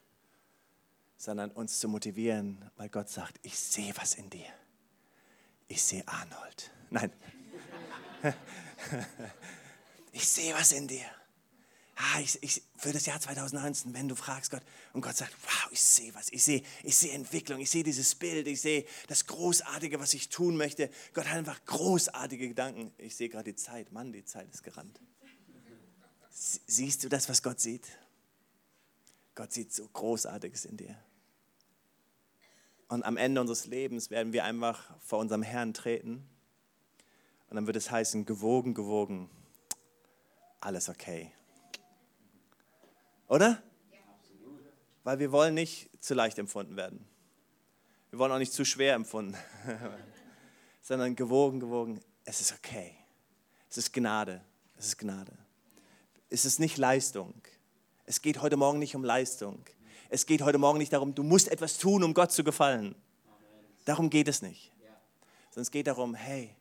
sondern 1.16 1.50
uns 1.50 1.80
zu 1.80 1.88
motivieren, 1.88 2.70
weil 2.76 2.90
Gott 2.90 3.08
sagt, 3.08 3.40
ich 3.40 3.58
sehe 3.58 3.94
was 3.96 4.16
in 4.16 4.28
dir. 4.28 4.44
Ich 5.66 5.82
sehe 5.82 6.06
Arnold. 6.06 6.70
Nein. 6.90 7.10
ich 10.12 10.28
sehe 10.28 10.52
was 10.52 10.72
in 10.72 10.88
dir 10.88 11.06
ah, 11.96 12.20
ich, 12.20 12.42
ich, 12.42 12.62
für 12.76 12.92
das 12.92 13.06
Jahr 13.06 13.20
2019, 13.20 13.94
wenn 13.94 14.08
du 14.08 14.14
fragst 14.14 14.50
Gott 14.50 14.62
und 14.92 15.02
Gott 15.02 15.16
sagt, 15.16 15.34
wow, 15.42 15.68
ich 15.70 15.82
sehe 15.82 16.14
was, 16.14 16.30
ich 16.30 16.42
sehe, 16.42 16.62
ich 16.82 16.96
sehe 16.96 17.12
Entwicklung, 17.12 17.60
ich 17.60 17.70
sehe 17.70 17.84
dieses 17.84 18.14
Bild, 18.14 18.46
ich 18.46 18.60
sehe 18.60 18.84
das 19.08 19.26
Großartige, 19.26 20.00
was 20.00 20.14
ich 20.14 20.28
tun 20.28 20.56
möchte. 20.56 20.90
Gott 21.12 21.26
hat 21.28 21.36
einfach 21.36 21.64
großartige 21.64 22.48
Gedanken. 22.48 22.92
Ich 22.98 23.16
sehe 23.16 23.28
gerade 23.28 23.52
die 23.52 23.56
Zeit, 23.56 23.92
Mann, 23.92 24.12
die 24.12 24.24
Zeit 24.24 24.48
ist 24.52 24.62
gerannt. 24.62 25.00
Siehst 26.30 27.04
du 27.04 27.08
das, 27.08 27.28
was 27.28 27.42
Gott 27.42 27.60
sieht? 27.60 27.86
Gott 29.34 29.52
sieht 29.52 29.72
so 29.72 29.86
Großartiges 29.88 30.64
in 30.64 30.76
dir. 30.76 30.96
Und 32.88 33.04
am 33.04 33.16
Ende 33.16 33.40
unseres 33.40 33.66
Lebens 33.66 34.10
werden 34.10 34.32
wir 34.32 34.44
einfach 34.44 34.94
vor 35.00 35.18
unserem 35.18 35.42
Herrn 35.42 35.72
treten. 35.72 36.28
Und 37.48 37.56
dann 37.56 37.66
wird 37.66 37.76
es 37.76 37.90
heißen, 37.90 38.26
gewogen, 38.26 38.74
gewogen, 38.74 39.30
alles 40.60 40.88
okay. 40.88 41.32
Oder? 43.32 43.62
Weil 45.04 45.18
wir 45.18 45.32
wollen 45.32 45.54
nicht 45.54 45.88
zu 46.00 46.12
leicht 46.12 46.38
empfunden 46.38 46.76
werden. 46.76 47.08
Wir 48.10 48.18
wollen 48.18 48.30
auch 48.30 48.38
nicht 48.38 48.52
zu 48.52 48.66
schwer 48.66 48.92
empfunden, 48.92 49.34
sondern 50.82 51.16
gewogen, 51.16 51.58
gewogen. 51.58 51.98
Es 52.26 52.42
ist 52.42 52.52
okay. 52.52 52.94
Es 53.70 53.78
ist 53.78 53.94
Gnade. 53.94 54.44
Es 54.76 54.88
ist 54.88 54.98
Gnade. 54.98 55.32
Es 56.28 56.44
ist 56.44 56.60
nicht 56.60 56.76
Leistung. 56.76 57.32
Es 58.04 58.20
geht 58.20 58.42
heute 58.42 58.58
Morgen 58.58 58.78
nicht 58.78 58.94
um 58.94 59.02
Leistung. 59.02 59.64
Es 60.10 60.26
geht 60.26 60.42
heute 60.42 60.58
Morgen 60.58 60.76
nicht 60.76 60.92
darum, 60.92 61.14
du 61.14 61.22
musst 61.22 61.48
etwas 61.48 61.78
tun, 61.78 62.04
um 62.04 62.12
Gott 62.12 62.32
zu 62.32 62.44
gefallen. 62.44 62.94
Darum 63.86 64.10
geht 64.10 64.28
es 64.28 64.42
nicht. 64.42 64.72
Sondern 65.48 65.62
es 65.62 65.70
geht 65.70 65.86
darum, 65.86 66.14
hey, 66.14 66.54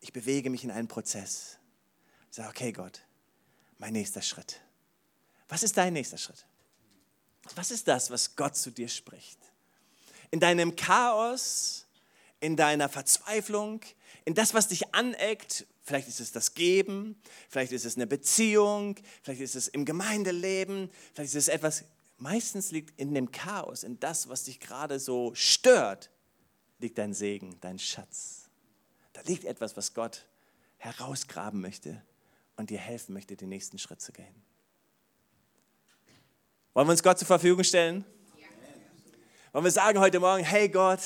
ich 0.00 0.14
bewege 0.14 0.48
mich 0.48 0.64
in 0.64 0.70
einen 0.70 0.88
Prozess. 0.88 1.58
Sage, 2.30 2.48
okay, 2.48 2.72
Gott, 2.72 3.02
mein 3.76 3.92
nächster 3.92 4.22
Schritt. 4.22 4.62
Was 5.48 5.62
ist 5.62 5.76
dein 5.76 5.92
nächster 5.92 6.18
Schritt? 6.18 6.44
Was 7.54 7.70
ist 7.70 7.86
das, 7.86 8.10
was 8.10 8.34
Gott 8.34 8.56
zu 8.56 8.70
dir 8.70 8.88
spricht? 8.88 9.38
In 10.30 10.40
deinem 10.40 10.74
Chaos, 10.74 11.86
in 12.40 12.56
deiner 12.56 12.88
Verzweiflung, 12.88 13.80
in 14.24 14.34
das, 14.34 14.54
was 14.54 14.68
dich 14.68 14.94
aneckt, 14.94 15.66
vielleicht 15.82 16.08
ist 16.08 16.20
es 16.20 16.32
das 16.32 16.54
Geben, 16.54 17.20
vielleicht 17.48 17.72
ist 17.72 17.84
es 17.84 17.96
eine 17.96 18.06
Beziehung, 18.06 18.96
vielleicht 19.22 19.40
ist 19.40 19.54
es 19.54 19.68
im 19.68 19.84
Gemeindeleben, 19.84 20.90
vielleicht 21.14 21.34
ist 21.34 21.48
es 21.48 21.48
etwas, 21.48 21.84
meistens 22.18 22.72
liegt 22.72 22.98
in 22.98 23.14
dem 23.14 23.30
Chaos, 23.30 23.84
in 23.84 24.00
das, 24.00 24.28
was 24.28 24.44
dich 24.44 24.58
gerade 24.58 24.98
so 24.98 25.32
stört, 25.34 26.10
liegt 26.78 26.98
dein 26.98 27.14
Segen, 27.14 27.56
dein 27.60 27.78
Schatz. 27.78 28.50
Da 29.12 29.22
liegt 29.22 29.44
etwas, 29.44 29.76
was 29.76 29.94
Gott 29.94 30.26
herausgraben 30.78 31.60
möchte 31.60 32.02
und 32.56 32.70
dir 32.70 32.78
helfen 32.78 33.14
möchte, 33.14 33.36
den 33.36 33.48
nächsten 33.48 33.78
Schritt 33.78 34.00
zu 34.00 34.12
gehen. 34.12 34.45
Wollen 36.76 36.88
wir 36.88 36.92
uns 36.92 37.02
Gott 37.02 37.18
zur 37.18 37.26
Verfügung 37.26 37.64
stellen? 37.64 38.04
Wollen 39.54 39.64
wir 39.64 39.70
sagen 39.70 39.98
heute 39.98 40.20
Morgen, 40.20 40.44
hey 40.44 40.68
Gott, 40.68 41.00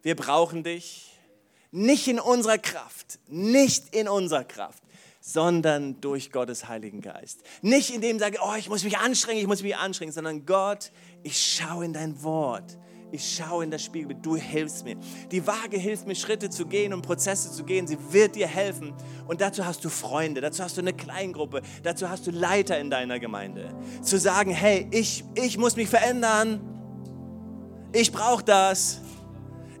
wir 0.00 0.16
brauchen 0.16 0.64
dich. 0.64 1.18
Nicht 1.70 2.08
in 2.08 2.18
unserer 2.18 2.56
Kraft, 2.56 3.18
nicht 3.26 3.94
in 3.94 4.08
unserer 4.08 4.42
Kraft, 4.42 4.82
sondern 5.20 6.00
durch 6.00 6.32
Gottes 6.32 6.66
Heiligen 6.66 7.02
Geist. 7.02 7.42
Nicht 7.60 7.90
indem 7.90 8.16
ich 8.16 8.22
sage, 8.22 8.38
oh, 8.42 8.54
ich 8.56 8.70
muss 8.70 8.82
mich 8.82 8.96
anstrengen, 8.96 9.42
ich 9.42 9.46
muss 9.46 9.62
mich 9.62 9.76
anstrengen, 9.76 10.12
sondern 10.12 10.46
Gott, 10.46 10.92
ich 11.24 11.36
schaue 11.38 11.84
in 11.84 11.92
dein 11.92 12.22
Wort. 12.22 12.78
Ich 13.12 13.36
schaue 13.36 13.64
in 13.64 13.70
das 13.70 13.82
Spiegelbild, 13.82 14.24
du 14.24 14.36
hilfst 14.36 14.84
mir. 14.84 14.96
Die 15.32 15.44
Waage 15.44 15.76
hilft 15.76 16.06
mir, 16.06 16.14
Schritte 16.14 16.48
zu 16.48 16.66
gehen 16.66 16.92
und 16.92 17.02
Prozesse 17.02 17.50
zu 17.50 17.64
gehen. 17.64 17.86
Sie 17.86 17.98
wird 18.10 18.36
dir 18.36 18.46
helfen. 18.46 18.92
Und 19.26 19.40
dazu 19.40 19.66
hast 19.66 19.84
du 19.84 19.88
Freunde, 19.88 20.40
dazu 20.40 20.62
hast 20.62 20.76
du 20.76 20.80
eine 20.80 20.92
Kleingruppe, 20.92 21.62
dazu 21.82 22.08
hast 22.08 22.26
du 22.26 22.30
Leiter 22.30 22.78
in 22.78 22.88
deiner 22.88 23.18
Gemeinde. 23.18 23.74
Zu 24.02 24.18
sagen, 24.18 24.52
hey, 24.52 24.86
ich, 24.92 25.24
ich 25.34 25.58
muss 25.58 25.74
mich 25.74 25.88
verändern. 25.88 26.60
Ich 27.92 28.12
brauche 28.12 28.44
das. 28.44 29.00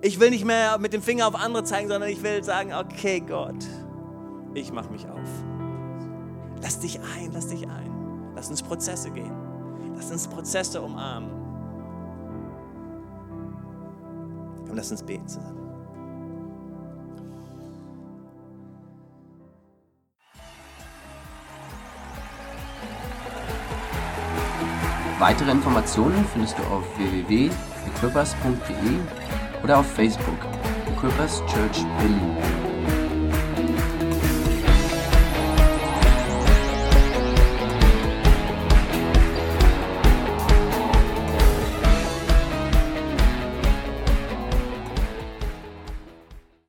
Ich 0.02 0.18
will 0.18 0.30
nicht 0.30 0.44
mehr 0.44 0.78
mit 0.78 0.92
dem 0.92 1.02
Finger 1.02 1.28
auf 1.28 1.34
andere 1.36 1.62
zeigen, 1.62 1.88
sondern 1.88 2.10
ich 2.10 2.22
will 2.22 2.42
sagen, 2.42 2.72
okay 2.72 3.20
Gott, 3.20 3.64
ich 4.54 4.72
mache 4.72 4.90
mich 4.90 5.06
auf. 5.06 5.28
Lass 6.62 6.80
dich 6.80 6.98
ein, 6.98 7.30
lass 7.32 7.46
dich 7.48 7.68
ein. 7.68 8.32
Lass 8.34 8.48
uns 8.50 8.62
Prozesse 8.62 9.10
gehen. 9.10 9.32
Lass 9.94 10.10
uns 10.10 10.26
Prozesse 10.26 10.80
umarmen. 10.80 11.39
Und 14.70 14.76
lass 14.76 14.92
uns 14.92 15.02
beten 15.02 15.26
zusammen. 15.26 15.58
Weitere 25.18 25.50
Informationen 25.50 26.24
findest 26.32 26.56
du 26.58 26.62
auf 26.62 26.84
www.equippers.de 26.96 29.60
oder 29.62 29.80
auf 29.80 29.86
Facebook 29.86 30.38
Equippers 30.96 31.42
Church 31.46 31.84
Berlin. 31.98 32.59